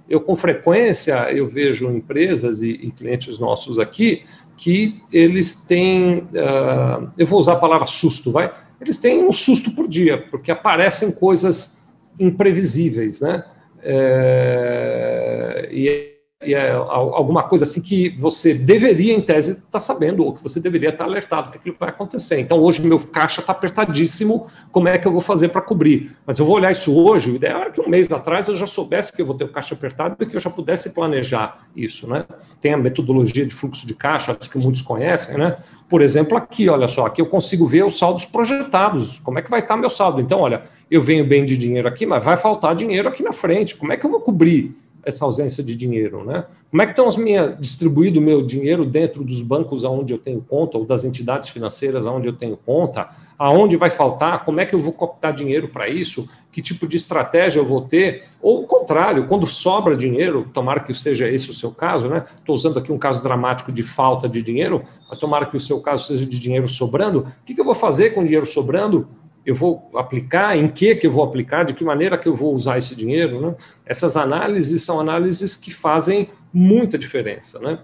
Eu, 0.09 0.21
com 0.21 0.37
frequência, 0.37 1.29
eu 1.33 1.45
vejo 1.45 1.91
empresas 1.91 2.61
e, 2.61 2.69
e 2.71 2.91
clientes 2.91 3.37
nossos 3.39 3.77
aqui 3.77 4.23
que 4.55 5.01
eles 5.11 5.65
têm, 5.65 6.19
uh, 6.19 7.11
eu 7.17 7.27
vou 7.27 7.37
usar 7.37 7.53
a 7.53 7.57
palavra 7.57 7.85
susto, 7.85 8.31
vai? 8.31 8.53
Eles 8.79 8.99
têm 8.99 9.21
um 9.25 9.33
susto 9.33 9.75
por 9.75 9.85
dia, 9.85 10.17
porque 10.31 10.49
aparecem 10.49 11.11
coisas 11.11 11.89
imprevisíveis, 12.17 13.19
né? 13.19 13.43
É, 13.83 15.69
e 15.73 16.18
é 16.41 16.71
alguma 16.71 17.43
coisa 17.43 17.65
assim 17.65 17.81
que 17.81 18.09
você 18.17 18.53
deveria, 18.53 19.13
em 19.13 19.19
tese, 19.19 19.51
estar 19.51 19.71
tá 19.71 19.79
sabendo, 19.79 20.23
ou 20.23 20.33
que 20.33 20.41
você 20.41 20.59
deveria 20.61 20.87
estar 20.87 21.03
tá 21.03 21.09
alertado 21.09 21.51
que 21.51 21.57
aquilo 21.57 21.75
vai 21.77 21.89
acontecer. 21.89 22.39
Então, 22.39 22.59
hoje, 22.59 22.81
meu 22.81 22.97
caixa 22.97 23.41
está 23.41 23.51
apertadíssimo, 23.51 24.47
como 24.71 24.87
é 24.87 24.97
que 24.97 25.05
eu 25.05 25.11
vou 25.11 25.19
fazer 25.19 25.49
para 25.49 25.61
cobrir? 25.61 26.15
Mas 26.25 26.39
eu 26.39 26.45
vou 26.45 26.55
olhar 26.55 26.71
isso 26.71 26.95
hoje, 26.95 27.31
o 27.31 27.35
ideal 27.35 27.63
era 27.63 27.71
que 27.71 27.81
um 27.81 27.89
mês 27.89 28.09
atrás 28.09 28.47
eu 28.47 28.55
já 28.55 28.65
soubesse 28.65 29.11
que 29.11 29.21
eu 29.21 29.25
vou 29.25 29.35
ter 29.35 29.43
o 29.43 29.49
caixa 29.49 29.73
apertado 29.73 30.15
e 30.17 30.25
que 30.25 30.33
eu 30.33 30.39
já 30.39 30.49
pudesse 30.49 30.91
planejar 30.91 31.67
isso. 31.75 32.07
Né? 32.07 32.25
Tem 32.61 32.73
a 32.73 32.77
metodologia 32.77 33.45
de 33.45 33.53
fluxo 33.53 33.85
de 33.85 33.93
caixa, 33.93 34.35
acho 34.39 34.49
que 34.49 34.57
muitos 34.57 34.81
conhecem, 34.81 35.37
né? 35.37 35.57
Por 35.89 36.01
exemplo, 36.01 36.37
aqui, 36.37 36.69
olha 36.69 36.87
só, 36.87 37.05
aqui 37.05 37.19
eu 37.19 37.25
consigo 37.25 37.65
ver 37.65 37.83
os 37.83 37.97
saldos 37.97 38.23
projetados, 38.23 39.19
como 39.19 39.39
é 39.39 39.41
que 39.41 39.49
vai 39.49 39.59
estar 39.59 39.73
tá 39.73 39.79
meu 39.79 39.89
saldo. 39.89 40.21
Então, 40.21 40.39
olha, 40.39 40.61
eu 40.89 41.01
venho 41.01 41.25
bem 41.25 41.43
de 41.43 41.57
dinheiro 41.57 41.87
aqui, 41.87 42.05
mas 42.05 42.23
vai 42.23 42.37
faltar 42.37 42.75
dinheiro 42.75 43.09
aqui 43.09 43.23
na 43.23 43.33
frente, 43.33 43.75
como 43.75 43.91
é 43.91 43.97
que 43.97 44.05
eu 44.05 44.09
vou 44.09 44.21
cobrir? 44.21 44.73
Essa 45.03 45.25
ausência 45.25 45.63
de 45.63 45.75
dinheiro, 45.75 46.23
né? 46.23 46.45
Como 46.69 46.83
é 46.83 46.85
que 46.85 46.91
estão 46.91 47.07
as 47.07 47.17
minhas 47.17 47.57
distribuído 47.59 48.19
o 48.19 48.23
meu 48.23 48.45
dinheiro 48.45 48.85
dentro 48.85 49.23
dos 49.23 49.41
bancos 49.41 49.83
aonde 49.83 50.13
eu 50.13 50.19
tenho 50.19 50.39
conta 50.39 50.77
ou 50.77 50.85
das 50.85 51.03
entidades 51.03 51.49
financeiras 51.49 52.05
aonde 52.05 52.27
eu 52.27 52.33
tenho 52.33 52.55
conta? 52.57 53.07
Aonde 53.39 53.75
vai 53.75 53.89
faltar? 53.89 54.45
Como 54.45 54.59
é 54.59 54.65
que 54.65 54.75
eu 54.75 54.81
vou 54.81 54.93
captar 54.93 55.33
dinheiro 55.33 55.69
para 55.69 55.89
isso? 55.89 56.29
Que 56.51 56.61
tipo 56.61 56.87
de 56.87 56.97
estratégia 56.97 57.59
eu 57.59 57.65
vou 57.65 57.81
ter? 57.81 58.23
Ou 58.39 58.63
o 58.63 58.67
contrário, 58.67 59.25
quando 59.27 59.47
sobra 59.47 59.95
dinheiro, 59.95 60.47
tomara 60.53 60.81
que 60.81 60.93
seja 60.93 61.27
esse 61.27 61.49
o 61.49 61.53
seu 61.53 61.71
caso, 61.71 62.07
né? 62.07 62.23
Estou 62.37 62.53
usando 62.53 62.77
aqui 62.77 62.91
um 62.91 62.99
caso 62.99 63.23
dramático 63.23 63.71
de 63.71 63.81
falta 63.81 64.29
de 64.29 64.41
dinheiro, 64.41 64.83
mas 65.09 65.17
tomara 65.17 65.47
que 65.47 65.57
o 65.57 65.61
seu 65.61 65.79
caso 65.81 66.05
seja 66.05 66.25
de 66.25 66.37
dinheiro 66.37 66.69
sobrando. 66.69 67.19
O 67.21 67.45
que, 67.45 67.55
que 67.55 67.61
eu 67.61 67.65
vou 67.65 67.75
fazer 67.75 68.11
com 68.11 68.21
o 68.21 68.23
dinheiro 68.23 68.45
sobrando? 68.45 69.07
Eu 69.45 69.55
vou 69.55 69.89
aplicar, 69.95 70.57
em 70.57 70.67
que 70.67 70.95
que 70.95 71.07
eu 71.07 71.11
vou 71.11 71.23
aplicar, 71.23 71.63
de 71.63 71.73
que 71.73 71.83
maneira 71.83 72.17
que 72.17 72.27
eu 72.27 72.35
vou 72.35 72.53
usar 72.53 72.77
esse 72.77 72.95
dinheiro, 72.95 73.41
né? 73.41 73.55
Essas 73.85 74.15
análises 74.17 74.81
são 74.83 74.99
análises 74.99 75.57
que 75.57 75.71
fazem 75.71 76.29
muita 76.53 76.97
diferença, 76.97 77.59
né? 77.59 77.79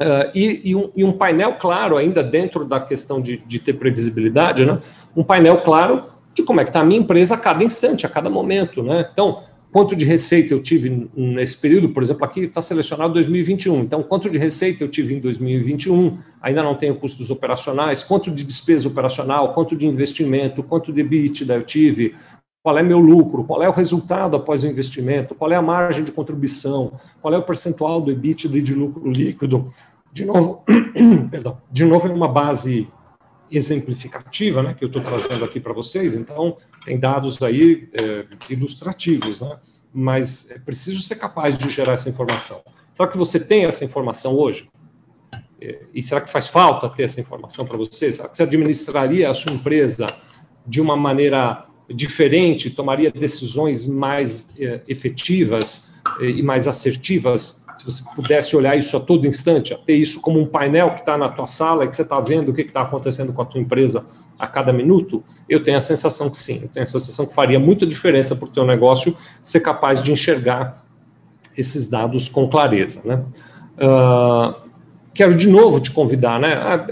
Uh, 0.00 0.30
e, 0.32 0.70
e, 0.70 0.76
um, 0.76 0.90
e, 0.94 1.04
um, 1.04 1.12
painel 1.12 1.54
claro 1.54 1.96
ainda 1.96 2.22
dentro 2.22 2.64
da 2.64 2.78
questão 2.78 3.20
de, 3.20 3.38
de 3.38 3.58
ter 3.58 3.72
previsibilidade, 3.72 4.64
né? 4.64 4.78
Um 5.16 5.24
painel 5.24 5.60
claro 5.62 6.04
de 6.32 6.44
como 6.44 6.60
é 6.60 6.64
que 6.64 6.70
está 6.70 6.80
a 6.80 6.84
minha 6.84 7.00
empresa 7.00 7.34
a 7.34 7.38
cada 7.38 7.64
instante, 7.64 8.06
a 8.06 8.08
cada 8.08 8.30
momento, 8.30 8.80
né? 8.80 9.08
Então, 9.12 9.42
quanto 9.72 9.94
de 9.94 10.04
receita 10.04 10.54
eu 10.54 10.60
tive 10.60 11.08
nesse 11.14 11.56
período, 11.56 11.90
por 11.90 12.02
exemplo, 12.02 12.24
aqui 12.24 12.40
está 12.40 12.60
selecionado 12.60 13.14
2021. 13.14 13.80
Então, 13.80 14.02
quanto 14.02 14.28
de 14.30 14.38
receita 14.38 14.82
eu 14.82 14.88
tive 14.88 15.14
em 15.14 15.20
2021? 15.20 16.18
Ainda 16.40 16.62
não 16.62 16.74
tenho 16.74 16.94
custos 16.94 17.30
operacionais. 17.30 18.02
Quanto 18.02 18.30
de 18.30 18.44
despesa 18.44 18.88
operacional? 18.88 19.52
Quanto 19.52 19.76
de 19.76 19.86
investimento? 19.86 20.62
Quanto 20.62 20.92
de 20.92 21.00
EBITDA 21.00 21.54
eu 21.54 21.62
tive? 21.62 22.14
Qual 22.62 22.76
é 22.76 22.82
meu 22.82 22.98
lucro? 22.98 23.44
Qual 23.44 23.62
é 23.62 23.68
o 23.68 23.72
resultado 23.72 24.36
após 24.36 24.62
o 24.62 24.66
investimento? 24.66 25.34
Qual 25.34 25.50
é 25.50 25.56
a 25.56 25.62
margem 25.62 26.04
de 26.04 26.12
contribuição? 26.12 26.92
Qual 27.20 27.32
é 27.32 27.38
o 27.38 27.42
percentual 27.42 28.00
do 28.00 28.10
EBITDA 28.10 28.58
e 28.58 28.62
de 28.62 28.74
lucro 28.74 29.10
líquido? 29.10 29.68
De 30.12 30.24
novo, 30.24 30.64
perdão, 31.30 31.58
de 31.70 31.84
novo 31.84 32.08
é 32.08 32.10
uma 32.10 32.28
base 32.28 32.88
exemplificativa, 33.50 34.62
né, 34.62 34.74
que 34.74 34.84
eu 34.84 34.88
estou 34.88 35.02
trazendo 35.02 35.44
aqui 35.44 35.60
para 35.60 35.72
vocês, 35.72 36.14
então 36.14 36.56
tem 36.84 36.98
dados 36.98 37.42
aí 37.42 37.88
é, 37.92 38.24
ilustrativos, 38.50 39.40
né, 39.40 39.58
mas 39.92 40.50
é 40.50 40.58
preciso 40.58 41.02
ser 41.02 41.16
capaz 41.16 41.56
de 41.56 41.68
gerar 41.68 41.94
essa 41.94 42.08
informação. 42.08 42.62
Será 42.92 43.08
que 43.08 43.16
você 43.16 43.38
tem 43.40 43.64
essa 43.64 43.84
informação 43.84 44.34
hoje? 44.34 44.68
É, 45.60 45.80
e 45.94 46.02
será 46.02 46.20
que 46.20 46.30
faz 46.30 46.48
falta 46.48 46.88
ter 46.88 47.04
essa 47.04 47.20
informação 47.20 47.66
para 47.66 47.76
você? 47.76 48.12
Será 48.12 48.28
que 48.28 48.36
você 48.36 48.42
administraria 48.42 49.30
a 49.30 49.34
sua 49.34 49.52
empresa 49.52 50.06
de 50.66 50.80
uma 50.80 50.96
maneira 50.96 51.66
diferente, 51.88 52.70
tomaria 52.70 53.10
decisões 53.10 53.86
mais 53.86 54.50
é, 54.58 54.82
efetivas 54.86 55.94
é, 56.20 56.26
e 56.26 56.42
mais 56.42 56.68
assertivas 56.68 57.66
se 57.66 57.67
você 57.90 58.02
pudesse 58.14 58.56
olhar 58.56 58.76
isso 58.76 58.96
a 58.96 59.00
todo 59.00 59.26
instante, 59.26 59.76
ter 59.86 59.94
isso 59.94 60.20
como 60.20 60.40
um 60.40 60.46
painel 60.46 60.92
que 60.94 61.00
está 61.00 61.16
na 61.16 61.28
tua 61.28 61.46
sala 61.46 61.84
e 61.84 61.88
que 61.88 61.96
você 61.96 62.02
está 62.02 62.20
vendo 62.20 62.50
o 62.50 62.54
que 62.54 62.62
está 62.62 62.82
acontecendo 62.82 63.32
com 63.32 63.42
a 63.42 63.44
tua 63.44 63.60
empresa 63.60 64.04
a 64.38 64.46
cada 64.46 64.72
minuto, 64.72 65.22
eu 65.48 65.62
tenho 65.62 65.76
a 65.76 65.80
sensação 65.80 66.30
que 66.30 66.36
sim, 66.36 66.60
eu 66.62 66.68
tenho 66.68 66.84
a 66.84 66.86
sensação 66.86 67.26
que 67.26 67.34
faria 67.34 67.58
muita 67.58 67.86
diferença 67.86 68.36
para 68.36 68.46
o 68.46 68.50
teu 68.50 68.64
negócio 68.64 69.16
ser 69.42 69.60
capaz 69.60 70.02
de 70.02 70.12
enxergar 70.12 70.84
esses 71.56 71.88
dados 71.88 72.28
com 72.28 72.48
clareza, 72.48 73.00
né? 73.04 73.24
Uh, 73.76 74.67
quero 75.18 75.34
de 75.34 75.48
novo 75.48 75.80
te 75.80 75.90
convidar, 75.90 76.38
né? 76.38 76.52
Ah, 76.54 76.86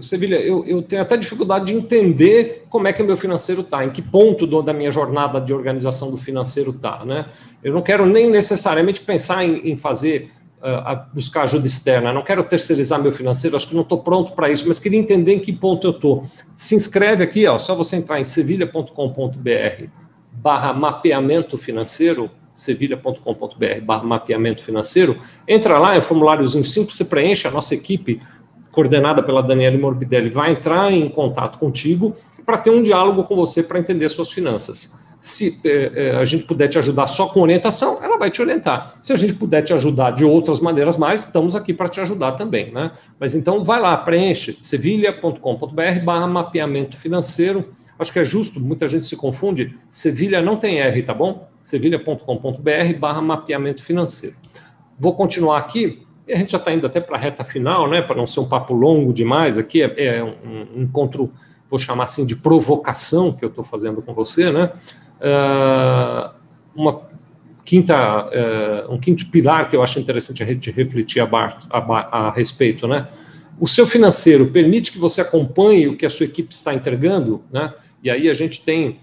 Sevilha, 0.00 0.36
eu, 0.36 0.64
eu, 0.64 0.80
tenho 0.82 1.02
até 1.02 1.16
dificuldade 1.16 1.64
de 1.64 1.74
entender 1.74 2.64
como 2.70 2.86
é 2.86 2.92
que 2.92 3.02
o 3.02 3.04
meu 3.04 3.16
financeiro 3.16 3.62
está, 3.62 3.84
em 3.84 3.90
que 3.90 4.00
ponto 4.00 4.46
do, 4.46 4.62
da 4.62 4.72
minha 4.72 4.92
jornada 4.92 5.40
de 5.40 5.52
organização 5.52 6.12
do 6.12 6.16
financeiro 6.16 6.70
está, 6.70 7.04
né? 7.04 7.26
Eu 7.60 7.74
não 7.74 7.82
quero 7.82 8.06
nem 8.06 8.30
necessariamente 8.30 9.00
pensar 9.00 9.44
em, 9.44 9.68
em 9.68 9.76
fazer, 9.76 10.30
uh, 10.58 11.12
buscar 11.12 11.42
ajuda 11.42 11.66
externa, 11.66 12.12
não 12.12 12.22
quero 12.22 12.44
terceirizar 12.44 13.02
meu 13.02 13.10
financeiro, 13.10 13.56
acho 13.56 13.66
que 13.66 13.74
não 13.74 13.82
estou 13.82 13.98
pronto 13.98 14.32
para 14.32 14.48
isso, 14.48 14.68
mas 14.68 14.78
queria 14.78 15.00
entender 15.00 15.34
em 15.34 15.40
que 15.40 15.52
ponto 15.52 15.84
eu 15.88 15.90
estou. 15.90 16.22
Se 16.54 16.76
inscreve 16.76 17.24
aqui, 17.24 17.48
ó, 17.48 17.58
só 17.58 17.74
você 17.74 17.96
entrar 17.96 18.20
em 18.20 18.24
sevilha.com.br 18.24 19.86
barra 20.30 20.72
mapeamento 20.72 21.58
financeiro, 21.58 22.30
sevilha.com.br 22.60 23.80
barra 23.82 24.04
mapeamento 24.04 24.62
financeiro, 24.62 25.18
entra 25.48 25.78
lá, 25.78 25.94
é 25.94 25.98
um 25.98 26.02
formuláriozinho 26.02 26.64
simples, 26.64 26.96
você 26.96 27.04
preenche, 27.04 27.48
a 27.48 27.50
nossa 27.50 27.74
equipe, 27.74 28.20
coordenada 28.70 29.22
pela 29.22 29.42
Daniela 29.42 29.78
Morbidelli, 29.78 30.30
vai 30.30 30.52
entrar 30.52 30.92
em 30.92 31.08
contato 31.08 31.58
contigo 31.58 32.14
para 32.44 32.58
ter 32.58 32.70
um 32.70 32.82
diálogo 32.82 33.24
com 33.24 33.34
você 33.34 33.62
para 33.62 33.78
entender 33.78 34.08
suas 34.08 34.30
finanças. 34.30 34.92
Se 35.18 35.60
é, 35.66 35.92
é, 35.94 36.16
a 36.16 36.24
gente 36.24 36.44
puder 36.44 36.68
te 36.68 36.78
ajudar 36.78 37.06
só 37.06 37.26
com 37.26 37.40
orientação, 37.42 38.02
ela 38.02 38.16
vai 38.16 38.30
te 38.30 38.40
orientar. 38.40 38.94
Se 39.02 39.12
a 39.12 39.16
gente 39.16 39.34
puder 39.34 39.62
te 39.62 39.72
ajudar 39.74 40.12
de 40.12 40.24
outras 40.24 40.60
maneiras 40.60 40.96
mais, 40.96 41.22
estamos 41.22 41.54
aqui 41.54 41.74
para 41.74 41.90
te 41.90 42.00
ajudar 42.00 42.32
também. 42.32 42.72
Né? 42.72 42.90
Mas 43.18 43.34
então 43.34 43.62
vai 43.62 43.80
lá, 43.80 43.94
preenche 43.98 44.58
sevilha.com.br 44.62 46.04
barra 46.04 46.26
mapeamento 46.26 46.96
financeiro, 46.96 47.68
acho 48.00 48.12
que 48.12 48.18
é 48.18 48.24
justo, 48.24 48.58
muita 48.58 48.88
gente 48.88 49.04
se 49.04 49.16
confunde. 49.16 49.76
Sevilha 49.90 50.40
não 50.40 50.56
tem 50.56 50.78
R, 50.80 51.02
tá 51.02 51.12
bom? 51.12 51.48
sevilha.com.br 51.60 52.98
barra 52.98 53.20
mapeamento 53.20 53.82
financeiro. 53.82 54.34
Vou 54.98 55.14
continuar 55.14 55.58
aqui, 55.58 56.06
a 56.28 56.36
gente 56.36 56.52
já 56.52 56.58
está 56.58 56.72
indo 56.72 56.86
até 56.86 57.00
para 57.00 57.16
a 57.16 57.20
reta 57.20 57.44
final, 57.44 57.88
né? 57.88 58.02
Para 58.02 58.16
não 58.16 58.26
ser 58.26 58.40
um 58.40 58.48
papo 58.48 58.72
longo 58.72 59.12
demais 59.12 59.58
aqui, 59.58 59.82
é, 59.82 60.16
é 60.18 60.24
um, 60.24 60.82
encontro, 60.82 61.32
vou 61.68 61.78
chamar 61.78 62.04
assim, 62.04 62.24
de 62.24 62.36
provocação 62.36 63.32
que 63.32 63.44
eu 63.44 63.48
estou 63.48 63.64
fazendo 63.64 64.00
com 64.00 64.14
você, 64.14 64.50
né? 64.50 64.72
Uh, 65.20 66.34
uma 66.74 67.02
quinta, 67.64 68.26
uh, 68.26 68.92
um 68.92 68.98
quinto 68.98 69.26
pilar 69.28 69.68
que 69.68 69.76
eu 69.76 69.82
acho 69.82 69.98
interessante 69.98 70.42
a 70.42 70.46
gente 70.46 70.70
refletir 70.70 71.20
a, 71.20 71.26
bar, 71.26 71.58
a, 71.68 71.78
a 71.78 72.30
respeito, 72.30 72.88
né? 72.88 73.08
O 73.60 73.68
seu 73.68 73.86
financeiro 73.86 74.50
permite 74.50 74.90
que 74.90 74.98
você 74.98 75.20
acompanhe 75.20 75.86
o 75.86 75.94
que 75.94 76.06
a 76.06 76.10
sua 76.10 76.24
equipe 76.24 76.50
está 76.54 76.72
entregando, 76.72 77.42
né? 77.52 77.74
E 78.02 78.08
aí 78.08 78.30
a 78.30 78.32
gente 78.32 78.62
tem, 78.62 79.00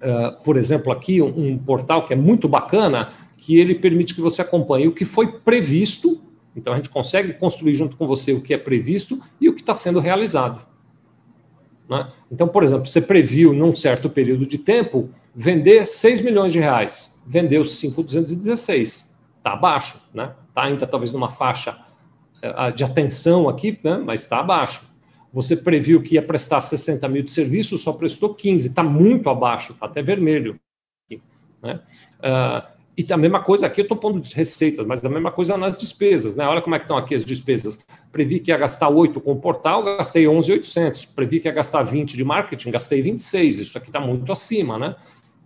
uh, 0.00 0.40
por 0.44 0.56
exemplo, 0.56 0.92
aqui 0.92 1.20
um, 1.20 1.48
um, 1.48 1.58
portal 1.58 2.06
que 2.06 2.12
é 2.12 2.16
muito 2.16 2.48
bacana, 2.48 3.10
que 3.36 3.58
ele 3.58 3.74
permite 3.74 4.14
que 4.14 4.20
você 4.20 4.40
acompanhe 4.40 4.86
o 4.86 4.92
que 4.92 5.04
foi 5.04 5.26
previsto. 5.26 6.22
Então 6.54 6.72
a 6.72 6.76
gente 6.76 6.90
consegue 6.90 7.32
construir 7.32 7.74
junto 7.74 7.96
com 7.96 8.06
você 8.06 8.32
o 8.32 8.40
que 8.40 8.54
é 8.54 8.58
previsto 8.58 9.20
e 9.40 9.48
o 9.48 9.52
que 9.52 9.60
está 9.60 9.74
sendo 9.74 9.98
realizado. 9.98 10.64
Né? 11.90 12.08
Então, 12.30 12.46
por 12.46 12.62
exemplo, 12.62 12.86
você 12.86 13.00
previu 13.00 13.52
num 13.52 13.74
certo 13.74 14.08
período 14.08 14.46
de 14.46 14.58
tempo 14.58 15.10
vender 15.34 15.84
6 15.84 16.20
milhões 16.20 16.52
de 16.52 16.60
reais, 16.60 17.20
vendeu 17.26 17.64
5,216, 17.64 19.18
está 19.38 19.52
abaixo, 19.54 20.00
né? 20.14 20.34
Está 20.48 20.64
ainda 20.64 20.86
talvez 20.86 21.10
numa 21.10 21.30
faixa 21.30 21.76
de 22.74 22.84
atenção 22.84 23.48
aqui, 23.48 23.78
né? 23.82 24.02
mas 24.04 24.22
está 24.22 24.40
abaixo. 24.40 24.82
Você 25.32 25.56
previu 25.56 26.02
que 26.02 26.16
ia 26.16 26.22
prestar 26.22 26.60
60 26.60 27.08
mil 27.08 27.22
de 27.22 27.30
serviço, 27.30 27.78
só 27.78 27.92
prestou 27.92 28.34
15, 28.34 28.68
está 28.68 28.82
muito 28.82 29.30
abaixo, 29.30 29.72
está 29.72 29.86
até 29.86 30.02
vermelho. 30.02 30.60
Né? 31.62 31.80
Uh, 32.18 32.72
e 32.96 33.10
a 33.10 33.16
mesma 33.16 33.40
coisa 33.40 33.66
aqui, 33.66 33.80
eu 33.80 33.84
estou 33.84 33.96
pondo 33.96 34.20
receitas, 34.34 34.86
mas 34.86 35.02
a 35.02 35.08
mesma 35.08 35.32
coisa 35.32 35.56
nas 35.56 35.78
despesas. 35.78 36.36
Né? 36.36 36.46
Olha 36.46 36.60
como 36.60 36.74
é 36.74 36.78
que 36.78 36.84
estão 36.84 36.98
aqui 36.98 37.14
as 37.14 37.24
despesas. 37.24 37.80
Previ 38.10 38.38
que 38.38 38.50
ia 38.50 38.58
gastar 38.58 38.90
8 38.90 39.18
com 39.20 39.32
o 39.32 39.40
portal, 39.40 39.82
gastei 39.82 40.28
11,800. 40.28 41.06
Previ 41.06 41.40
que 41.40 41.48
ia 41.48 41.54
gastar 41.54 41.82
20 41.82 42.14
de 42.14 42.24
marketing, 42.24 42.70
gastei 42.70 43.00
26. 43.00 43.60
Isso 43.60 43.78
aqui 43.78 43.88
está 43.88 43.98
muito 43.98 44.30
acima. 44.30 44.78
Né? 44.78 44.94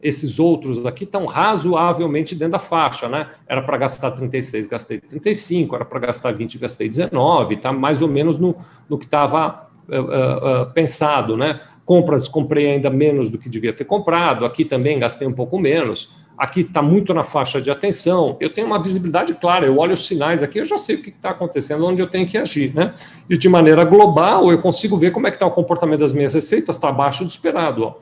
Esses 0.03 0.39
outros 0.39 0.85
aqui 0.85 1.05
estão 1.05 1.27
razoavelmente 1.27 2.35
dentro 2.35 2.53
da 2.53 2.59
faixa. 2.59 3.09
Né? 3.09 3.29
Era 3.47 3.63
para 3.63 3.77
gastar 3.79 4.11
36, 4.11 4.67
gastei 4.67 5.01
35. 5.01 5.75
Era 5.75 5.85
para 5.85 5.99
gastar 5.99 6.33
20, 6.33 6.59
gastei 6.59 6.89
19. 6.89 7.55
Está 7.55 7.73
mais 7.73 8.03
ou 8.03 8.09
menos 8.09 8.39
no, 8.39 8.57
no 8.89 8.99
que 8.99 9.05
estava 9.05 9.67
uh, 9.89 10.63
uh, 10.63 10.73
pensado, 10.73 11.37
né? 11.37 11.61
Compras, 11.85 12.27
comprei 12.27 12.71
ainda 12.71 12.91
menos 12.91 13.31
do 13.31 13.39
que 13.39 13.49
devia 13.49 13.73
ter 13.73 13.85
comprado, 13.85 14.45
aqui 14.45 14.65
também 14.65 14.99
gastei 14.99 15.27
um 15.27 15.33
pouco 15.33 15.57
menos, 15.59 16.11
aqui 16.37 16.61
está 16.61 16.83
muito 16.83 17.15
na 17.15 17.23
faixa 17.23 17.61
de 17.61 17.71
atenção, 17.71 18.37
eu 18.41 18.53
tenho 18.53 18.67
uma 18.67 18.83
visibilidade 18.83 19.35
clara, 19.35 19.67
eu 19.67 19.79
olho 19.79 19.93
os 19.95 20.05
sinais 20.05 20.43
aqui, 20.43 20.59
eu 20.59 20.65
já 20.65 20.77
sei 20.77 20.97
o 20.97 21.03
que 21.03 21.11
está 21.11 21.31
acontecendo, 21.31 21.87
onde 21.87 22.03
eu 22.03 22.09
tenho 22.09 22.27
que 22.27 22.37
agir, 22.37 22.75
né? 22.75 22.93
E 23.31 23.39
de 23.39 23.49
maneira 23.49 23.85
global, 23.85 24.51
eu 24.51 24.61
consigo 24.61 24.97
ver 24.97 25.13
como 25.13 25.27
é 25.27 25.31
que 25.31 25.37
está 25.37 25.47
o 25.47 25.51
comportamento 25.51 26.01
das 26.01 26.13
minhas 26.13 26.35
receitas, 26.35 26.77
está 26.77 26.89
abaixo 26.89 27.25
do 27.25 27.31
esperado, 27.31 27.85
ó. 27.85 27.95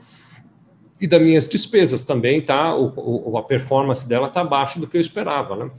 E 0.99 1.07
das 1.07 1.21
minhas 1.21 1.47
despesas 1.47 2.03
também, 2.03 2.41
tá? 2.41 2.75
O, 2.75 3.31
o 3.31 3.37
a 3.37 3.43
performance 3.43 4.07
dela 4.07 4.27
está 4.27 4.41
abaixo 4.41 4.79
do 4.79 4.87
que 4.87 4.97
eu 4.97 5.01
esperava, 5.01 5.55
né? 5.55 5.71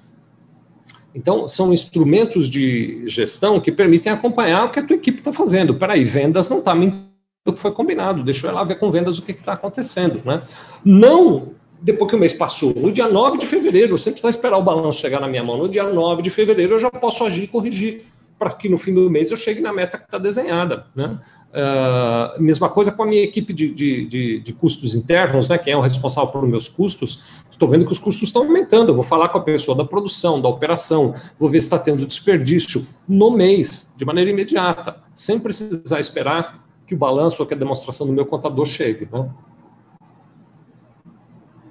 Então, 1.15 1.49
são 1.49 1.73
instrumentos 1.73 2.51
de 2.51 3.03
gestão 3.07 3.59
que 3.59 3.73
permitem 3.73 4.13
acompanhar 4.13 4.67
o 4.67 4.71
que 4.71 4.79
a 4.79 4.83
tua 4.83 4.97
equipe 4.97 5.19
está 5.19 5.33
fazendo. 5.33 5.75
Peraí, 5.75 6.05
vendas 6.05 6.47
não 6.47 6.59
está 6.59 6.75
mentindo 6.75 7.07
o 7.47 7.53
que 7.53 7.59
foi 7.59 7.73
combinado, 7.73 8.23
deixa 8.23 8.47
eu 8.47 8.51
ir 8.51 8.55
lá 8.55 8.65
ver 8.65 8.75
com 8.75 8.91
vendas 8.91 9.19
o 9.19 9.23
que 9.23 9.33
está 9.33 9.55
acontecendo. 9.55 10.21
Né? 10.25 10.43
Não 10.85 11.55
depois 11.81 12.11
que 12.11 12.17
o 12.17 12.19
mês 12.19 12.33
passou, 12.33 12.75
no 12.75 12.91
dia 12.91 13.09
9 13.09 13.39
de 13.39 13.47
fevereiro, 13.47 13.97
sem 13.99 14.13
precisar 14.13 14.31
esperar 14.31 14.59
o 14.59 14.63
balanço 14.63 15.01
chegar 15.01 15.21
na 15.21 15.29
minha 15.29 15.45
mão, 15.45 15.57
no 15.57 15.69
dia 15.69 15.85
9 15.85 16.23
de 16.23 16.31
fevereiro 16.31 16.75
eu 16.75 16.81
já 16.81 16.91
posso 16.91 17.25
agir 17.25 17.45
e 17.45 17.47
corrigir 17.47 18.05
para 18.39 18.51
que 18.51 18.69
no 18.69 18.77
fim 18.77 18.93
do 18.93 19.09
mês 19.11 19.31
eu 19.31 19.37
chegue 19.37 19.61
na 19.61 19.73
meta 19.73 19.97
que 19.99 20.05
está 20.05 20.19
desenhada. 20.19 20.87
Né? 20.95 21.19
Uh, 21.57 22.43
mesma 22.43 22.69
coisa 22.69 22.93
com 22.93 23.03
a 23.03 23.07
minha 23.07 23.23
equipe 23.23 23.51
de, 23.55 23.75
de, 23.75 24.05
de, 24.05 24.41
de, 24.41 24.53
custos 24.53 24.95
internos, 24.95 25.49
né, 25.49 25.57
quem 25.57 25.73
é 25.73 25.77
o 25.77 25.81
responsável 25.81 26.31
por 26.31 26.47
meus 26.47 26.69
custos, 26.69 27.43
estou 27.51 27.67
vendo 27.67 27.87
que 27.87 27.93
os 27.93 27.99
custos 27.99 28.29
estão 28.29 28.43
aumentando, 28.43 28.91
eu 28.91 28.95
vou 28.95 29.03
falar 29.03 29.31
com 29.31 29.39
a 29.39 29.41
pessoa 29.41 29.75
da 29.75 29.83
produção, 29.83 30.39
da 30.39 30.51
operação, 30.51 31.15
vou 31.39 31.49
ver 31.49 31.63
se 31.63 31.69
está 31.69 31.79
tendo 31.79 32.05
desperdício 32.05 32.87
no 33.09 33.31
mês, 33.31 33.95
de 33.97 34.05
maneira 34.05 34.29
imediata, 34.29 34.99
sem 35.15 35.41
precisar 35.41 35.99
esperar 35.99 36.63
que 36.87 36.95
o 36.95 36.99
balanço 36.99 37.41
ou 37.41 37.49
que 37.49 37.55
a 37.55 37.57
demonstração 37.57 38.07
do 38.07 38.13
meu 38.13 38.27
contador 38.27 38.67
chegue. 38.67 39.09
Né? 39.11 39.27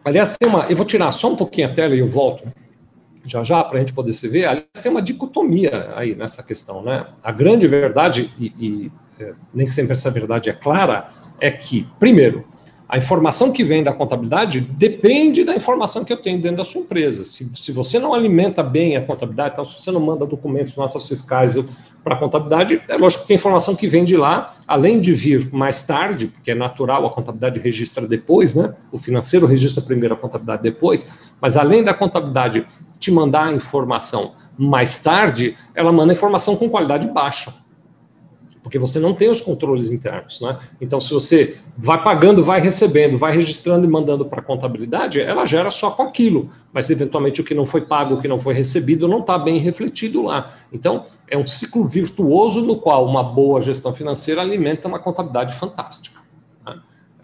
Aliás, 0.03 0.35
tem 0.35 0.49
uma. 0.49 0.65
Eu 0.65 0.75
vou 0.75 0.85
tirar 0.85 1.11
só 1.11 1.31
um 1.31 1.35
pouquinho 1.35 1.67
a 1.67 1.73
tela 1.73 1.95
e 1.95 1.99
eu 1.99 2.07
volto 2.07 2.43
já 3.23 3.43
já 3.43 3.63
para 3.63 3.77
a 3.77 3.79
gente 3.79 3.93
poder 3.93 4.13
se 4.13 4.27
ver. 4.27 4.45
Aliás, 4.45 4.81
tem 4.81 4.91
uma 4.91 5.01
dicotomia 5.01 5.91
aí 5.95 6.15
nessa 6.15 6.43
questão, 6.43 6.81
né? 6.81 7.07
A 7.23 7.31
grande 7.31 7.67
verdade, 7.67 8.31
e, 8.39 8.53
e 8.59 8.91
nem 9.53 9.67
sempre 9.67 9.93
essa 9.93 10.09
verdade 10.09 10.49
é 10.49 10.53
clara, 10.53 11.09
é 11.39 11.51
que, 11.51 11.87
primeiro, 11.99 12.45
a 12.87 12.97
informação 12.97 13.51
que 13.51 13.63
vem 13.63 13.83
da 13.83 13.91
contabilidade 13.91 14.61
depende 14.61 15.43
da 15.43 15.55
informação 15.55 16.05
que 16.05 16.13
eu 16.13 16.17
tenho 16.17 16.39
dentro 16.39 16.57
da 16.57 16.63
sua 16.63 16.81
empresa. 16.81 17.23
Se, 17.23 17.49
se 17.55 17.71
você 17.71 17.97
não 17.97 18.13
alimenta 18.13 18.61
bem 18.61 18.95
a 18.95 19.01
contabilidade, 19.01 19.53
então, 19.53 19.65
se 19.65 19.81
você 19.81 19.91
não 19.91 19.99
manda 19.99 20.25
documentos, 20.25 20.75
notas 20.75 21.07
fiscais 21.07 21.57
para 22.03 22.13
a 22.13 22.17
contabilidade, 22.17 22.79
é 22.87 22.95
lógico 22.95 23.25
que 23.25 23.33
a 23.33 23.35
informação 23.35 23.75
que 23.75 23.87
vem 23.87 24.05
de 24.05 24.15
lá, 24.15 24.55
além 24.67 25.01
de 25.01 25.13
vir 25.13 25.51
mais 25.51 25.81
tarde, 25.81 26.27
porque 26.27 26.51
é 26.51 26.55
natural, 26.55 27.05
a 27.07 27.09
contabilidade 27.09 27.59
registra 27.59 28.07
depois, 28.07 28.53
né? 28.53 28.75
O 28.91 28.97
financeiro 28.99 29.47
registra 29.47 29.81
primeiro 29.81 30.13
a 30.13 30.17
contabilidade 30.17 30.61
depois, 30.61 31.31
mas 31.41 31.57
além 31.57 31.83
da 31.83 31.93
contabilidade 31.93 32.67
te 32.99 33.09
mandar 33.09 33.47
a 33.47 33.53
informação 33.53 34.35
mais 34.55 34.99
tarde, 34.99 35.57
ela 35.73 35.91
manda 35.91 36.13
informação 36.13 36.55
com 36.55 36.69
qualidade 36.69 37.07
baixa 37.07 37.64
porque 38.65 38.79
você 38.79 38.99
não 38.99 39.13
tem 39.13 39.29
os 39.29 39.41
controles 39.41 39.91
internos, 39.91 40.41
né? 40.41 40.57
Então, 40.81 40.99
se 40.99 41.13
você 41.13 41.55
vai 41.77 42.03
pagando, 42.03 42.43
vai 42.43 42.59
recebendo, 42.59 43.15
vai 43.15 43.31
registrando 43.31 43.85
e 43.85 43.87
mandando 43.87 44.25
para 44.25 44.39
a 44.39 44.43
contabilidade, 44.43 45.21
ela 45.21 45.45
gera 45.45 45.69
só 45.69 45.91
com 45.91 46.01
aquilo, 46.01 46.49
mas 46.73 46.89
eventualmente 46.89 47.39
o 47.39 47.43
que 47.43 47.53
não 47.53 47.63
foi 47.63 47.81
pago, 47.81 48.15
o 48.15 48.17
que 48.19 48.27
não 48.27 48.39
foi 48.39 48.55
recebido, 48.55 49.07
não 49.07 49.19
está 49.19 49.37
bem 49.37 49.59
refletido 49.59 50.23
lá. 50.23 50.51
Então, 50.73 51.03
é 51.29 51.37
um 51.37 51.45
ciclo 51.45 51.87
virtuoso 51.87 52.59
no 52.59 52.77
qual 52.77 53.05
uma 53.05 53.21
boa 53.21 53.61
gestão 53.61 53.93
financeira 53.93 54.41
alimenta 54.41 54.87
uma 54.87 54.97
contabilidade 54.97 55.53
fantástica. 55.53 56.24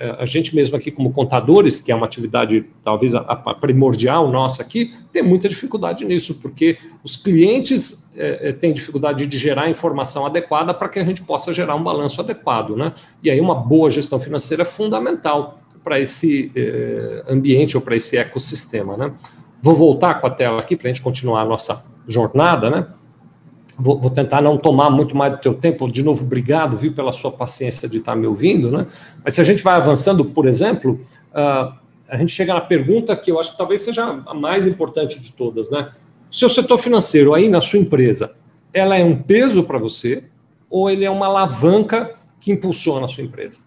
É, 0.01 0.15
a 0.17 0.25
gente 0.25 0.55
mesmo 0.55 0.75
aqui 0.75 0.89
como 0.89 1.11
contadores, 1.11 1.79
que 1.79 1.91
é 1.91 1.95
uma 1.95 2.07
atividade 2.07 2.65
talvez 2.83 3.13
a, 3.13 3.19
a 3.19 3.53
primordial 3.53 4.31
nossa 4.31 4.63
aqui, 4.63 4.95
tem 5.13 5.21
muita 5.21 5.47
dificuldade 5.47 6.03
nisso, 6.03 6.33
porque 6.41 6.79
os 7.03 7.15
clientes 7.15 8.09
é, 8.15 8.49
é, 8.49 8.51
têm 8.51 8.73
dificuldade 8.73 9.27
de 9.27 9.37
gerar 9.37 9.69
informação 9.69 10.25
adequada 10.25 10.73
para 10.73 10.89
que 10.89 10.97
a 10.97 11.03
gente 11.03 11.21
possa 11.21 11.53
gerar 11.53 11.75
um 11.75 11.83
balanço 11.83 12.19
adequado, 12.19 12.75
né? 12.75 12.93
E 13.21 13.29
aí 13.29 13.39
uma 13.39 13.53
boa 13.53 13.91
gestão 13.91 14.19
financeira 14.19 14.63
é 14.63 14.65
fundamental 14.65 15.59
para 15.83 15.99
esse 15.99 16.51
é, 16.55 17.23
ambiente 17.29 17.77
ou 17.77 17.83
para 17.83 17.95
esse 17.95 18.17
ecossistema, 18.17 18.97
né? 18.97 19.13
Vou 19.61 19.75
voltar 19.75 20.15
com 20.15 20.25
a 20.25 20.31
tela 20.31 20.59
aqui 20.59 20.75
para 20.75 20.89
a 20.89 20.91
gente 20.91 21.03
continuar 21.03 21.41
a 21.41 21.45
nossa 21.45 21.85
jornada, 22.07 22.71
né? 22.71 22.87
Vou, 23.81 23.99
vou, 23.99 24.11
tentar 24.11 24.41
não 24.41 24.57
tomar 24.57 24.89
muito 24.89 25.15
mais 25.15 25.33
do 25.33 25.39
teu 25.39 25.53
tempo. 25.53 25.91
De 25.91 26.03
novo, 26.03 26.23
obrigado, 26.23 26.77
viu, 26.77 26.93
pela 26.93 27.11
sua 27.11 27.31
paciência 27.31 27.89
de 27.89 27.97
estar 27.97 28.15
me 28.15 28.27
ouvindo, 28.27 28.71
né? 28.71 28.85
Mas 29.23 29.33
se 29.33 29.41
a 29.41 29.43
gente 29.43 29.63
vai 29.63 29.75
avançando, 29.75 30.23
por 30.23 30.47
exemplo, 30.47 31.01
uh, 31.31 31.73
a 32.07 32.17
gente 32.17 32.31
chega 32.31 32.53
na 32.53 32.61
pergunta 32.61 33.15
que 33.15 33.31
eu 33.31 33.39
acho 33.39 33.53
que 33.53 33.57
talvez 33.57 33.81
seja 33.81 34.21
a 34.25 34.33
mais 34.33 34.67
importante 34.67 35.19
de 35.19 35.31
todas, 35.31 35.69
né? 35.71 35.89
Seu 36.29 36.47
setor 36.47 36.77
financeiro 36.77 37.33
aí 37.33 37.49
na 37.49 37.59
sua 37.59 37.79
empresa, 37.79 38.33
ela 38.73 38.95
é 38.95 39.03
um 39.03 39.15
peso 39.21 39.63
para 39.63 39.77
você 39.77 40.23
ou 40.69 40.89
ele 40.89 41.03
é 41.03 41.09
uma 41.09 41.25
alavanca 41.25 42.11
que 42.39 42.51
impulsiona 42.51 43.05
a 43.05 43.09
sua 43.09 43.23
empresa? 43.23 43.61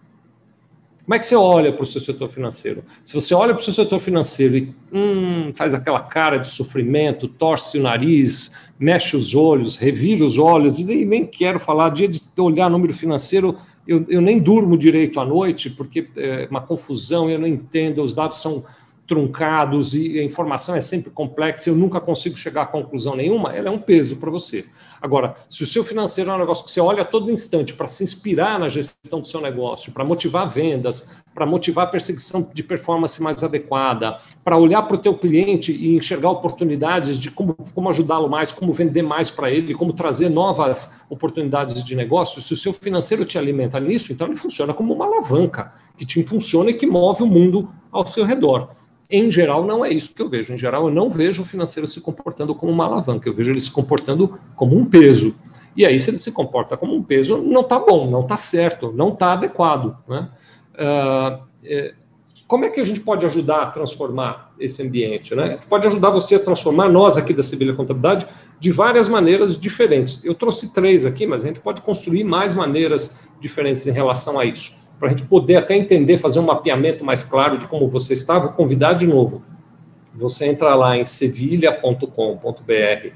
Como 1.05 1.13
é 1.13 1.19
que 1.19 1.25
você 1.27 1.35
olha 1.35 1.71
para 1.71 1.83
o 1.83 1.85
seu 1.85 2.01
setor 2.01 2.27
financeiro? 2.27 2.83
Se 3.03 3.13
você 3.13 3.35
olha 3.35 3.53
para 3.53 3.61
o 3.61 3.63
seu 3.63 3.71
setor 3.71 3.99
financeiro 3.99 4.57
e 4.57 4.75
hum, 4.91 5.51
faz 5.53 5.75
aquela 5.75 5.99
cara 5.99 6.37
de 6.37 6.47
sofrimento, 6.47 7.27
torce 7.27 7.77
o 7.77 7.83
nariz, 7.83 8.55
mexe 8.79 9.15
os 9.15 9.35
olhos, 9.35 9.77
revira 9.77 10.25
os 10.25 10.39
olhos, 10.39 10.79
e 10.79 10.83
nem, 10.83 11.05
nem 11.05 11.25
quero 11.25 11.59
falar, 11.59 11.89
dia 11.89 12.07
de 12.07 12.19
olhar 12.39 12.71
número 12.71 12.91
financeiro, 12.91 13.55
eu, 13.87 14.03
eu 14.09 14.19
nem 14.19 14.39
durmo 14.39 14.75
direito 14.75 15.19
à 15.19 15.25
noite, 15.25 15.69
porque 15.69 16.07
é 16.17 16.47
uma 16.49 16.61
confusão, 16.61 17.29
eu 17.29 17.37
não 17.37 17.47
entendo, 17.47 18.01
os 18.01 18.15
dados 18.15 18.41
são 18.41 18.63
truncados 19.07 19.93
e 19.93 20.19
a 20.19 20.23
informação 20.23 20.75
é 20.75 20.81
sempre 20.81 21.11
complexa, 21.11 21.69
eu 21.69 21.75
nunca 21.75 22.01
consigo 22.01 22.35
chegar 22.35 22.63
a 22.63 22.65
conclusão 22.65 23.15
nenhuma, 23.15 23.55
ela 23.55 23.67
é 23.67 23.71
um 23.71 23.77
peso 23.77 24.15
para 24.15 24.31
você. 24.31 24.65
Agora, 25.01 25.35
se 25.49 25.63
o 25.63 25.67
seu 25.67 25.83
financeiro 25.83 26.31
é 26.31 26.33
um 26.33 26.39
negócio 26.39 26.65
que 26.65 26.71
você 26.71 26.81
olha 26.81 27.01
a 27.01 27.05
todo 27.05 27.31
instante 27.31 27.73
para 27.73 27.87
se 27.87 28.03
inspirar 28.03 28.59
na 28.59 28.69
gestão 28.69 29.19
do 29.19 29.27
seu 29.27 29.41
negócio, 29.41 29.91
para 29.91 30.03
motivar 30.03 30.47
vendas, 30.47 31.07
para 31.33 31.45
motivar 31.45 31.85
a 31.85 31.89
perseguição 31.89 32.49
de 32.53 32.63
performance 32.63 33.21
mais 33.21 33.43
adequada, 33.43 34.17
para 34.43 34.57
olhar 34.57 34.81
para 34.83 34.95
o 34.95 34.99
teu 34.99 35.13
cliente 35.17 35.71
e 35.71 35.95
enxergar 35.95 36.29
oportunidades 36.29 37.19
de 37.19 37.29
como, 37.29 37.55
como 37.73 37.89
ajudá-lo 37.89 38.29
mais, 38.29 38.51
como 38.51 38.71
vender 38.71 39.01
mais 39.01 39.29
para 39.29 39.51
ele, 39.51 39.73
como 39.73 39.93
trazer 39.93 40.29
novas 40.29 41.01
oportunidades 41.09 41.83
de 41.83 41.95
negócio, 41.95 42.41
se 42.41 42.53
o 42.53 42.57
seu 42.57 42.71
financeiro 42.73 43.25
te 43.25 43.37
alimenta 43.37 43.79
nisso, 43.79 44.11
então 44.11 44.27
ele 44.27 44.35
funciona 44.35 44.73
como 44.73 44.93
uma 44.93 45.05
alavanca 45.05 45.73
que 45.97 46.05
te 46.05 46.19
impulsiona 46.19 46.69
e 46.69 46.73
que 46.73 46.85
move 46.85 47.23
o 47.23 47.27
mundo 47.27 47.69
ao 47.91 48.05
seu 48.05 48.25
redor. 48.25 48.69
Em 49.09 49.29
geral, 49.29 49.65
não 49.65 49.85
é 49.85 49.91
isso 49.91 50.13
que 50.13 50.21
eu 50.21 50.29
vejo. 50.29 50.53
Em 50.53 50.57
geral, 50.57 50.87
eu 50.87 50.93
não 50.93 51.09
vejo 51.09 51.41
o 51.41 51.45
financeiro 51.45 51.87
se 51.87 52.01
comportando 52.01 52.55
como 52.55 52.71
uma 52.71 52.85
alavanca, 52.85 53.29
eu 53.29 53.33
vejo 53.33 53.51
ele 53.51 53.59
se 53.59 53.71
comportando 53.71 54.39
como 54.55 54.75
um 54.75 54.85
peso. 54.85 55.35
E 55.77 55.85
aí, 55.85 55.99
se 55.99 56.09
ele 56.09 56.17
se 56.17 56.31
comporta 56.31 56.77
como 56.77 56.95
um 56.95 57.03
peso, 57.03 57.37
não 57.37 57.61
está 57.61 57.77
bom, 57.77 58.09
não 58.09 58.21
está 58.21 58.37
certo, 58.37 58.91
não 58.93 59.09
está 59.09 59.33
adequado. 59.33 59.97
Né? 60.07 60.29
Uh, 60.73 61.43
é, 61.65 61.93
como 62.47 62.63
é 62.63 62.69
que 62.69 62.79
a 62.79 62.83
gente 62.83 63.01
pode 63.01 63.25
ajudar 63.25 63.63
a 63.63 63.65
transformar 63.67 64.53
esse 64.59 64.81
ambiente? 64.81 65.35
Né? 65.35 65.43
A 65.43 65.51
gente 65.51 65.67
pode 65.67 65.85
ajudar 65.85 66.11
você 66.11 66.35
a 66.35 66.39
transformar, 66.39 66.87
nós 66.87 67.17
aqui 67.17 67.33
da 67.33 67.43
Sevilha 67.43 67.73
Contabilidade, 67.73 68.25
de 68.59 68.71
várias 68.71 69.07
maneiras 69.07 69.57
diferentes. 69.57 70.23
Eu 70.23 70.33
trouxe 70.33 70.73
três 70.73 71.05
aqui, 71.05 71.27
mas 71.27 71.43
a 71.43 71.47
gente 71.47 71.59
pode 71.59 71.81
construir 71.81 72.23
mais 72.23 72.55
maneiras 72.55 73.29
diferentes 73.39 73.85
em 73.85 73.91
relação 73.91 74.39
a 74.39 74.45
isso 74.45 74.84
para 74.99 75.07
a 75.07 75.11
gente 75.11 75.25
poder 75.25 75.57
até 75.57 75.75
entender, 75.75 76.17
fazer 76.17 76.39
um 76.39 76.45
mapeamento 76.45 77.03
mais 77.03 77.23
claro 77.23 77.57
de 77.57 77.67
como 77.67 77.87
você 77.87 78.13
está, 78.13 78.39
vou 78.39 78.51
convidar 78.51 78.93
de 78.93 79.05
novo. 79.05 79.43
Você 80.15 80.45
entra 80.45 80.73
lá 80.75 80.97
em 80.97 81.03
sevilha.com.br 81.03 83.09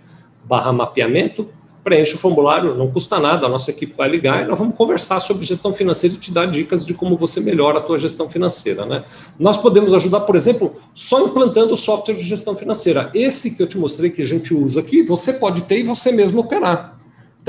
barra 0.44 0.74
mapeamento, 0.74 1.48
preenche 1.84 2.16
o 2.16 2.18
formulário, 2.18 2.76
não 2.76 2.92
custa 2.92 3.20
nada, 3.20 3.46
a 3.46 3.50
nossa 3.50 3.72
equipe 3.72 3.96
vai 3.96 4.10
ligar 4.10 4.44
e 4.44 4.48
nós 4.48 4.60
vamos 4.60 4.76
conversar 4.76 5.20
sobre 5.20 5.46
gestão 5.46 5.72
financeira 5.72 6.16
e 6.16 6.20
te 6.20 6.32
dar 6.32 6.46
dicas 6.46 6.86
de 6.86 6.94
como 6.94 7.16
você 7.16 7.40
melhora 7.40 7.80
a 7.80 7.82
tua 7.82 7.98
gestão 7.98 8.30
financeira. 8.30 8.86
Né? 8.86 9.04
Nós 9.40 9.58
podemos 9.58 9.94
ajudar, 9.94 10.22
por 10.22 10.36
exemplo, 10.36 10.76
só 10.94 11.26
implantando 11.26 11.74
o 11.74 11.78
software 11.78 12.16
de 12.16 12.24
gestão 12.24 12.56
financeira. 12.56 13.10
Esse 13.14 13.56
que 13.56 13.64
eu 13.64 13.68
te 13.68 13.78
mostrei 13.78 14.10
que 14.10 14.22
a 14.22 14.26
gente 14.26 14.54
usa 14.54 14.82
aqui, 14.82 15.04
você 15.04 15.34
pode 15.34 15.62
ter 15.64 15.80
e 15.80 15.84
você 15.84 16.12
mesmo 16.12 16.42
operar. 16.42 16.99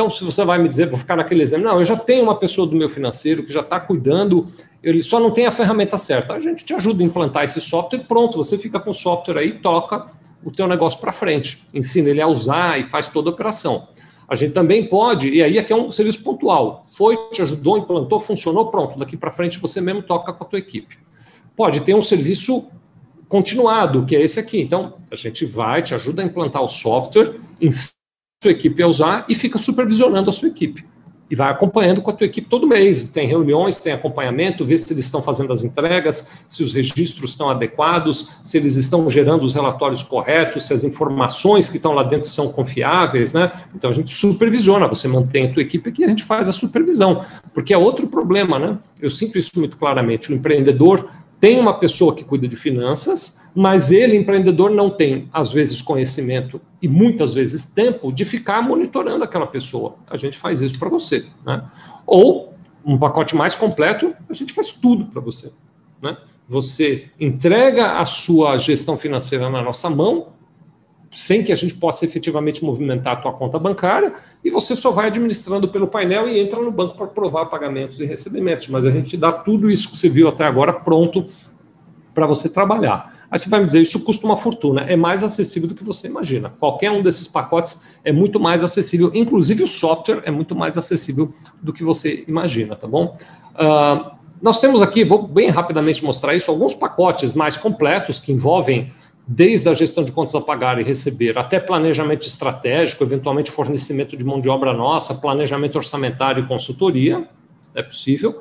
Então, 0.01 0.09
se 0.09 0.25
você 0.25 0.43
vai 0.47 0.57
me 0.57 0.67
dizer, 0.67 0.89
vou 0.89 0.99
ficar 0.99 1.15
naquele 1.15 1.43
exemplo, 1.43 1.67
não, 1.67 1.79
eu 1.79 1.85
já 1.85 1.95
tenho 1.95 2.23
uma 2.23 2.35
pessoa 2.35 2.67
do 2.67 2.75
meu 2.75 2.89
financeiro 2.89 3.43
que 3.43 3.53
já 3.53 3.61
está 3.61 3.79
cuidando, 3.79 4.47
ele 4.83 5.03
só 5.03 5.21
não 5.21 5.31
tem 5.31 5.45
a 5.45 5.51
ferramenta 5.51 5.99
certa. 5.99 6.33
A 6.33 6.41
gente 6.41 6.65
te 6.65 6.73
ajuda 6.73 7.03
a 7.03 7.07
implantar 7.07 7.45
esse 7.45 7.61
software, 7.61 7.99
pronto, 8.09 8.39
você 8.39 8.57
fica 8.57 8.81
com 8.81 8.89
o 8.89 8.95
software 8.95 9.37
aí, 9.37 9.53
toca 9.53 10.07
o 10.43 10.51
teu 10.51 10.67
negócio 10.67 10.99
para 10.99 11.13
frente, 11.13 11.63
ensina 11.75 12.09
ele 12.09 12.23
a 12.23 12.27
usar 12.27 12.81
e 12.81 12.83
faz 12.83 13.09
toda 13.09 13.29
a 13.29 13.33
operação. 13.35 13.89
A 14.27 14.35
gente 14.35 14.55
também 14.55 14.87
pode, 14.87 15.29
e 15.29 15.43
aí 15.43 15.59
aqui 15.59 15.71
é 15.71 15.77
um 15.77 15.93
serviço 15.93 16.23
pontual, 16.23 16.87
foi, 16.93 17.19
te 17.31 17.43
ajudou, 17.43 17.77
implantou, 17.77 18.19
funcionou, 18.19 18.71
pronto, 18.71 18.99
daqui 18.99 19.19
para 19.19 19.31
frente 19.31 19.59
você 19.59 19.83
mesmo 19.83 20.01
toca 20.01 20.33
com 20.33 20.45
a 20.45 20.47
tua 20.47 20.59
equipe. 20.59 20.97
Pode 21.55 21.81
ter 21.83 21.93
um 21.93 22.01
serviço 22.01 22.71
continuado, 23.29 24.07
que 24.07 24.17
é 24.17 24.23
esse 24.23 24.41
aqui. 24.41 24.63
Então, 24.63 24.95
a 25.11 25.15
gente 25.15 25.45
vai, 25.45 25.83
te 25.83 25.95
ajuda 25.95 26.23
a 26.23 26.25
implantar 26.25 26.63
o 26.63 26.69
software, 26.69 27.35
ensina 27.61 28.00
sua 28.43 28.53
equipe 28.53 28.83
a 28.83 28.87
usar 28.87 29.27
e 29.29 29.35
fica 29.35 29.59
supervisionando 29.59 30.31
a 30.31 30.33
sua 30.33 30.49
equipe. 30.49 30.83
E 31.31 31.37
vai 31.37 31.51
acompanhando 31.51 32.01
com 32.01 32.11
a 32.11 32.15
tua 32.15 32.25
equipe 32.25 32.49
todo 32.49 32.67
mês. 32.67 33.05
Tem 33.05 33.29
reuniões, 33.29 33.77
tem 33.77 33.93
acompanhamento, 33.93 34.65
vê 34.65 34.79
se 34.79 34.91
eles 34.95 35.05
estão 35.05 35.21
fazendo 35.21 35.53
as 35.53 35.63
entregas, 35.63 36.31
se 36.49 36.63
os 36.63 36.73
registros 36.73 37.33
estão 37.33 37.51
adequados, 37.51 38.39
se 38.43 38.57
eles 38.57 38.77
estão 38.77 39.09
gerando 39.11 39.45
os 39.45 39.53
relatórios 39.53 40.03
corretos, 40.03 40.67
se 40.67 40.73
as 40.73 40.85
informações 40.85 41.69
que 41.69 41.77
estão 41.77 41.93
lá 41.93 42.03
dentro 42.03 42.31
são 42.31 42.51
confiáveis, 42.51 43.35
né? 43.35 43.53
Então 43.75 43.91
a 43.91 43.93
gente 43.93 44.15
supervisiona, 44.15 44.89
você 44.89 45.07
mantém 45.07 45.49
a 45.49 45.53
tua 45.53 45.63
equipe 45.63 45.91
aqui, 45.91 46.03
a 46.03 46.09
gente 46.09 46.25
faz 46.25 46.49
a 46.49 46.53
supervisão. 46.53 47.23
Porque 47.53 47.75
é 47.75 47.79
outro 47.79 48.07
problema, 48.07 48.59
né? 48.59 48.79
Eu 49.03 49.11
sinto 49.11 49.37
isso 49.37 49.51
muito 49.57 49.77
claramente. 49.77 50.33
O 50.33 50.35
empreendedor 50.35 51.11
tem 51.41 51.59
uma 51.59 51.73
pessoa 51.73 52.15
que 52.15 52.23
cuida 52.23 52.47
de 52.47 52.55
finanças, 52.55 53.41
mas 53.55 53.91
ele, 53.91 54.15
empreendedor, 54.15 54.71
não 54.71 54.91
tem, 54.91 55.27
às 55.33 55.51
vezes, 55.51 55.81
conhecimento 55.81 56.61
e 56.83 56.87
muitas 56.87 57.33
vezes 57.33 57.65
tempo 57.65 58.13
de 58.13 58.27
ficar 58.27 58.61
monitorando 58.61 59.25
aquela 59.25 59.47
pessoa. 59.47 59.95
A 60.11 60.19
gente 60.19 60.37
faz 60.37 60.61
isso 60.61 60.79
para 60.79 60.91
você. 60.91 61.25
Né? 61.45 61.65
Ou, 62.07 62.53
um 62.85 62.99
pacote 62.99 63.35
mais 63.35 63.55
completo, 63.55 64.15
a 64.29 64.35
gente 64.35 64.53
faz 64.53 64.71
tudo 64.71 65.07
para 65.07 65.21
você. 65.21 65.51
Né? 66.03 66.19
Você 66.47 67.09
entrega 67.19 67.99
a 67.99 68.05
sua 68.05 68.59
gestão 68.59 68.99
financeira 68.99 69.49
na 69.49 69.63
nossa 69.63 69.89
mão, 69.89 70.29
sem 71.11 71.43
que 71.43 71.51
a 71.51 71.57
gente 71.57 71.75
possa 71.75 72.05
efetivamente 72.05 72.65
movimentar 72.65 73.15
a 73.15 73.17
tua 73.17 73.33
conta 73.33 73.59
bancária, 73.59 74.13
e 74.45 74.51
você 74.51 74.77
só 74.77 74.91
vai 74.91 75.09
administrando 75.09 75.69
pelo 75.69 75.89
painel 75.89 76.29
e 76.29 76.39
entra 76.39 76.63
no 76.63 76.71
banco 76.71 76.97
para 76.97 77.07
provar 77.09 77.47
pagamentos 77.47 77.99
e 77.99 78.05
recebimentos. 78.05 78.69
Mas 78.69 78.87
a 78.87 78.91
gente 78.91 79.17
dá 79.17 79.33
tudo 79.33 79.71
isso 79.71 79.91
que 79.91 79.97
você 79.97 80.09
viu 80.09 80.29
até 80.29 80.45
agora 80.45 80.73
pronto 80.73 81.25
para 82.15 82.27
você 82.27 82.49
trabalhar. 82.49 83.19
Aí 83.31 83.39
você 83.39 83.49
vai 83.49 83.61
me 83.61 83.67
dizer, 83.67 83.81
isso 83.81 84.01
custa 84.05 84.27
uma 84.27 84.37
fortuna. 84.37 84.83
É 84.83 84.97
mais 84.97 85.23
acessível 85.23 85.69
do 85.69 85.75
que 85.75 85.85
você 85.85 86.09
imagina. 86.09 86.53
Qualquer 86.59 86.91
um 86.91 87.03
desses 87.03 87.29
pacotes 87.29 87.83
é 88.05 88.13
muito 88.13 88.41
mais 88.41 88.65
acessível, 88.65 89.11
inclusive 89.15 89.63
o 89.63 89.69
software 89.69 90.23
é 90.25 90.31
muito 90.31 90.55
mais 90.55 90.77
acessível 90.77 91.33
do 91.63 91.73
que 91.73 91.85
você 91.85 92.25
imagina, 92.27 92.75
tá 92.75 92.89
bom? 92.89 93.17
Uh, 93.55 94.11
nós 94.43 94.59
temos 94.59 94.83
aqui, 94.83 95.05
vou 95.05 95.23
bem 95.23 95.49
rapidamente 95.49 96.05
mostrar 96.05 96.35
isso, 96.35 96.51
alguns 96.51 96.75
pacotes 96.75 97.33
mais 97.33 97.57
completos 97.57 98.21
que 98.21 98.33
envolvem 98.33 98.93
desde 99.33 99.69
a 99.69 99.75
gestão 99.75 100.03
de 100.03 100.11
contas 100.11 100.35
a 100.35 100.41
pagar 100.41 100.81
e 100.81 100.83
receber, 100.83 101.39
até 101.39 101.61
planejamento 101.61 102.27
estratégico, 102.27 103.05
eventualmente 103.05 103.49
fornecimento 103.49 104.17
de 104.17 104.25
mão 104.25 104.41
de 104.41 104.49
obra 104.49 104.73
nossa, 104.73 105.15
planejamento 105.15 105.77
orçamentário 105.77 106.43
e 106.43 106.49
consultoria, 106.49 107.29
é 107.73 107.81
possível, 107.81 108.41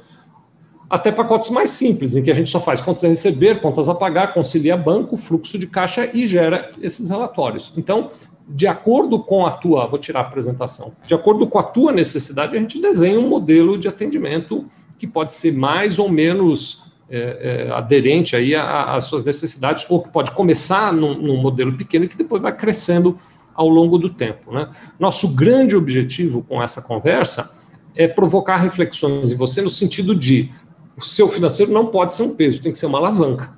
até 0.90 1.12
pacotes 1.12 1.52
mais 1.52 1.70
simples, 1.70 2.16
em 2.16 2.24
que 2.24 2.32
a 2.32 2.34
gente 2.34 2.50
só 2.50 2.60
faz 2.60 2.82
contas 2.82 3.04
a 3.04 3.08
receber, 3.08 3.62
contas 3.62 3.88
a 3.88 3.94
pagar, 3.94 4.34
concilia 4.34 4.76
banco, 4.76 5.16
fluxo 5.16 5.60
de 5.60 5.68
caixa 5.68 6.10
e 6.12 6.26
gera 6.26 6.72
esses 6.82 7.08
relatórios. 7.08 7.72
Então, 7.78 8.10
de 8.48 8.66
acordo 8.66 9.20
com 9.20 9.46
a 9.46 9.52
tua, 9.52 9.86
vou 9.86 10.00
tirar 10.00 10.22
a 10.22 10.24
apresentação, 10.24 10.94
de 11.06 11.14
acordo 11.14 11.46
com 11.46 11.60
a 11.60 11.64
tua 11.64 11.92
necessidade, 11.92 12.58
a 12.58 12.60
gente 12.60 12.82
desenha 12.82 13.20
um 13.20 13.30
modelo 13.30 13.78
de 13.78 13.88
atendimento 13.88 14.66
que 14.98 15.06
pode 15.06 15.34
ser 15.34 15.54
mais 15.54 16.00
ou 16.00 16.10
menos 16.10 16.89
é, 17.10 17.68
é, 17.68 17.72
aderente 17.72 18.36
aí 18.36 18.56
às 18.56 19.06
suas 19.06 19.24
necessidades, 19.24 19.86
ou 19.90 20.04
que 20.04 20.10
pode 20.10 20.32
começar 20.32 20.94
num, 20.94 21.16
num, 21.16 21.42
modelo 21.42 21.76
pequeno 21.76 22.06
e 22.06 22.08
que 22.08 22.18
depois 22.18 22.42
vai 22.42 22.56
crescendo 22.56 23.18
ao 23.56 23.68
longo 23.68 23.98
do 23.98 24.10
tempo. 24.10 24.54
Né? 24.54 24.70
Nosso 25.00 25.36
grande 25.36 25.76
objetivo 25.76 26.44
com 26.44 26.62
essa 26.62 26.82
conversa 26.82 27.52
é 27.96 28.08
provocar 28.08 28.58
reflexões 28.58 29.32
em 29.32 29.36
você 29.36 29.62
no 29.62 29.70
sentido 29.70 30.16
de 30.16 30.52
o 30.96 31.02
seu 31.02 31.28
financeiro 31.28 31.72
não 31.72 31.88
pode 31.88 32.14
ser 32.14 32.24
um 32.24 32.36
peso, 32.36 32.62
tem 32.62 32.72
que 32.72 32.78
ser 32.78 32.86
uma 32.86 33.00
alavanca. 33.00 33.58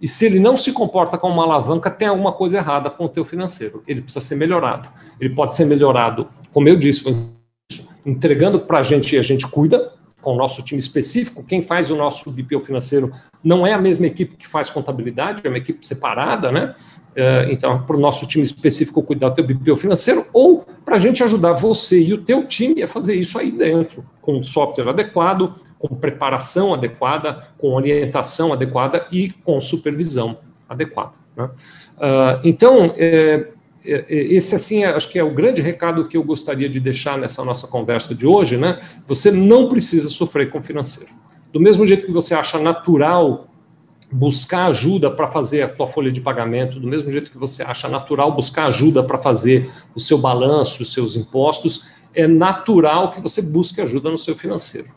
E 0.00 0.06
se 0.06 0.26
ele 0.26 0.38
não 0.38 0.56
se 0.56 0.72
comporta 0.72 1.18
como 1.18 1.34
uma 1.34 1.44
alavanca, 1.44 1.90
tem 1.90 2.08
alguma 2.08 2.32
coisa 2.32 2.56
errada 2.56 2.88
com 2.88 3.04
o 3.04 3.08
teu 3.08 3.24
financeiro. 3.24 3.82
Ele 3.86 4.00
precisa 4.00 4.24
ser 4.24 4.36
melhorado. 4.36 4.88
Ele 5.20 5.34
pode 5.34 5.54
ser 5.54 5.64
melhorado, 5.64 6.28
como 6.52 6.68
eu 6.68 6.76
disse, 6.76 7.04
entregando 8.06 8.60
para 8.60 8.78
a 8.78 8.82
gente 8.82 9.16
e 9.16 9.18
a 9.18 9.22
gente 9.22 9.46
cuida, 9.46 9.92
com 10.20 10.34
o 10.34 10.36
nosso 10.36 10.62
time 10.62 10.78
específico, 10.78 11.44
quem 11.44 11.62
faz 11.62 11.90
o 11.90 11.96
nosso 11.96 12.30
BPO 12.30 12.60
financeiro 12.60 13.12
não 13.42 13.66
é 13.66 13.72
a 13.72 13.78
mesma 13.78 14.06
equipe 14.06 14.36
que 14.36 14.46
faz 14.46 14.68
contabilidade, 14.68 15.42
é 15.44 15.48
uma 15.48 15.58
equipe 15.58 15.86
separada, 15.86 16.50
né? 16.50 16.74
É, 17.14 17.52
então, 17.52 17.82
para 17.82 17.96
o 17.96 18.00
nosso 18.00 18.26
time 18.26 18.44
específico 18.44 19.02
cuidar 19.02 19.30
do 19.30 19.34
teu 19.34 19.44
BPO 19.44 19.76
financeiro, 19.76 20.26
ou 20.32 20.64
para 20.84 20.96
a 20.96 20.98
gente 20.98 21.22
ajudar 21.22 21.52
você 21.52 22.00
e 22.00 22.12
o 22.12 22.18
teu 22.18 22.46
time 22.46 22.82
a 22.82 22.88
fazer 22.88 23.14
isso 23.14 23.38
aí 23.38 23.50
dentro, 23.50 24.04
com 24.20 24.42
software 24.42 24.88
adequado, 24.88 25.54
com 25.78 25.88
preparação 25.88 26.74
adequada, 26.74 27.40
com 27.56 27.74
orientação 27.74 28.52
adequada 28.52 29.06
e 29.10 29.30
com 29.30 29.60
supervisão 29.60 30.38
adequada. 30.68 31.12
Né? 31.36 31.44
Uh, 31.44 32.40
então, 32.44 32.92
é, 32.96 33.48
esse 33.84 34.54
assim 34.54 34.84
acho 34.84 35.08
que 35.08 35.18
é 35.18 35.24
o 35.24 35.32
grande 35.32 35.62
recado 35.62 36.06
que 36.06 36.16
eu 36.16 36.22
gostaria 36.22 36.68
de 36.68 36.80
deixar 36.80 37.16
nessa 37.16 37.44
nossa 37.44 37.66
conversa 37.66 38.14
de 38.14 38.26
hoje, 38.26 38.56
né? 38.56 38.78
Você 39.06 39.30
não 39.30 39.68
precisa 39.68 40.10
sofrer 40.10 40.50
com 40.50 40.58
o 40.58 40.62
financeiro. 40.62 41.12
Do 41.52 41.60
mesmo 41.60 41.86
jeito 41.86 42.06
que 42.06 42.12
você 42.12 42.34
acha 42.34 42.58
natural 42.58 43.48
buscar 44.10 44.66
ajuda 44.66 45.10
para 45.10 45.26
fazer 45.26 45.62
a 45.62 45.68
tua 45.68 45.86
folha 45.86 46.10
de 46.10 46.20
pagamento, 46.20 46.80
do 46.80 46.86
mesmo 46.86 47.10
jeito 47.10 47.30
que 47.30 47.38
você 47.38 47.62
acha 47.62 47.88
natural 47.88 48.32
buscar 48.32 48.66
ajuda 48.66 49.02
para 49.02 49.18
fazer 49.18 49.70
o 49.94 50.00
seu 50.00 50.18
balanço, 50.18 50.82
os 50.82 50.92
seus 50.92 51.14
impostos, 51.14 51.86
é 52.14 52.26
natural 52.26 53.10
que 53.10 53.20
você 53.20 53.42
busque 53.42 53.80
ajuda 53.80 54.10
no 54.10 54.18
seu 54.18 54.34
financeiro 54.34 54.88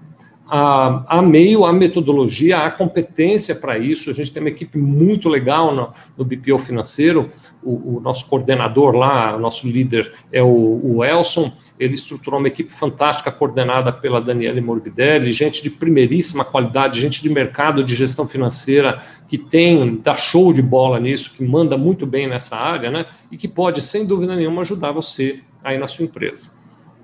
há, 0.53 1.21
meio, 1.21 1.63
há 1.63 1.71
metodologia, 1.71 2.59
há 2.59 2.69
competência 2.69 3.55
para 3.55 3.77
isso. 3.77 4.09
A 4.09 4.13
gente 4.13 4.33
tem 4.33 4.43
uma 4.43 4.49
equipe 4.49 4.77
muito 4.77 5.29
legal 5.29 5.73
no, 5.73 5.93
no 6.17 6.25
BPO 6.25 6.57
financeiro. 6.57 7.29
O, 7.63 7.97
o, 7.97 8.01
nosso 8.01 8.25
coordenador 8.25 8.93
lá, 8.93 9.33
o 9.33 9.39
nosso 9.39 9.65
líder 9.65 10.11
é 10.29 10.43
o, 10.43 10.81
o, 10.83 11.05
Elson. 11.05 11.53
Ele 11.79 11.93
estruturou 11.93 12.37
uma 12.37 12.49
equipe 12.49 12.71
fantástica, 12.73 13.31
coordenada 13.31 13.93
pela 13.93 14.19
Daniele 14.19 14.59
Morbidelli, 14.59 15.31
gente 15.31 15.63
de 15.63 15.69
primeiríssima 15.69 16.43
qualidade, 16.43 16.99
gente 16.99 17.21
de 17.21 17.29
mercado 17.29 17.81
de 17.81 17.95
gestão 17.95 18.27
financeira 18.27 19.01
que 19.29 19.37
tem, 19.37 20.01
dá 20.03 20.17
show 20.17 20.51
de 20.51 20.61
bola 20.61 20.99
nisso, 20.99 21.31
que 21.31 21.45
manda 21.45 21.77
muito 21.77 22.05
bem 22.05 22.27
nessa 22.27 22.57
área, 22.57 22.91
né? 22.91 23.05
E 23.31 23.37
que 23.37 23.47
pode, 23.47 23.81
sem 23.81 24.05
dúvida 24.05 24.35
nenhuma, 24.35 24.63
ajudar 24.63 24.91
você 24.91 25.39
aí 25.63 25.77
na 25.77 25.87
sua 25.87 26.03
empresa. 26.03 26.49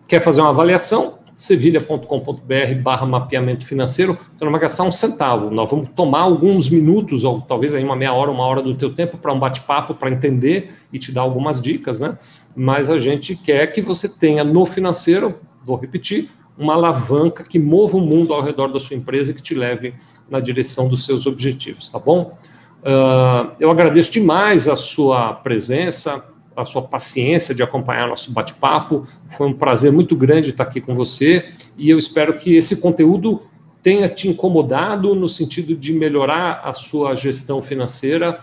Quer 0.05 0.21
fazer 0.21 0.41
uma 0.41 0.49
avaliação? 0.49 1.19
sevilha.com.br 1.37 2.81
barra 2.81 3.05
mapeamento 3.05 3.65
financeiro, 3.65 4.17
você 4.35 4.43
não 4.43 4.51
vai 4.51 4.59
gastar 4.59 4.83
um 4.83 4.91
centavo. 4.91 5.51
Nós 5.51 5.69
vamos 5.69 5.89
tomar 5.95 6.21
alguns 6.21 6.67
minutos, 6.67 7.23
ou 7.23 7.39
talvez 7.41 7.75
aí 7.75 7.83
uma 7.83 7.95
meia 7.95 8.11
hora, 8.11 8.31
uma 8.31 8.43
hora 8.43 8.61
do 8.61 8.73
teu 8.73 8.93
tempo 8.93 9.19
para 9.19 9.31
um 9.31 9.39
bate-papo, 9.39 9.93
para 9.93 10.09
entender 10.09 10.73
e 10.91 10.97
te 10.97 11.11
dar 11.11 11.21
algumas 11.21 11.61
dicas, 11.61 11.99
né? 11.99 12.17
Mas 12.55 12.89
a 12.89 12.97
gente 12.97 13.35
quer 13.35 13.67
que 13.67 13.83
você 13.83 14.09
tenha 14.09 14.43
no 14.43 14.65
financeiro, 14.65 15.35
vou 15.63 15.77
repetir, 15.77 16.27
uma 16.57 16.73
alavanca 16.73 17.43
que 17.43 17.59
mova 17.59 17.97
o 17.97 18.01
mundo 18.01 18.33
ao 18.33 18.41
redor 18.41 18.69
da 18.69 18.79
sua 18.79 18.95
empresa 18.95 19.29
e 19.29 19.33
que 19.35 19.41
te 19.43 19.53
leve 19.53 19.93
na 20.27 20.39
direção 20.39 20.89
dos 20.89 21.05
seus 21.05 21.27
objetivos, 21.27 21.91
tá 21.91 21.99
bom? 21.99 22.35
Uh, 22.81 23.51
eu 23.59 23.69
agradeço 23.69 24.11
demais 24.11 24.67
a 24.67 24.75
sua 24.75 25.33
presença, 25.33 26.25
a 26.57 26.65
sua 26.65 26.81
paciência 26.81 27.53
de 27.53 27.61
acompanhar 27.61 28.07
nosso 28.07 28.31
bate-papo. 28.31 29.03
Foi 29.37 29.47
um 29.47 29.53
prazer 29.53 29.91
muito 29.91 30.15
grande 30.15 30.49
estar 30.49 30.63
aqui 30.63 30.81
com 30.81 30.95
você 30.95 31.47
e 31.77 31.89
eu 31.89 31.97
espero 31.97 32.37
que 32.37 32.55
esse 32.55 32.81
conteúdo 32.81 33.41
tenha 33.81 34.09
te 34.09 34.27
incomodado 34.27 35.15
no 35.15 35.29
sentido 35.29 35.75
de 35.75 35.93
melhorar 35.93 36.61
a 36.63 36.73
sua 36.73 37.15
gestão 37.15 37.61
financeira 37.61 38.39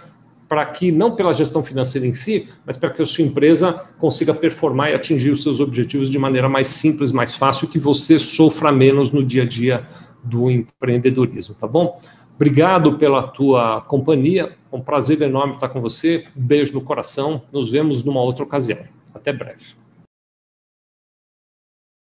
para 0.48 0.64
que, 0.66 0.92
não 0.92 1.16
pela 1.16 1.32
gestão 1.32 1.62
financeira 1.62 2.06
em 2.06 2.14
si, 2.14 2.48
mas 2.64 2.76
para 2.76 2.90
que 2.90 3.02
a 3.02 3.06
sua 3.06 3.24
empresa 3.24 3.72
consiga 3.98 4.32
performar 4.32 4.90
e 4.90 4.94
atingir 4.94 5.30
os 5.30 5.42
seus 5.42 5.58
objetivos 5.58 6.08
de 6.08 6.18
maneira 6.18 6.48
mais 6.48 6.68
simples, 6.68 7.12
mais 7.12 7.34
fácil, 7.34 7.66
que 7.66 7.78
você 7.78 8.18
sofra 8.18 8.70
menos 8.70 9.10
no 9.10 9.24
dia 9.24 9.42
a 9.42 9.46
dia 9.46 9.86
do 10.22 10.50
empreendedorismo, 10.50 11.54
tá 11.54 11.66
bom? 11.66 12.00
Obrigado 12.34 12.98
pela 12.98 13.22
tua 13.22 13.80
companhia. 13.82 14.56
É 14.72 14.76
um 14.76 14.80
prazer 14.80 15.22
enorme 15.22 15.54
estar 15.54 15.68
com 15.68 15.80
você. 15.80 16.26
Um 16.36 16.44
beijo 16.44 16.72
no 16.72 16.80
coração. 16.80 17.42
Nos 17.52 17.70
vemos 17.70 18.02
numa 18.02 18.20
outra 18.20 18.42
ocasião. 18.42 18.80
Até 19.14 19.32
breve. 19.32 19.83